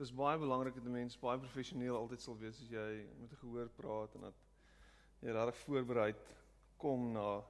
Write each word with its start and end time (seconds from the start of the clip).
Dis 0.00 0.14
baie 0.16 0.38
belangrik 0.38 0.74
dat 0.74 0.84
'n 0.84 0.90
mens 0.90 1.18
baie 1.18 1.38
professioneel 1.38 1.96
altyd 1.96 2.20
sal 2.20 2.36
wees 2.38 2.60
as 2.60 2.68
jy 2.68 3.04
met 3.20 3.32
'n 3.32 3.40
gehoor 3.40 3.68
praat 3.68 4.14
en 4.14 4.20
dat 4.20 4.34
jy 5.20 5.30
regtig 5.30 5.56
voorberei 5.56 6.14
kom 6.76 7.12
na 7.12 7.42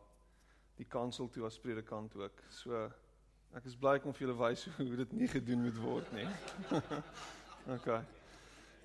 die 0.77 0.85
kansel 0.85 1.29
toe 1.29 1.45
as 1.47 1.59
predikant 1.59 2.17
ook. 2.17 2.43
So 2.49 2.91
ek 3.55 3.65
is 3.65 3.77
bly 3.77 4.01
om 4.05 4.13
vir 4.13 4.27
julle 4.27 4.39
wys 4.39 4.65
hoe 4.77 4.97
dit 4.97 5.13
nie 5.13 5.29
gedoen 5.29 5.63
moet 5.63 5.79
word 5.79 6.13
nie. 6.13 6.27
okay. 7.77 8.03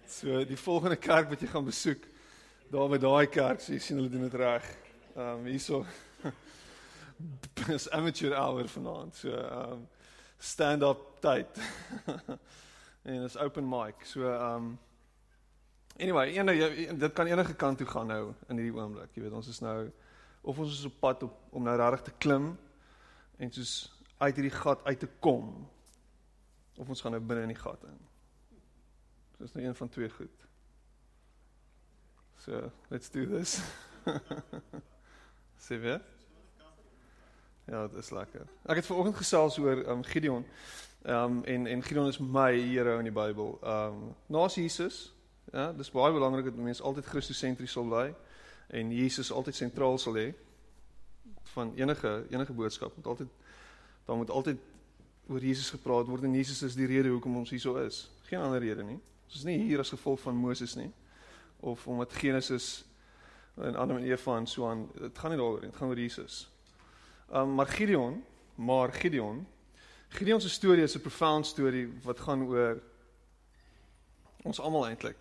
So 0.07 0.45
die 0.45 0.57
volgende 0.57 0.97
kerk 0.97 1.29
wat 1.29 1.41
jy 1.41 1.47
gaan 1.47 1.65
besoek, 1.65 2.05
daar 2.69 2.89
by 2.89 2.97
daai 2.97 3.27
kerk, 3.27 3.61
so 3.61 3.73
jy 3.73 3.79
sien 3.79 3.97
hulle 3.97 4.09
doen 4.09 4.29
dit 4.29 4.33
reg. 4.33 4.77
Ehm 5.15 5.39
um, 5.39 5.45
hierso 5.45 5.85
is 7.77 7.89
amateur 7.89 8.35
hour 8.35 8.67
vanaand. 8.67 9.15
So 9.15 9.29
ehm 9.29 9.71
um, 9.71 9.87
stand 10.37 10.83
up 10.83 11.17
tyd. 11.19 11.49
En 13.05 13.23
is 13.23 13.37
open 13.37 13.67
mic. 13.69 14.05
So 14.09 14.25
um, 14.33 14.79
anyway, 15.97 16.33
ene 16.33 16.55
jy, 16.57 16.69
dit 16.97 17.13
kan 17.13 17.29
enige 17.29 17.55
kant 17.55 17.77
toe 17.77 17.87
gaan 17.87 18.09
nou 18.09 18.23
in 18.49 18.59
hierdie 18.59 18.73
oomblik. 18.73 19.13
Jy 19.13 19.25
weet, 19.27 19.35
ons 19.37 19.49
is 19.51 19.61
nou 19.63 19.77
of 20.45 20.59
ons 20.61 20.73
is 20.73 20.87
op 20.89 20.97
pad 21.01 21.23
op, 21.25 21.37
om 21.57 21.65
nou 21.65 21.75
regtig 21.77 22.09
te 22.09 22.15
klim 22.21 22.51
en 23.41 23.53
soos 23.53 23.75
uit 24.17 24.35
hierdie 24.37 24.53
gat 24.53 24.83
uit 24.85 24.99
te 25.01 25.09
kom 25.19 25.53
of 26.75 26.89
ons 26.89 27.01
gaan 27.01 27.15
nou 27.15 27.21
binne 27.23 27.45
in 27.47 27.53
die 27.53 27.61
gat 27.61 27.85
in. 27.87 28.01
Dis 29.39 29.53
nou 29.55 29.65
een 29.65 29.77
van 29.77 29.89
twee 29.91 30.09
goed. 30.09 30.43
So, 32.45 32.71
let's 32.89 33.09
do 33.09 33.25
this. 33.25 33.57
Sê 35.65 35.79
weer. 35.81 36.03
Ja, 37.65 37.87
dit 37.87 37.97
is 37.97 38.09
lekker. 38.09 38.41
Ek 38.69 38.75
het 38.75 38.85
vanoggend 38.85 39.15
gesels 39.17 39.57
oor 39.57 39.87
um 39.89 40.03
Gideon. 40.03 40.45
Um 41.05 41.43
en 41.43 41.67
en 41.67 41.83
Gideon 41.83 42.07
is 42.07 42.17
my 42.17 42.51
hero 42.53 42.97
in 42.97 43.03
die 43.03 43.13
Bybel. 43.13 43.57
Um 43.63 44.15
na 44.25 44.45
Jesus, 44.47 45.13
ja, 45.51 45.71
dis 45.73 45.91
baie 45.91 46.13
belangrik 46.13 46.45
dat 46.45 46.55
mense 46.55 46.83
altyd 46.83 47.05
Christus-sentries 47.05 47.71
sal 47.71 47.89
bly 47.89 48.13
en 48.67 48.91
Jesus 48.91 49.31
altyd 49.31 49.55
sentraal 49.55 49.97
sal 49.97 50.13
hê 50.13 50.27
van 51.55 51.73
enige 51.75 52.25
enige 52.29 52.53
boodskap. 52.53 52.95
Moet 52.95 53.05
altyd 53.05 53.33
daar 54.05 54.17
moet 54.17 54.29
altyd 54.29 54.61
oor 55.27 55.41
Jesus 55.41 55.69
gepraat 55.69 56.07
word 56.07 56.23
en 56.23 56.33
Jesus 56.33 56.61
is 56.61 56.77
die 56.77 56.85
rede 56.85 57.09
hoekom 57.09 57.37
ons 57.37 57.49
hier 57.49 57.59
so 57.59 57.75
is. 57.81 58.09
Geen 58.29 58.39
ander 58.39 58.61
rede 58.61 58.83
nie. 58.83 59.01
Ons 59.25 59.41
is 59.41 59.43
nie 59.43 59.57
hier 59.57 59.81
as 59.81 59.89
gevolg 59.89 60.21
van 60.21 60.35
Moses 60.35 60.75
nie 60.75 60.91
of 61.59 61.87
omdat 61.87 62.13
Genesis 62.13 62.85
en 63.57 63.75
Adam 63.75 63.97
en 63.97 64.03
Eva 64.03 64.37
en 64.37 64.47
so 64.47 64.69
aan. 64.69 64.85
Dit 64.93 65.17
gaan 65.17 65.33
nie 65.33 65.39
daaroor 65.39 65.61
nie. 65.61 65.69
Dit 65.69 65.79
gaan 65.79 65.89
oor 65.89 65.99
Jesus. 65.99 66.43
Um 67.33 67.55
maar 67.55 67.67
Gideon, 67.67 68.23
maar 68.55 68.93
Gideon, 68.93 69.47
Gideon 70.07 70.41
se 70.41 70.49
storie 70.49 70.83
is 70.83 70.95
'n 70.95 71.01
profound 71.01 71.45
storie 71.45 71.93
wat 72.03 72.19
gaan 72.19 72.47
oor 72.47 72.81
ons 74.43 74.59
almal 74.59 74.87
eintlik. 74.87 75.17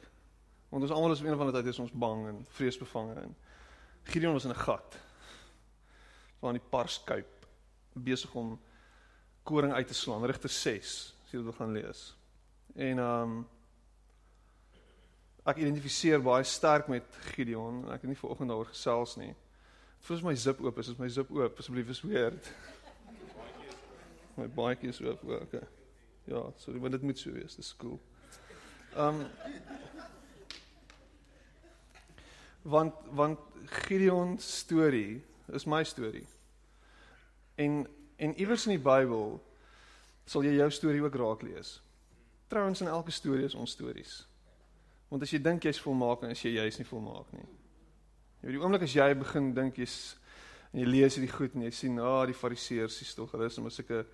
Want 0.69 0.83
ons 0.83 0.93
almal 0.93 1.13
is 1.13 1.21
op 1.21 1.27
'n 1.27 1.33
of 1.33 1.39
ander 1.39 1.55
tyd 1.55 1.67
is 1.67 1.79
ons 1.79 1.93
bang 1.93 2.27
en 2.27 2.47
vreesbevange 2.49 3.15
en 3.15 3.37
Gideon 4.03 4.33
was 4.33 4.45
in 4.45 4.51
'n 4.51 4.65
gat. 4.67 4.99
Waar 6.39 6.55
in 6.55 6.61
die 6.61 6.69
parskuip 6.69 7.47
besig 7.93 8.35
om 8.35 8.61
koring 9.43 9.73
uit 9.73 9.87
te 9.87 9.95
slaan, 9.95 10.25
Rigter 10.25 10.49
6, 10.49 11.15
as 11.25 11.31
jy 11.31 11.37
dit 11.39 11.43
wil 11.43 11.53
gaan 11.53 11.73
lees. 11.73 12.17
En 12.75 12.99
um 12.99 13.49
ek 15.45 15.57
identifiseer 15.57 16.23
baie 16.23 16.45
sterk 16.45 16.89
met 16.89 17.05
Gideon 17.35 17.85
en 17.85 17.93
ek 17.93 18.01
het 18.01 18.11
nie 18.11 18.19
vanoggend 18.19 18.49
daaroor 18.49 18.73
gesels 18.73 19.17
nie. 19.17 19.35
Voel 20.05 20.21
my 20.23 20.35
zip 20.35 20.61
oop, 20.61 20.79
is 20.79 20.99
my 20.99 21.09
zip 21.09 21.31
oop 21.31 21.59
asseblief 21.59 21.89
is 21.89 22.03
weird. 22.05 22.49
My 24.37 24.47
baadjie 24.47 24.91
is 24.93 25.01
oop, 25.01 25.23
okay. 25.25 25.65
Ja, 26.29 26.43
sorry, 26.59 26.81
maar 26.81 26.91
dit 26.91 27.03
moet 27.03 27.19
so 27.19 27.33
wees, 27.33 27.57
dis 27.57 27.75
cool. 27.81 28.01
Um 28.97 29.25
want 32.63 32.95
want 33.13 33.41
Gideon 33.65 34.39
storie 34.39 35.23
is 35.53 35.65
my 35.65 35.85
storie. 35.85 36.27
En 37.55 37.87
en 38.17 38.37
iewers 38.37 38.67
in 38.67 38.77
die 38.77 38.85
Bybel 38.85 39.41
sal 40.27 40.45
jy 40.45 40.55
jou 40.59 40.71
storie 40.71 41.03
ook 41.03 41.17
raak 41.17 41.43
lees. 41.43 41.79
Trouwens 42.53 42.81
in 42.81 42.93
elke 42.93 43.11
storie 43.11 43.45
is 43.45 43.57
ons 43.57 43.73
stories. 43.73 44.27
Want 45.09 45.25
as 45.25 45.33
jy 45.33 45.41
dink 45.41 45.65
jy's 45.65 45.81
volmaak 45.81 46.23
en 46.25 46.37
as 46.37 46.45
jy 46.45 46.59
jy's 46.59 46.79
nie 46.81 46.89
volmaak 46.89 47.33
nie. 47.33 47.49
Jy 48.45 48.51
weet 48.51 48.59
die 48.59 48.61
oomblik 48.61 48.83
as 48.85 48.93
jy 48.93 49.07
begin 49.17 49.47
dink 49.57 49.79
jy's 49.81 50.19
en 50.75 50.83
jy 50.83 50.87
lees 50.91 51.15
hierdie 51.17 51.33
goed 51.33 51.55
en 51.57 51.63
jy 51.65 51.71
sien, 51.73 51.99
"Ag, 51.99 52.05
oh, 52.05 52.27
die 52.27 52.37
fariseërs 52.37 53.01
is 53.01 53.15
tog 53.15 53.33
hulle 53.33 53.47
is 53.47 53.57
net 53.57 53.73
sulke 53.73 54.05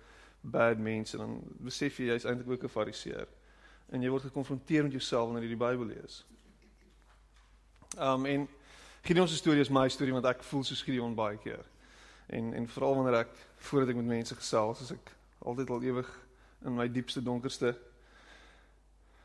bad 0.41 0.79
mense," 0.79 1.17
dan 1.17 1.41
besef 1.59 1.97
jy 1.99 2.05
jy's 2.05 2.23
eintlik 2.23 2.47
ook 2.47 2.63
'n 2.63 2.69
fariseer. 2.69 3.27
En 3.91 4.01
jy 4.01 4.09
word 4.09 4.23
gekonfronteer 4.23 4.83
met 4.83 4.91
jouself 4.91 5.25
wanneer 5.25 5.43
jy 5.49 5.57
die 5.57 5.65
Bybel 5.65 5.85
lees. 5.85 6.23
Um 7.99 8.25
en 8.25 8.47
Gideon 9.03 9.27
se 9.27 9.35
storie 9.35 9.59
is 9.59 9.69
my 9.69 9.89
storie 9.89 10.13
want 10.13 10.25
ek 10.25 10.43
voel 10.43 10.63
soos 10.63 10.81
Gideon 10.81 11.15
baie 11.15 11.37
keer. 11.37 11.65
En 12.29 12.53
en 12.53 12.67
veral 12.67 12.95
wanneer 12.95 13.19
ek 13.19 13.35
voordat 13.57 13.89
ek 13.89 13.95
met 13.95 14.05
mense 14.05 14.35
gesels, 14.35 14.81
as 14.81 14.91
ek 14.91 15.11
altyd 15.39 15.69
al 15.69 15.83
ewig 15.83 16.19
in 16.65 16.75
my 16.75 16.87
diepste 16.87 17.23
donkerste 17.23 17.75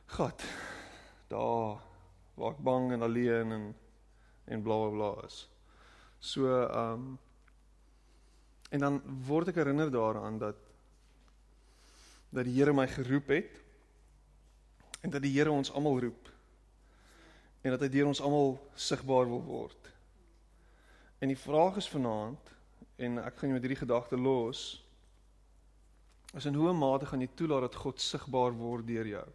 gat 0.07 0.43
daar 1.29 1.79
waar 2.35 2.51
ek 2.51 2.63
bang 2.63 2.93
en 2.93 3.03
alleen 3.03 3.53
en 3.53 3.75
en 4.47 4.63
bla 4.63 4.79
bla 4.83 4.91
bla 4.91 5.27
is. 5.27 5.45
So 6.19 6.47
ehm 6.51 6.93
um, 6.93 7.19
en 8.71 8.83
dan 8.83 8.97
word 9.27 9.49
ek 9.49 9.61
herinner 9.63 9.91
daaraan 9.91 10.39
dat 10.39 10.59
dat 12.35 12.45
die 12.45 12.57
Here 12.59 12.73
my 12.75 12.87
geroep 12.91 13.29
het 13.31 13.61
en 15.01 15.11
dat 15.11 15.23
die 15.23 15.33
Here 15.37 15.51
ons 15.51 15.71
almal 15.71 16.01
roep 16.01 16.33
en 17.63 17.71
dat 17.75 17.83
hy 17.83 17.89
deur 17.91 18.11
ons 18.11 18.21
almal 18.23 18.57
sigbaar 18.79 19.27
wil 19.27 19.43
word. 19.43 19.89
En 21.19 21.33
die 21.33 21.39
vraag 21.39 21.81
is 21.81 21.89
vanaand 21.91 22.53
en 23.03 23.19
ek 23.23 23.39
gaan 23.39 23.51
jou 23.51 23.57
met 23.57 23.65
hierdie 23.67 23.81
gedagte 23.81 24.19
los. 24.21 24.61
Is 26.37 26.47
in 26.47 26.55
hoe 26.55 26.75
mate 26.77 27.09
gaan 27.11 27.25
jy 27.25 27.31
toelaat 27.35 27.67
dat 27.67 27.81
God 27.81 28.03
sigbaar 28.03 28.55
word 28.55 28.87
deur 28.87 29.09
jou? 29.09 29.27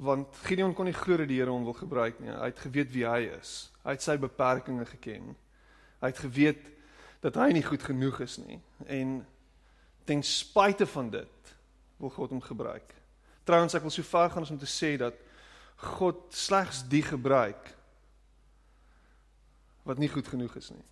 Want 0.00 0.36
Gideon 0.46 0.72
kon 0.74 0.88
nie 0.88 0.96
glo 0.96 1.18
dat 1.20 1.28
die 1.28 1.38
Here 1.40 1.52
hom 1.52 1.66
wil 1.68 1.76
gebruik 1.76 2.20
nie. 2.22 2.32
Hy 2.32 2.48
het 2.48 2.62
geweet 2.64 2.92
wie 2.94 3.04
hy 3.04 3.26
is. 3.36 3.70
Hy 3.84 3.96
het 3.96 4.04
sy 4.04 4.16
beperkings 4.20 4.94
geken. 4.94 5.34
Hy 6.00 6.08
het 6.08 6.22
geweet 6.24 6.70
dat 7.20 7.36
hy 7.36 7.50
nie 7.52 7.64
goed 7.64 7.82
genoeg 7.84 8.22
is 8.24 8.38
nie 8.40 8.56
en 8.88 9.18
ten 10.08 10.22
spyte 10.24 10.86
van 10.88 11.10
dit 11.12 11.50
wil 12.00 12.12
God 12.14 12.32
hom 12.32 12.40
gebruik. 12.40 12.94
Trouwens 13.44 13.76
ek 13.76 13.84
wil 13.84 13.92
so 13.92 14.06
ver 14.08 14.32
gaan 14.32 14.46
om 14.48 14.60
te 14.60 14.68
sê 14.68 14.94
dat 15.00 15.18
God 15.80 16.22
slegs 16.32 16.80
die 16.88 17.02
gebruik 17.04 17.74
wat 19.84 20.00
nie 20.00 20.08
goed 20.12 20.28
genoeg 20.28 20.56
is 20.60 20.70
nie. 20.72 20.86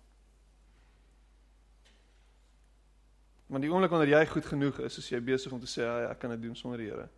Want 3.49 3.65
die 3.65 3.71
oomblik 3.73 3.93
wanneer 3.93 4.19
jy 4.19 4.25
goed 4.29 4.45
genoeg 4.45 4.79
is, 4.85 4.99
is 5.01 5.09
jy 5.09 5.19
besig 5.25 5.53
om 5.53 5.61
te 5.61 5.69
sê, 5.69 5.81
"Ja, 5.81 6.11
ek 6.11 6.19
kan 6.19 6.29
dit 6.29 6.41
doen 6.41 6.55
sonder 6.55 6.77
die 6.77 6.89
Here." 6.89 7.09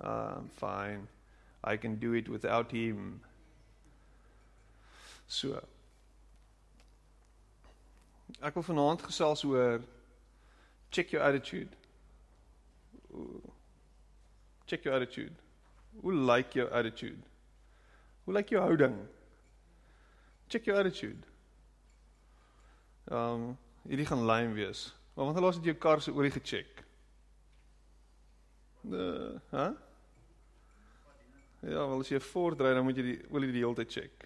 Um 0.00 0.48
fine. 0.48 1.08
I 1.64 1.76
can 1.76 1.96
do 1.96 2.12
it 2.14 2.28
without 2.28 2.72
him. 2.72 3.22
So. 5.26 5.62
Ek 8.40 8.54
wil 8.54 8.64
vanaand 8.66 9.04
gesels 9.06 9.44
oor 9.44 9.82
check 10.90 11.12
your 11.12 11.22
attitude. 11.22 11.76
Check 14.66 14.84
your 14.84 14.94
attitude. 14.94 15.34
Hoe 16.00 16.12
like 16.12 16.54
your 16.54 16.72
attitude? 16.72 17.22
Hoe 18.24 18.34
like 18.34 18.50
jou 18.50 18.60
houding? 18.60 18.96
Check 20.48 20.66
your 20.66 20.78
attitude. 20.78 21.28
Ehm 23.10 23.18
um, 23.18 23.58
hierdie 23.88 24.06
gaan 24.06 24.24
lyn 24.26 24.52
wees. 24.54 24.94
Maar 25.14 25.24
wanneer 25.24 25.42
laas 25.42 25.54
het 25.58 25.64
jy 25.64 25.72
jou 25.72 25.80
kar 25.80 26.00
se 26.00 26.12
olie 26.14 26.30
gecheck? 26.30 26.84
Nee, 28.82 29.38
hè? 29.50 29.70
Ja, 31.62 31.86
wel 31.86 32.00
as 32.02 32.08
jy 32.10 32.18
voordry 32.20 32.72
dan 32.74 32.82
moet 32.84 32.98
jy 32.98 33.04
die 33.06 33.18
olie 33.30 33.52
die 33.54 33.62
hele 33.62 33.76
tyd 33.78 33.92
check. 33.94 34.24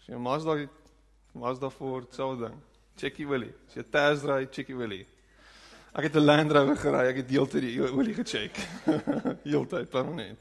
As 0.00 0.08
jy 0.10 0.18
Mazda 0.18 0.56
Mazda 1.38 1.70
voor 1.70 2.08
selfde 2.10 2.48
ding. 2.48 2.58
Check 2.98 3.16
die 3.16 3.26
olie. 3.30 3.52
As 3.68 3.78
jy 3.78 3.84
test 3.86 4.26
ry, 4.26 4.42
check 4.50 4.66
die 4.66 4.74
olie. 4.76 5.04
Ek 5.94 6.06
het 6.06 6.16
'n 6.16 6.24
Land 6.24 6.52
Rover 6.52 6.76
gery, 6.76 7.06
ek 7.10 7.16
het 7.16 7.28
deeltyd 7.28 7.62
die 7.62 7.80
olie 7.82 8.14
gecheck. 8.14 8.58
Heeltyd 9.46 9.90
permanent. 9.90 10.38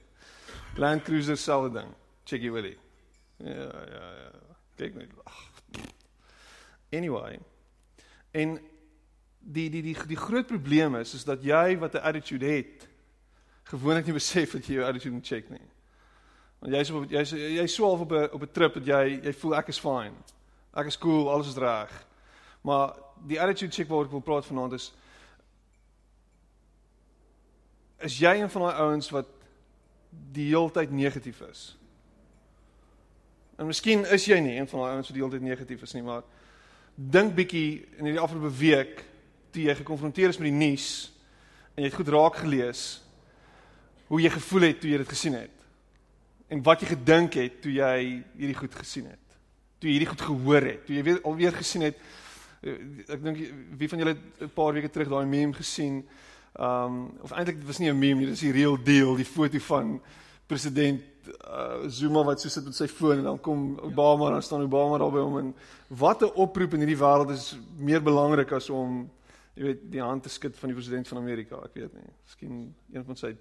Land 0.78 1.04
Cruiser 1.04 1.38
selfde 1.38 1.80
ding. 1.80 1.94
Check 2.26 2.42
die 2.42 2.52
olie. 2.52 2.78
Ja, 3.38 3.70
ja, 3.94 4.10
ja. 4.18 4.32
Kyk 4.76 4.96
net. 4.96 5.14
Ag. 5.24 5.40
Anyway. 6.92 7.40
En 8.32 8.60
die 9.54 9.69
die 9.69 9.81
die 9.81 9.96
die 10.07 10.18
groot 10.18 10.48
probleem 10.48 10.96
is 10.96 11.13
is 11.13 11.25
dat 11.25 11.44
jy 11.44 11.78
wat 11.78 11.94
'n 11.94 12.06
attitude 12.06 12.46
het, 12.46 12.88
gewoonlik 13.63 14.06
nie 14.06 14.13
besef 14.13 14.51
dat 14.51 14.66
jy 14.66 14.74
jou 14.74 14.86
attitude 14.86 15.13
moet 15.13 15.25
check 15.25 15.50
nie. 15.50 15.68
Want 16.60 16.74
jy's 16.74 16.92
op 16.92 17.10
jy's 17.10 17.31
jy's 17.31 17.74
so 17.74 17.86
half 17.86 18.00
op 18.00 18.12
'n 18.12 18.30
op 18.31 18.42
'n 18.42 18.51
trip 18.51 18.74
dat 18.74 18.86
jy 18.86 19.19
jy 19.24 19.34
voel 19.34 19.56
ek 19.56 19.68
is 19.68 19.80
fine. 19.80 20.13
Ek 20.74 20.86
is 20.86 20.98
cool, 20.98 21.30
alles 21.30 21.48
is 21.48 21.57
reg. 21.57 22.06
Maar 22.62 22.96
die 23.28 23.42
attitude 23.42 23.74
check 23.74 23.88
waaroor 23.88 24.06
ek 24.06 24.12
wil 24.12 24.22
praat 24.22 24.46
vanaand 24.46 24.74
is 24.74 24.94
is 28.00 28.19
jy 28.19 28.36
een 28.40 28.50
van 28.50 28.62
daai 28.62 28.75
ouens 28.75 29.10
wat 29.10 29.28
die 30.10 30.48
heeltyd 30.48 30.92
negatief 30.92 31.42
is? 31.42 31.78
En 33.57 33.66
miskien 33.66 34.06
is 34.06 34.25
jy 34.25 34.40
nie 34.40 34.57
een 34.60 34.68
van 34.68 34.80
daai 34.80 34.92
ouens 34.92 35.07
wat 35.07 35.16
die 35.16 35.24
heeltyd 35.24 35.42
negatief 35.42 35.81
is 35.81 35.94
nie, 35.94 36.04
maar 36.04 36.24
dink 36.95 37.36
bietjie 37.36 37.88
in 37.98 38.06
hierdie 38.06 38.22
afgelope 38.22 38.56
week 38.57 39.06
toe 39.51 39.63
jy 39.63 39.75
gekonfronteer 39.81 40.30
is 40.34 40.38
met 40.38 40.50
die 40.50 40.60
nuus 40.60 40.88
en 41.75 41.84
jy 41.84 41.90
het 41.90 41.98
goed 42.00 42.12
raak 42.13 42.42
gelees 42.44 42.84
hoe 44.10 44.22
jy 44.22 44.31
gevoel 44.34 44.68
het 44.69 44.80
toe 44.81 44.90
jy 44.90 44.98
dit 44.98 45.12
gesien 45.12 45.36
het. 45.38 45.66
En 46.50 46.63
wat 46.66 46.81
jy 46.81 46.88
gedink 46.96 47.38
het 47.38 47.60
toe 47.62 47.72
jy 47.72 48.24
hierdie 48.40 48.57
goed 48.57 48.74
gesien 48.75 49.06
het. 49.12 49.38
Toe 49.80 49.90
jy 49.90 50.00
hierdie 50.00 50.10
goed 50.10 50.24
gehoor 50.25 50.66
het, 50.66 50.81
toe 50.88 50.96
jy 50.98 51.04
weer 51.06 51.22
alweer 51.24 51.54
gesien 51.54 51.86
het 51.86 52.00
eh, 52.66 52.80
ek 53.07 53.22
dink 53.24 53.44
wie 53.80 53.90
van 53.92 54.01
julle 54.01 54.16
'n 54.18 54.50
paar 54.56 54.74
weke 54.74 54.90
terug 54.90 55.10
daai 55.10 55.25
meme 55.25 55.54
gesien 55.54 56.04
um 56.60 57.13
of 57.22 57.31
eintlik 57.31 57.62
was 57.63 57.80
nie 57.80 57.90
'n 57.90 58.00
meme 58.00 58.19
nie, 58.19 58.25
dit 58.25 58.36
is 58.36 58.48
die 58.48 58.52
real 58.52 58.78
deal, 58.78 59.16
die 59.16 59.25
foto 59.25 59.60
van 59.60 60.02
president 60.48 61.02
uh, 61.28 61.88
Zuma 61.88 62.24
wat 62.24 62.42
so 62.42 62.50
sit 62.50 62.66
met 62.66 62.75
sy 62.75 62.88
foon 62.88 63.19
en 63.19 63.24
dan 63.24 63.40
kom 63.40 63.78
Obama 63.86 64.28
en 64.28 64.38
dan 64.40 64.44
staan 64.44 64.66
Obama 64.66 64.98
daar 64.98 65.13
by 65.13 65.22
hom 65.22 65.38
en 65.38 65.54
wat 65.88 66.22
'n 66.22 66.34
oproep 66.36 66.74
in 66.74 66.80
hierdie 66.86 66.98
wêreld 66.98 67.31
is 67.31 67.57
meer 67.78 68.02
belangrik 68.02 68.52
as 68.52 68.69
om 68.69 69.10
jy 69.60 69.66
weet 69.68 69.82
die 69.92 70.00
hand 70.00 70.24
te 70.24 70.32
skud 70.32 70.56
van 70.56 70.72
die 70.72 70.78
president 70.78 71.10
van 71.12 71.20
Amerika, 71.20 71.58
ek 71.68 71.74
weet 71.76 71.96
nie. 71.98 72.14
Miskien 72.24 72.60
een 72.94 73.04
van 73.04 73.18
sy 73.20 73.34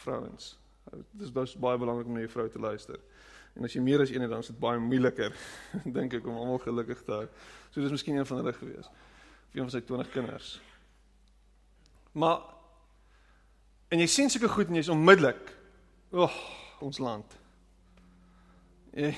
vrouens. 0.00 0.54
Dit 0.88 1.26
is 1.26 1.32
dus 1.36 1.52
baie 1.60 1.80
belangrik 1.80 2.08
om 2.08 2.16
na 2.16 2.22
jou 2.24 2.30
vrou 2.32 2.46
te 2.48 2.62
luister. 2.62 2.96
En 3.52 3.68
as 3.68 3.74
jy 3.76 3.82
meer 3.84 4.00
as 4.00 4.12
een 4.14 4.24
het, 4.24 4.32
dan 4.32 4.40
is 4.40 4.48
dit 4.48 4.60
baie 4.62 4.80
moeiliker 4.80 5.36
dink 5.98 6.16
ek 6.16 6.30
om 6.30 6.38
almal 6.40 6.62
gelukkig 6.64 7.02
te 7.04 7.12
hou. 7.12 7.26
So 7.68 7.84
dis 7.84 7.92
miskien 7.92 8.16
een 8.16 8.28
van 8.30 8.40
hulle 8.40 8.54
gewees. 8.56 8.88
Of 8.88 9.58
een 9.58 9.68
van 9.68 9.74
sy 9.74 9.82
20 9.84 10.10
kinders. 10.14 10.54
Maar 12.16 12.40
en 13.92 14.00
jy 14.00 14.08
sien 14.08 14.32
sulke 14.32 14.48
goed 14.52 14.72
en 14.72 14.80
jy's 14.80 14.92
onmiddellik, 14.92 15.52
"Ag, 16.12 16.32
oh, 16.32 16.82
ons 16.88 16.98
land." 16.98 17.36
Jy 18.98 19.12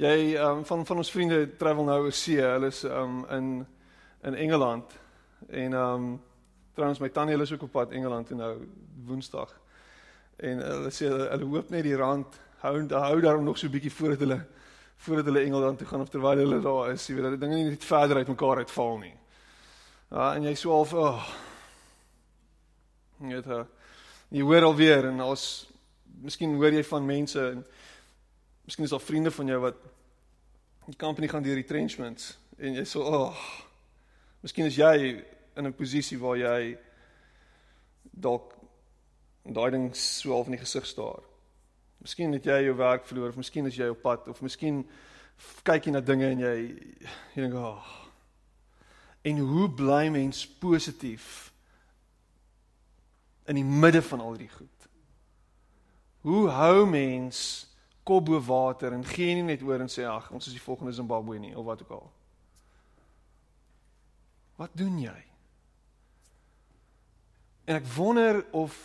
jy 0.00 0.34
um, 0.42 0.64
van 0.64 0.86
van 0.86 0.96
ons 0.96 1.10
vriende 1.12 1.56
travel 1.56 1.84
nou 1.84 1.98
oor 2.06 2.12
see. 2.12 2.40
Hulle 2.40 2.72
is 2.72 2.82
um, 2.88 3.20
in 3.30 3.66
in 4.24 4.34
Engeland 4.34 5.03
En 5.48 5.72
ehm 5.72 5.94
um, 5.94 6.22
trouens 6.74 6.98
my 6.98 7.08
tannie 7.08 7.40
is 7.40 7.52
ook 7.52 7.62
op 7.62 7.70
pad 7.70 7.90
Engeland 7.90 8.26
toe 8.26 8.36
nou 8.36 8.68
Woensdag. 9.04 9.60
En 10.36 10.58
hulle 10.58 10.90
sê 10.90 11.06
hulle, 11.06 11.28
hulle 11.28 11.44
hoop 11.44 11.70
net 11.70 11.82
die 11.82 11.96
rand 11.96 12.40
hou 12.64 12.86
hou 12.88 13.20
daarom 13.20 13.44
nog 13.44 13.58
so 13.58 13.66
'n 13.66 13.70
bietjie 13.70 13.92
voordat 13.92 14.18
hulle 14.18 14.46
voordat 14.96 15.24
hulle 15.24 15.40
Engeland 15.40 15.78
toe 15.78 15.86
gaan 15.86 16.00
of 16.00 16.08
terwyl 16.08 16.38
hulle 16.38 16.60
daar 16.60 16.90
is, 16.90 17.06
jy 17.06 17.14
weet 17.14 17.30
dat 17.30 17.40
dinge 17.40 17.54
nie 17.54 17.70
net 17.70 17.84
verder 17.84 18.16
uit 18.16 18.28
mekaar 18.28 18.56
uitval 18.56 18.98
nie. 18.98 19.16
Ja, 20.10 20.34
en 20.34 20.42
jy 20.42 20.68
al 20.68 20.84
vir 20.84 20.98
oh, 20.98 21.26
jy 23.20 23.34
het 23.34 23.66
jy 24.28 24.42
hoor 24.42 24.62
alweer 24.62 25.04
en 25.04 25.20
ons 25.20 25.70
miskien 26.22 26.54
hoor 26.54 26.72
jy 26.72 26.84
van 26.84 27.06
mense 27.06 27.50
en 27.50 27.64
miskien 28.64 28.84
is 28.84 28.92
al 28.92 29.02
vriende 29.02 29.30
van 29.30 29.46
jou 29.46 29.60
wat 29.60 29.76
die 30.86 30.96
company 30.96 31.28
gaan 31.28 31.42
deur 31.42 31.54
retrenchments 31.54 32.38
en 32.58 32.74
jy 32.74 32.84
sê 32.84 32.98
oh 32.98 33.34
Miskien 34.44 34.66
is 34.68 34.76
jy 34.76 35.24
in 35.56 35.66
'n 35.66 35.74
posisie 35.74 36.18
waar 36.18 36.36
jy 36.36 36.78
dalk 38.10 38.54
daai 39.42 39.70
ding 39.70 39.96
swaalf 39.96 40.46
in 40.46 40.56
die 40.56 40.64
gesig 40.64 40.86
staar. 40.86 41.22
Miskien 41.98 42.32
het 42.32 42.44
jy 42.44 42.64
jou 42.64 42.76
werk 42.76 43.06
verloor 43.06 43.28
of 43.28 43.36
miskien 43.36 43.66
is 43.66 43.76
jy 43.76 43.88
op 43.88 44.02
pad 44.02 44.28
of 44.28 44.40
miskien 44.42 44.84
kyk 45.62 45.84
jy 45.84 45.90
na 45.92 46.00
dinge 46.00 46.26
en 46.30 46.38
jy 46.38 46.56
jy 47.34 47.42
dink, 47.42 47.54
"Ag." 47.54 47.60
Oh. 47.60 48.04
En 49.24 49.38
hoe 49.38 49.70
bly 49.70 50.08
mens 50.08 50.48
positief 50.48 51.52
in 53.44 53.54
die 53.54 53.64
midde 53.64 54.02
van 54.02 54.20
al 54.20 54.34
hierdie 54.34 54.52
goed? 54.52 54.88
Hoe 56.20 56.48
hou 56.48 56.86
mens 56.86 57.66
kop 58.04 58.24
bo 58.24 58.40
water 58.40 58.92
en 58.92 59.04
gee 59.04 59.34
nie 59.34 59.42
net 59.42 59.62
oor 59.62 59.80
en 59.80 59.88
sê, 59.88 60.04
"Ag, 60.04 60.30
ons 60.30 60.46
is 60.46 60.52
die 60.52 60.62
volgende 60.62 60.92
Zimbabwe 60.92 61.38
nie," 61.38 61.56
of 61.56 61.64
wat 61.64 61.82
ook 61.82 61.90
al. 61.90 62.12
Wat 64.56 64.70
doen 64.72 65.00
jy? 65.00 65.24
En 67.64 67.78
ek 67.80 67.86
wonder 67.96 68.42
of 68.52 68.76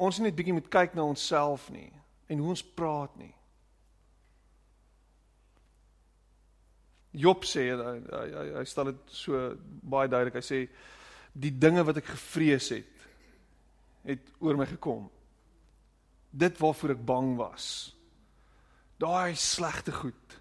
ons 0.00 0.18
net 0.18 0.34
bietjie 0.34 0.56
moet 0.56 0.70
kyk 0.72 0.94
na 0.96 1.04
onsself 1.06 1.68
nie 1.70 1.90
en 2.32 2.40
hoe 2.40 2.52
ons 2.54 2.64
praat 2.74 3.12
nie. 3.20 3.32
Job 7.14 7.44
sê 7.46 7.68
hy 7.70 7.94
hy, 8.10 8.44
hy 8.58 8.64
stel 8.66 8.90
dit 8.90 9.14
so 9.14 9.52
baie 9.86 10.10
duidelik. 10.10 10.40
Hy 10.40 10.44
sê 10.44 10.60
die 11.34 11.52
dinge 11.54 11.84
wat 11.86 12.00
ek 12.00 12.10
gevrees 12.14 12.70
het 12.74 12.90
het 14.04 14.32
oor 14.42 14.58
my 14.58 14.66
gekom. 14.68 15.06
Dit 16.34 16.58
waarvoor 16.60 16.96
ek 16.96 17.04
bang 17.06 17.30
was. 17.38 17.66
Daai 19.00 19.36
slegte 19.38 19.94
goed 19.94 20.38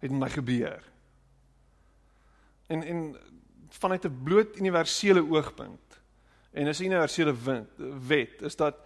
het 0.00 0.12
met 0.12 0.20
my 0.20 0.30
gebeur. 0.32 0.84
En 2.72 2.84
en 2.84 3.02
vanuit 3.74 4.04
'n 4.04 4.22
bloot 4.22 4.56
universele 4.56 5.22
oogpunt 5.26 5.83
en 6.54 6.66
is 6.66 6.78
'n 6.80 6.84
universele 6.84 7.34
wet 8.06 8.42
is 8.42 8.56
dat 8.56 8.76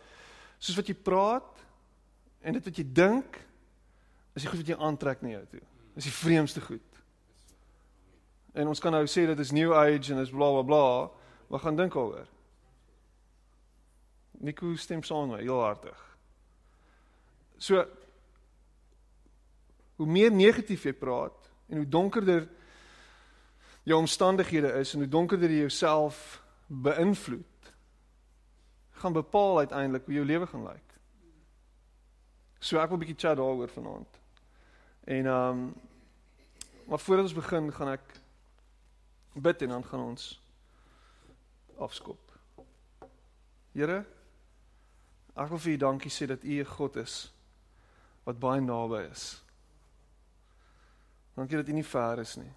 soos 0.58 0.76
wat 0.76 0.86
jy 0.86 0.94
praat 0.94 1.64
en 2.40 2.52
dit 2.52 2.64
wat 2.64 2.76
jy 2.76 2.84
dink 2.92 3.36
is 4.34 4.42
die 4.42 4.50
goed 4.50 4.62
wat 4.62 4.70
jy 4.70 4.76
aantrek 4.76 5.22
na 5.22 5.28
jou 5.28 5.46
toe. 5.50 5.60
Dis 5.94 6.04
die 6.04 6.12
vreemdste 6.12 6.60
goed. 6.60 7.00
En 8.52 8.68
ons 8.68 8.80
kan 8.80 8.92
nou 8.92 9.04
sê 9.06 9.26
dit 9.26 9.38
is 9.38 9.52
new 9.52 9.72
age 9.74 10.12
en 10.12 10.22
is 10.22 10.30
bla 10.30 10.50
bla 10.50 10.62
bla, 10.62 11.10
maar 11.48 11.60
gaan 11.60 11.76
dink 11.76 11.94
daaroor. 11.94 12.26
Nico 14.38 14.76
stem 14.76 15.02
saam 15.02 15.30
met 15.30 15.40
heel 15.40 15.60
hartig. 15.60 16.16
So 17.58 17.84
hoe 19.98 20.06
meer 20.06 20.30
negatief 20.30 20.84
jy 20.86 20.92
praat 20.94 21.50
en 21.68 21.76
hoe 21.82 21.88
donkerder 21.88 22.46
jou 23.82 23.98
omstandighede 23.98 24.72
is 24.78 24.94
en 24.94 25.02
hoe 25.02 25.10
donkerder 25.10 25.50
jy 25.50 25.64
jouself 25.66 26.38
beïnvloed, 26.68 27.47
gaan 28.98 29.12
bepaal 29.12 29.58
uiteindelik 29.58 30.04
hoe 30.04 30.14
jou 30.14 30.26
lewe 30.26 30.46
gaan 30.46 30.66
lyk. 30.66 30.88
So 32.60 32.78
ek 32.78 32.88
wil 32.88 32.98
'n 32.98 33.04
bietjie 33.04 33.18
chat 33.18 33.36
daaroor 33.36 33.68
vanaand. 33.68 34.20
En 35.04 35.26
ehm 35.26 35.58
um, 35.58 35.74
maar 36.88 36.98
voordat 36.98 37.24
ons 37.24 37.34
begin, 37.34 37.72
gaan 37.72 37.88
ek 37.88 38.20
bid 39.32 39.62
en 39.62 39.68
dan 39.68 39.84
gaan 39.84 40.00
ons 40.00 40.40
afskop. 41.76 42.32
Here, 43.72 43.98
ek 45.36 45.50
wil 45.52 45.60
vir 45.60 45.72
U 45.72 45.76
dankie 45.76 46.12
sê 46.12 46.26
dat 46.26 46.42
U 46.42 46.60
'n 46.60 46.64
God 46.64 46.96
is 46.96 47.32
wat 48.24 48.40
baie 48.40 48.60
naby 48.60 49.04
is. 49.10 49.42
Dankie 51.36 51.56
dat 51.56 51.68
U 51.68 51.72
nie 51.72 51.84
ver 51.84 52.18
is 52.18 52.36
nie. 52.36 52.52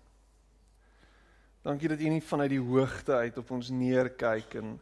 Dankie 1.62 1.88
dat 1.88 2.00
U 2.00 2.10
nie 2.10 2.24
vanuit 2.24 2.50
die 2.50 2.64
hoogte 2.64 3.14
uit 3.14 3.38
op 3.38 3.52
ons 3.52 3.70
neerkyk 3.70 4.56
en 4.56 4.80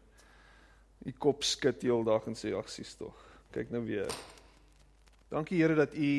U 1.06 1.12
kop 1.12 1.44
skud 1.44 1.82
heeldag 1.82 2.28
en 2.28 2.36
sê 2.36 2.52
ag 2.58 2.70
sies 2.70 2.96
tog. 3.00 3.16
Kyk 3.56 3.72
nou 3.72 3.86
weer. 3.88 4.12
Dankie 5.30 5.62
Here 5.62 5.76
dat 5.76 5.96
U 5.96 6.12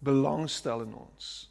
belangstel 0.00 0.82
in 0.82 0.94
ons. 0.94 1.50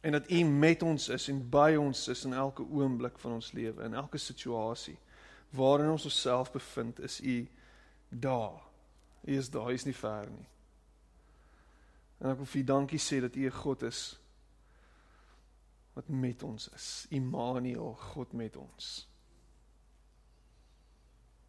En 0.00 0.12
dat 0.12 0.30
U 0.30 0.44
met 0.44 0.82
ons 0.82 1.08
is 1.08 1.28
en 1.28 1.42
by 1.50 1.74
ons 1.78 2.08
is 2.08 2.24
in 2.24 2.32
elke 2.32 2.64
oomblik 2.64 3.18
van 3.18 3.36
ons 3.36 3.52
lewe, 3.52 3.84
in 3.84 3.94
elke 3.94 4.18
situasie 4.18 4.96
waarin 5.50 5.90
ons 5.90 6.04
osself 6.06 6.52
bevind, 6.52 7.00
is 7.00 7.20
U 7.20 7.48
daar. 8.08 8.62
U 9.26 9.36
is 9.36 9.50
daar, 9.50 9.70
U 9.70 9.74
is 9.74 9.84
nie 9.84 9.96
ver 9.96 10.30
nie. 10.30 10.46
En 12.20 12.30
ek 12.30 12.38
wil 12.38 12.50
vir 12.52 12.60
U 12.60 12.64
dankie 12.64 13.00
sê 13.02 13.20
dat 13.20 13.36
U 13.36 13.46
'n 13.46 13.60
God 13.62 13.82
is 13.82 14.20
wat 15.94 16.08
met 16.08 16.42
ons 16.42 16.68
is. 16.68 17.06
Immanuel, 17.10 17.94
God 17.94 18.32
met 18.32 18.56
ons. 18.56 19.09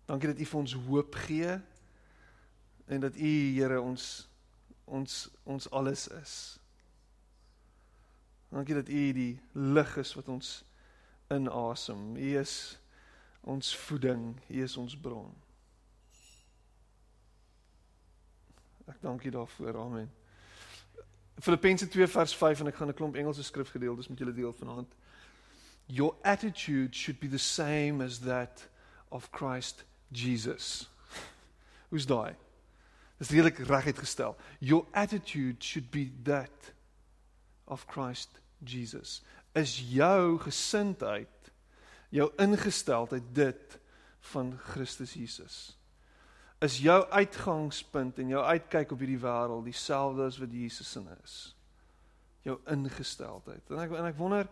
Dankie 0.05 0.27
dat 0.27 0.39
U 0.39 0.45
vir 0.45 0.59
ons 0.59 0.73
hoop 0.73 1.15
gee 1.15 1.59
en 2.85 2.99
dat 2.99 3.15
U 3.15 3.31
Here 3.55 3.81
ons 3.81 4.27
ons 4.85 5.29
ons 5.43 5.69
alles 5.71 6.07
is. 6.07 6.59
Dankie 8.51 8.75
dat 8.75 8.89
U 8.89 9.03
die 9.15 9.39
lig 9.53 9.97
is 9.97 10.13
wat 10.13 10.27
ons 10.27 10.63
inasem. 11.31 12.15
U 12.15 12.39
is 12.39 12.55
ons 13.41 13.75
voeding, 13.85 14.35
U 14.49 14.63
is 14.63 14.77
ons 14.77 14.97
bron. 14.99 15.31
Ek 18.91 18.99
dank 19.01 19.23
U 19.23 19.29
daarvoor. 19.29 19.77
Amen. 19.79 20.11
Filippense 21.39 21.87
2 21.87 22.07
vers 22.07 22.35
5 22.35 22.59
en 22.59 22.67
ek 22.67 22.75
gaan 22.75 22.91
'n 22.91 22.93
klomp 22.93 23.15
Engelse 23.15 23.43
skrifgedeeltes 23.43 24.07
met 24.07 24.17
julle 24.17 24.33
deel 24.33 24.53
vanaand. 24.53 24.91
Your 25.85 26.15
attitude 26.21 26.95
should 26.95 27.19
be 27.19 27.27
the 27.27 27.37
same 27.37 28.03
as 28.03 28.19
that 28.19 28.67
of 29.09 29.31
Christ 29.31 29.85
Jesus. 30.11 30.89
Hoe's 31.89 32.05
daai? 32.05 32.35
Dis 33.21 33.29
redelik 33.29 33.59
reg 33.69 33.91
uitgestel. 33.91 34.35
Your 34.59 34.85
attitude 34.91 35.63
should 35.63 35.91
be 35.91 36.11
that 36.23 36.73
of 37.65 37.85
Christ 37.87 38.41
Jesus. 38.63 39.21
Is 39.53 39.79
jou 39.91 40.39
gesindheid, 40.39 41.51
jou 42.09 42.31
ingesteldheid 42.37 43.35
dit 43.35 43.77
van 44.31 44.57
Christus 44.71 45.13
Jesus? 45.13 45.75
is 46.61 46.77
jou 46.77 46.99
uitgangspunt 47.09 48.19
en 48.21 48.35
jou 48.35 48.41
uitkyk 48.45 48.91
op 48.93 49.01
hierdie 49.01 49.21
wêreld 49.21 49.65
dieselfde 49.65 50.27
as 50.29 50.37
wat 50.37 50.51
Jesus 50.53 50.91
se 50.93 51.01
is. 51.23 51.37
Jou 52.45 52.57
ingesteldheid. 52.69 53.69
En 53.69 53.81
ek 53.81 53.95
en 53.97 54.09
ek 54.09 54.19
wonder 54.19 54.49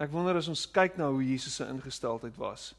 ek 0.00 0.12
wonder 0.12 0.38
as 0.40 0.48
ons 0.48 0.64
kyk 0.72 0.96
na 0.96 1.10
hoe 1.12 1.20
Jesus 1.20 1.58
se 1.60 1.66
ingesteldheid 1.68 2.38
was 2.40 2.70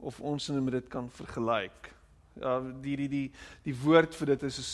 of 0.00 0.20
ons 0.20 0.48
in 0.48 0.64
met 0.64 0.72
dit 0.72 0.88
kan 0.88 1.10
vergelyk. 1.10 1.92
Ja, 2.40 2.60
die 2.60 2.96
die 2.96 3.08
die 3.08 3.26
die 3.62 3.76
woord 3.82 4.14
vir 4.14 4.34
dit 4.34 4.42
is 4.42 4.58
is 4.58 4.72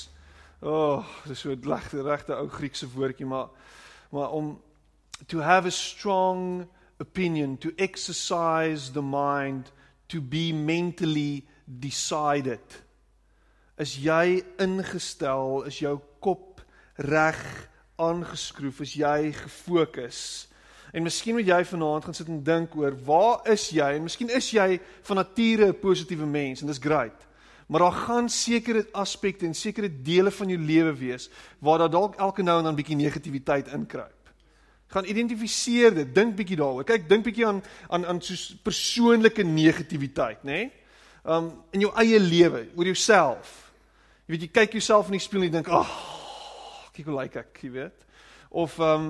o, 0.61 0.71
oh, 0.71 1.07
dis 1.27 1.41
so 1.41 1.51
'n 1.51 1.63
regte 1.63 2.03
regte 2.03 2.35
ou 2.35 2.49
Griekse 2.49 2.87
woordjie, 2.89 3.27
maar 3.27 3.49
maar 4.11 4.31
om 4.31 4.61
to 5.27 5.41
have 5.41 5.67
a 5.67 5.71
strong 5.71 6.67
opinion, 6.99 7.59
to 7.59 7.71
exercise 7.77 8.93
the 8.93 9.03
mind, 9.03 9.73
to 10.09 10.21
be 10.21 10.53
mentally 10.53 11.45
decided 11.65 12.87
is 13.77 13.97
jy 14.01 14.41
ingestel, 14.63 15.67
is 15.69 15.81
jou 15.83 15.99
kop 16.25 16.63
reg 17.05 17.41
aangeskroef, 18.01 18.81
is 18.85 18.95
jy 18.97 19.33
gefokus. 19.37 20.21
En 20.93 21.03
miskien 21.03 21.35
moet 21.35 21.47
jy 21.47 21.65
vanaand 21.65 22.05
gaan 22.05 22.15
sit 22.15 22.29
en 22.29 22.43
dink 22.43 22.77
oor 22.77 22.95
waar 23.05 23.49
is 23.53 23.71
jy? 23.71 23.89
En 23.97 24.03
miskien 24.03 24.31
is 24.31 24.51
jy 24.51 24.81
van 25.03 25.17
nature 25.17 25.69
'n 25.69 25.81
positiewe 25.81 26.27
mens 26.27 26.61
en 26.61 26.67
dis 26.67 26.79
great. 26.79 27.27
Maar 27.67 27.81
daar 27.81 27.93
gaan 27.93 28.29
sekere 28.29 28.87
aspekte 28.93 29.47
en 29.47 29.55
sekere 29.55 30.03
dele 30.03 30.31
van 30.31 30.49
jou 30.49 30.59
lewe 30.59 30.95
wees 30.95 31.31
waar 31.59 31.79
daar 31.79 31.91
dalk 31.91 32.15
elke 32.15 32.43
nou 32.43 32.59
en 32.59 32.65
dan 32.65 32.73
'n 32.73 32.77
bietjie 32.77 32.97
negativiteit 32.97 33.69
inkruip. 33.69 34.31
Gaan 34.87 35.05
identifiseer 35.05 35.95
dit, 35.95 36.15
dink 36.15 36.37
bietjie 36.37 36.57
daaroor. 36.57 36.85
Kyk, 36.85 37.09
dink 37.09 37.25
bietjie 37.25 37.47
aan 37.47 37.63
aan 37.89 38.07
aan 38.07 38.21
so 38.23 38.55
persoonlike 38.63 39.43
negativiteit, 39.43 40.43
nê? 40.43 40.51
Nee? 40.51 40.73
Um 41.25 41.63
in 41.71 41.81
jou 41.81 41.93
eie 41.95 42.21
lewe, 42.21 42.69
oor 42.77 42.85
jouself. 42.85 43.73
Jy 44.27 44.35
weet 44.35 44.41
jy 44.41 44.49
kyk 44.49 44.73
jouself 44.73 45.07
in 45.07 45.13
die 45.13 45.21
spieël 45.21 45.43
en 45.43 45.49
jy 45.49 45.53
dink, 45.53 45.69
"Ag, 45.69 45.91
oh, 45.91 46.93
kyk 46.93 47.05
hoe 47.05 47.15
lyk 47.15 47.23
like 47.23 47.39
ek," 47.39 47.59
jy 47.63 47.71
weet. 47.71 48.06
Of 48.57 48.79
ehm 48.81 48.95
um, 48.95 49.09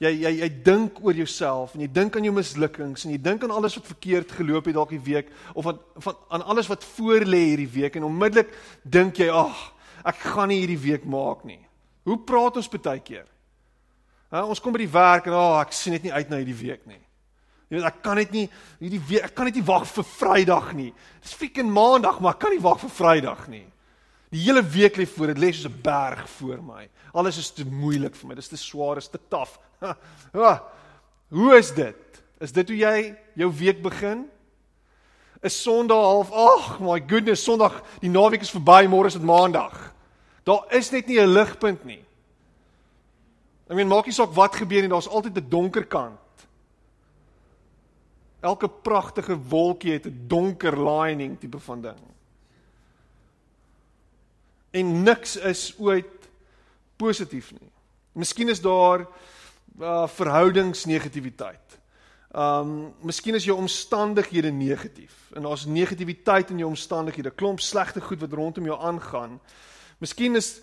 jy 0.00 0.10
jy 0.12 0.32
jy 0.42 0.48
dink 0.64 0.98
oor 1.04 1.16
jouself 1.16 1.74
en 1.74 1.84
jy 1.84 1.88
dink 1.92 2.16
aan 2.16 2.26
jou 2.28 2.32
mislukkings 2.36 3.06
en 3.06 3.14
jy 3.14 3.20
dink 3.24 3.44
aan 3.44 3.54
alles 3.54 3.76
wat 3.78 3.88
verkeerd 3.88 4.34
geloop 4.38 4.68
het 4.68 4.76
dalk 4.76 4.92
die 4.92 5.04
week 5.06 5.30
of 5.54 5.68
aan 5.70 5.78
van 6.04 6.18
aan 6.36 6.44
alles 6.52 6.68
wat 6.68 6.84
voor 6.96 7.24
lê 7.24 7.42
hierdie 7.52 7.70
week 7.78 7.96
en 7.96 8.08
onmiddellik 8.08 8.52
dink 8.84 9.16
jy, 9.20 9.28
"Ag, 9.28 9.72
ek 10.04 10.16
gaan 10.16 10.48
nie 10.48 10.60
hierdie 10.60 10.84
week 10.90 11.04
maak 11.04 11.44
nie." 11.44 11.60
Hoe 12.04 12.18
praat 12.18 12.56
ons 12.56 12.68
baie 12.68 13.00
keer? 13.00 13.26
Ha, 14.30 14.44
ons 14.44 14.60
kom 14.60 14.72
by 14.72 14.78
die 14.78 14.92
werk 14.92 15.26
en, 15.26 15.32
"Ag, 15.32 15.66
ek 15.66 15.72
sien 15.72 15.92
net 15.92 16.02
nie 16.02 16.12
uit 16.12 16.30
na 16.30 16.36
hierdie 16.36 16.60
week 16.60 16.86
nie." 16.86 17.00
Jy 17.68 17.76
weet, 17.76 17.86
ek 17.86 18.02
kan 18.02 18.16
net 18.16 18.32
nie 18.32 18.48
hierdie 18.80 19.02
week, 19.08 19.24
ek 19.24 19.34
kan 19.34 19.44
net 19.44 19.54
nie 19.54 19.66
wag 19.66 19.86
vir 19.86 20.04
Vrydag 20.04 20.72
nie. 20.72 20.92
Dis 21.22 21.34
freaking 21.34 21.70
Maandag, 21.70 22.20
maar 22.20 22.34
ek 22.34 22.38
kan 22.38 22.50
nie 22.50 22.62
wag 22.62 22.78
vir 22.80 22.90
Vrydag 22.90 23.48
nie. 23.48 23.66
Die 24.34 24.42
hele 24.42 24.62
week 24.62 24.96
lê 24.98 25.06
voor, 25.06 25.30
dit 25.34 25.38
lê 25.38 25.52
soos 25.52 25.70
'n 25.70 25.82
berg 25.82 26.28
voor 26.30 26.62
my. 26.62 26.88
Alles 27.12 27.38
is 27.38 27.50
te 27.50 27.64
moeilik 27.64 28.14
vir 28.14 28.28
my. 28.28 28.34
Dit 28.34 28.42
is 28.42 28.48
te 28.48 28.56
swaar, 28.56 28.96
is 28.96 29.08
te 29.08 29.20
taaf. 29.28 29.58
Hoe 31.28 31.56
is 31.56 31.74
dit? 31.74 32.22
Is 32.40 32.52
dit 32.52 32.68
hoe 32.68 32.76
jy 32.76 33.16
jou 33.34 33.52
week 33.52 33.82
begin? 33.82 34.26
Is 35.42 35.62
Sondag 35.62 35.96
half, 35.96 36.32
ag 36.32 36.80
my 36.80 37.02
goodness, 37.06 37.44
Sondag, 37.44 37.82
die 38.00 38.10
naweek 38.10 38.42
is 38.42 38.50
verby, 38.50 38.86
môre 38.88 39.06
is 39.06 39.14
dit 39.14 39.22
Maandag. 39.22 39.94
Daar 40.44 40.64
is 40.70 40.90
net 40.90 41.06
nie 41.06 41.20
'n 41.20 41.32
ligpunt 41.32 41.84
nie. 41.84 42.04
Ek 43.68 43.76
meen, 43.76 43.88
maak 43.88 44.06
nie 44.06 44.12
saak 44.12 44.34
wat 44.34 44.56
gebeur 44.56 44.80
nie, 44.80 44.88
daar's 44.88 45.08
altyd 45.08 45.36
'n 45.36 45.48
donker 45.48 45.86
kant. 45.86 46.18
Elke 48.40 48.68
pragtige 48.68 49.36
wolkie 49.36 49.92
het 49.92 50.06
'n 50.06 50.24
donker 50.28 50.76
lining 50.90 51.38
tipe 51.38 51.58
van 51.58 51.80
ding 51.80 52.15
en 54.76 54.92
niks 55.02 55.36
is 55.36 55.70
ooit 55.78 56.28
positief 57.00 57.52
nie. 57.56 57.70
Miskien 58.16 58.48
is 58.52 58.60
daar 58.64 59.06
uh 59.80 60.06
verhoudingsnegativiteit. 60.08 61.78
Um 62.32 62.94
miskien 63.04 63.36
is 63.36 63.44
jou 63.44 63.56
omstandighede 63.58 64.50
negatief 64.50 65.32
en 65.36 65.44
daar's 65.44 65.66
negativiteit 65.66 66.50
in 66.50 66.62
jou 66.62 66.68
omstandighede, 66.68 67.30
klomp 67.30 67.60
slegte 67.60 68.00
goed 68.00 68.20
wat 68.20 68.32
rondom 68.32 68.64
jou 68.64 68.78
aangaan. 68.80 69.40
Miskien 69.98 70.36
is 70.36 70.60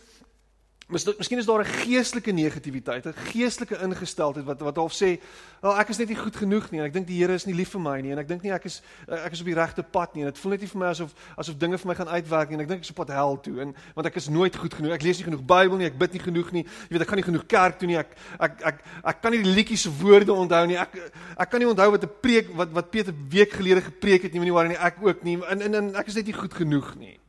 Miskien 0.87 1.37
is 1.37 1.45
daar 1.45 1.59
'n 1.59 1.65
geestelike 1.65 2.31
negativiteit, 2.31 3.05
'n 3.05 3.13
geestelike 3.13 3.79
ingesteldheid 3.79 4.45
wat 4.45 4.59
wat 4.59 4.75
half 4.75 4.93
sê, 4.93 5.19
"Wel, 5.61 5.79
ek 5.79 5.89
is 5.89 5.97
net 5.97 6.07
nie 6.07 6.17
goed 6.17 6.35
genoeg 6.35 6.71
nie 6.71 6.79
en 6.79 6.85
ek 6.85 6.93
dink 6.93 7.07
die 7.07 7.17
Here 7.17 7.33
is 7.33 7.45
nie 7.45 7.55
lief 7.55 7.69
vir 7.69 7.81
my 7.81 8.01
nie 8.01 8.11
en 8.11 8.19
ek 8.19 8.27
dink 8.27 8.43
nie 8.43 8.51
ek 8.51 8.65
is 8.65 8.81
ek 9.07 9.31
is 9.31 9.39
op 9.39 9.45
die 9.45 9.55
regte 9.55 9.83
pad 9.83 10.13
nie 10.13 10.23
en 10.23 10.27
dit 10.27 10.37
voel 10.37 10.51
net 10.51 10.61
nie 10.61 10.67
vir 10.67 10.79
my 10.79 10.85
asof 10.85 11.13
asof 11.37 11.57
dinge 11.57 11.77
vir 11.77 11.87
my 11.87 11.95
gaan 11.95 12.07
uitwerk 12.07 12.49
nie 12.49 12.55
en 12.55 12.61
ek 12.61 12.67
dink 12.67 12.79
ek 12.79 12.83
is 12.83 12.89
op 12.89 12.95
pad 12.95 13.15
hel 13.15 13.41
toe 13.41 13.61
en 13.61 13.75
want 13.95 14.07
ek 14.07 14.15
is 14.15 14.27
nooit 14.27 14.55
goed 14.55 14.73
genoeg. 14.73 14.93
Ek 14.93 15.01
lees 15.01 15.17
nie 15.17 15.23
genoeg 15.23 15.45
Bybel 15.45 15.77
nie, 15.77 15.85
ek 15.85 15.97
bid 15.97 16.11
nie 16.11 16.19
genoeg 16.19 16.51
nie. 16.51 16.63
Jy 16.63 16.89
weet, 16.89 17.01
ek 17.01 17.07
gaan 17.07 17.17
nie 17.17 17.31
genoeg 17.31 17.47
kerk 17.47 17.79
toe 17.79 17.87
nie. 17.87 17.97
Ek 17.97 18.17
ek 18.39 18.61
ek 18.61 18.83
ek 19.03 19.21
kan 19.21 19.31
nie 19.31 19.43
die 19.43 19.55
liedjies 19.55 19.81
se 19.81 19.89
woorde 19.89 20.33
onthou 20.33 20.67
nie. 20.67 20.77
Ek 20.77 21.11
ek 21.37 21.49
kan 21.49 21.59
nie 21.59 21.67
onthou 21.67 21.91
wat 21.91 22.03
'n 22.03 22.11
preek 22.21 22.55
wat 22.55 22.71
wat 22.71 22.91
Peter 22.91 23.13
week 23.29 23.51
gelede 23.51 23.81
gepreek 23.81 24.23
het 24.23 24.33
nie, 24.33 24.41
nie 24.41 24.53
waar 24.53 24.67
nie 24.67 24.77
ek 24.77 24.97
ook 25.01 25.23
nie. 25.23 25.39
En 25.47 25.61
en 25.61 25.95
ek 25.95 26.07
is 26.07 26.15
net 26.15 26.25
nie 26.25 26.33
goed 26.33 26.53
genoeg 26.53 26.95
nie. 26.95 27.19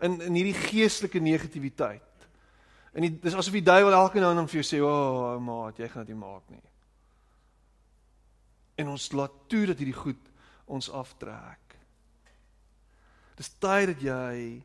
In 0.00 0.20
in 0.20 0.34
hierdie 0.34 0.54
geestelike 0.54 1.20
negativiteit 1.20 2.09
En 2.92 3.04
die, 3.06 3.12
dis 3.22 3.34
asof 3.34 3.54
die 3.54 3.62
duiwel 3.62 3.94
elke 3.94 4.18
nou 4.18 4.30
en 4.32 4.42
dan 4.42 4.48
vir 4.50 4.60
jou 4.60 4.66
sê, 4.66 4.82
"O, 4.82 4.90
oh, 4.90 5.40
maat, 5.42 5.78
jy 5.78 5.88
gaan 5.88 6.04
dit 6.04 6.14
nie 6.14 6.24
maak 6.24 6.48
nie." 6.50 6.62
En 8.74 8.88
ons 8.88 9.12
laat 9.12 9.32
toe 9.46 9.66
dat 9.66 9.78
hierdie 9.78 10.00
goed 10.00 10.30
ons 10.64 10.90
aftrek. 10.90 11.76
Dis 13.36 13.48
tyd 13.58 13.86
dat 13.86 14.00
jy 14.00 14.62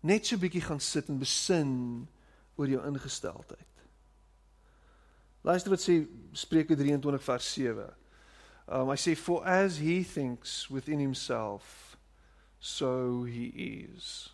net 0.00 0.26
so 0.26 0.36
bietjie 0.36 0.60
gaan 0.60 0.80
sit 0.80 1.08
en 1.08 1.18
besin 1.18 2.08
oor 2.56 2.68
jou 2.68 2.82
ingesteldheid. 2.86 3.68
Luister 5.42 5.70
wat 5.70 5.82
sê 5.82 6.02
Spreuke 6.32 6.76
23 6.76 7.22
vers 7.22 7.52
7. 7.52 7.88
Um 8.68 8.90
I 8.90 8.96
say 8.96 9.14
for 9.14 9.46
as 9.46 9.78
he 9.78 10.02
thinks 10.02 10.68
within 10.70 11.00
himself 11.00 11.96
so 12.60 13.24
he 13.24 13.50
is. 13.94 14.30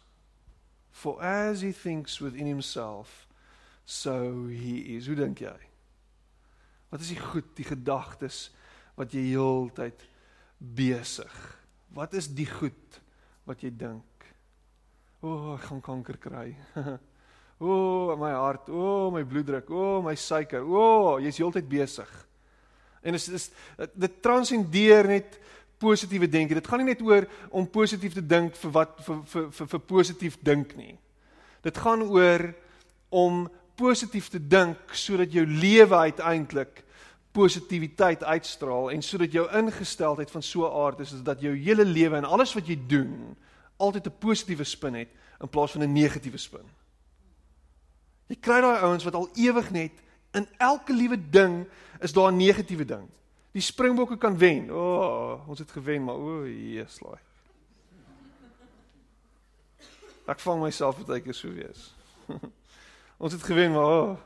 For 0.98 1.22
as 1.22 1.60
he 1.62 1.70
thinks 1.70 2.18
within 2.20 2.46
himself, 2.46 3.28
so 3.86 4.48
he 4.50 4.96
is. 4.96 5.06
Hoe 5.06 5.14
dink 5.14 5.44
jy? 5.44 5.54
Wat 6.90 7.04
is 7.04 7.12
die 7.12 7.20
goed, 7.22 7.52
die 7.54 7.66
gedagtes 7.68 8.48
wat 8.98 9.14
jy 9.14 9.28
heeltyd 9.30 10.02
besig? 10.58 11.36
Wat 11.94 12.16
is 12.18 12.26
die 12.34 12.48
goed 12.50 12.98
wat 13.46 13.62
jy 13.62 13.70
dink? 13.70 14.26
O, 15.22 15.30
oh, 15.30 15.52
ek 15.54 15.68
gaan 15.68 15.84
kanker 15.86 16.18
kry. 16.18 16.48
o, 17.62 17.70
oh, 17.70 18.16
my 18.18 18.32
hart, 18.34 18.66
o, 18.66 18.82
oh, 18.82 19.06
my 19.14 19.22
bloeddruk, 19.22 19.70
o, 19.70 19.84
oh, 19.84 20.02
my 20.02 20.16
suiker. 20.18 20.66
O, 20.66 20.82
oh, 20.82 21.12
jy's 21.22 21.38
heeltyd 21.38 21.70
besig. 21.70 22.10
En 23.06 23.14
dit 23.14 23.38
is 23.38 23.48
dit 23.94 24.18
transcendeer 24.24 25.06
net 25.06 25.38
positiewe 25.78 26.28
denke. 26.28 26.54
Dit 26.54 26.66
gaan 26.66 26.78
nie 26.78 26.92
net 26.92 27.02
oor 27.02 27.26
om 27.50 27.68
positief 27.70 28.14
te 28.14 28.26
dink 28.26 28.56
vir 28.56 28.70
wat 28.70 28.98
vir 29.06 29.22
vir 29.24 29.50
vir, 29.50 29.66
vir 29.66 29.80
positief 29.80 30.38
dink 30.42 30.76
nie. 30.76 30.98
Dit 31.62 31.78
gaan 31.78 32.02
oor 32.02 32.54
om 33.08 33.48
positief 33.78 34.28
te 34.28 34.40
dink 34.42 34.76
sodat 34.92 35.32
jou 35.32 35.46
lewe 35.46 35.96
uiteindelik 35.96 36.84
positiwiteit 37.32 38.24
uitstraal 38.24 38.90
en 38.90 39.02
sodat 39.02 39.32
jou 39.32 39.44
ingesteldheid 39.54 40.30
van 40.30 40.42
so 40.42 40.66
'n 40.66 40.74
aard 40.84 41.00
is 41.00 41.12
dat 41.22 41.40
jou 41.40 41.54
hele 41.54 41.84
lewe 41.84 42.16
en 42.16 42.24
alles 42.24 42.54
wat 42.54 42.66
jy 42.66 42.78
doen 42.86 43.36
altyd 43.76 44.06
'n 44.06 44.18
positiewe 44.18 44.64
spin 44.64 44.94
het 44.94 45.08
in 45.40 45.48
plaas 45.48 45.72
van 45.72 45.82
'n 45.82 45.92
negatiewe 45.92 46.38
spin. 46.38 46.66
Jy 48.26 48.36
kry 48.36 48.60
daai 48.60 48.80
ouens 48.80 49.04
wat 49.04 49.14
al 49.14 49.28
ewig 49.34 49.70
net 49.70 49.92
in 50.32 50.48
elke 50.58 50.92
liewe 50.92 51.28
ding 51.30 51.66
is 52.00 52.12
daar 52.12 52.32
'n 52.32 52.36
negatiewe 52.36 52.84
ding. 52.84 53.08
Die 53.52 53.64
Springbokke 53.64 54.18
kan 54.20 54.38
wen. 54.38 54.70
O, 54.70 54.84
oh, 54.96 55.48
ons 55.48 55.58
het 55.58 55.70
gewen, 55.70 56.04
maar 56.04 56.14
o, 56.14 56.40
oh, 56.40 56.46
Jesus 56.46 57.00
laai. 57.00 57.20
Ek 60.28 60.42
vang 60.44 60.60
myself 60.60 60.98
baie 61.08 61.22
keer 61.24 61.36
so 61.36 61.52
wees. 61.56 61.86
ons 63.22 63.32
het 63.32 63.46
gewen, 63.48 63.72
maar 63.72 63.88
o. 63.88 64.02
Oh. 64.10 64.16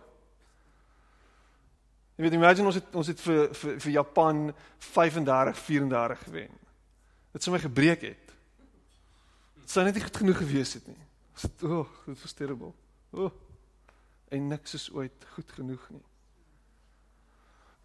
Jy 2.19 2.26
weet 2.26 2.37
imagine 2.37 2.69
ons 2.69 2.76
het 2.76 2.99
ons 2.99 3.09
het 3.09 3.23
vir 3.25 3.55
vir 3.57 3.79
vir 3.83 3.93
Japan 3.95 4.43
35 4.93 5.62
34 5.64 6.26
gewen. 6.26 6.59
Dit 7.33 7.43
sou 7.43 7.55
my 7.55 7.62
gebreek 7.62 8.05
het. 8.05 8.35
Dit 9.62 9.73
sou 9.73 9.85
net 9.87 9.97
nie 9.97 10.05
goed 10.05 10.21
genoeg 10.21 10.43
gewees 10.43 10.75
het 10.76 10.91
nie. 10.91 11.00
Dit 11.41 11.64
o, 11.64 11.81
oh, 11.81 11.97
dit 12.07 12.21
was 12.21 12.37
terrible. 12.37 12.75
O. 13.14 13.26
Oh, 13.26 13.33
en 14.33 14.49
niks 14.52 14.76
is 14.76 14.91
ooit 14.93 15.26
goed 15.35 15.50
genoeg 15.57 15.88
nie. 15.95 16.05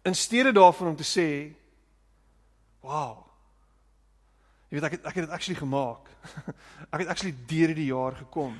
In 0.02 0.14
steede 0.14 0.52
daarvan 0.52 0.88
om 0.88 0.96
te 0.96 1.04
sê, 1.04 1.54
"Wow. 2.80 3.28
Jy 4.68 4.76
weet 4.76 4.84
ek 4.84 4.96
het 4.98 5.06
ek 5.08 5.14
het 5.14 5.24
dit 5.24 5.32
actually 5.32 5.60
gemaak. 5.60 6.08
ek 6.92 7.00
het 7.00 7.08
actually 7.08 7.34
deur 7.48 7.70
die 7.74 7.88
jaar 7.88 8.18
gekom. 8.20 8.52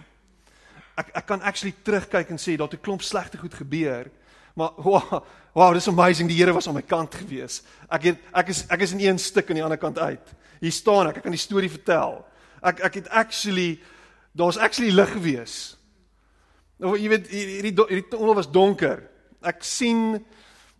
Ek 0.96 1.10
ek 1.20 1.26
kan 1.28 1.44
actually 1.44 1.74
terugkyk 1.84 2.32
en 2.32 2.40
sê 2.40 2.56
dat 2.56 2.72
'n 2.72 2.80
klomp 2.80 3.04
slegte 3.04 3.36
goed 3.38 3.54
gebeur, 3.54 4.08
maar 4.56 4.72
wow, 4.88 5.20
wow, 5.52 5.72
dis 5.72 5.88
amazing. 5.88 6.28
Die 6.28 6.38
Here 6.40 6.52
was 6.52 6.68
aan 6.68 6.80
my 6.80 6.82
kant 6.82 7.14
gewees. 7.14 7.60
Ek 7.92 8.08
het 8.08 8.24
ek 8.32 8.48
is 8.48 8.64
ek 8.72 8.80
is 8.80 8.92
in 8.96 9.04
een 9.04 9.20
stuk 9.20 9.50
aan 9.50 9.60
die 9.60 9.64
ander 9.64 9.78
kant 9.78 9.98
uit. 9.98 10.34
Hier 10.60 10.72
staan 10.72 11.12
ek, 11.12 11.20
ek 11.20 11.28
kan 11.28 11.36
die 11.36 11.44
storie 11.44 11.70
vertel. 11.70 12.24
Ek 12.62 12.80
ek 12.80 12.94
het 12.94 13.08
actually 13.08 13.78
daar's 14.32 14.56
actually 14.56 14.90
lig 14.96 15.12
gewees. 15.12 15.76
Nou 16.80 16.96
jy 16.96 17.08
weet 17.12 17.28
hierdie 17.28 17.74
hierdie 17.76 18.08
tunnel 18.08 18.34
was 18.34 18.48
donker. 18.48 19.04
Ek 19.44 19.60
sien 19.60 20.24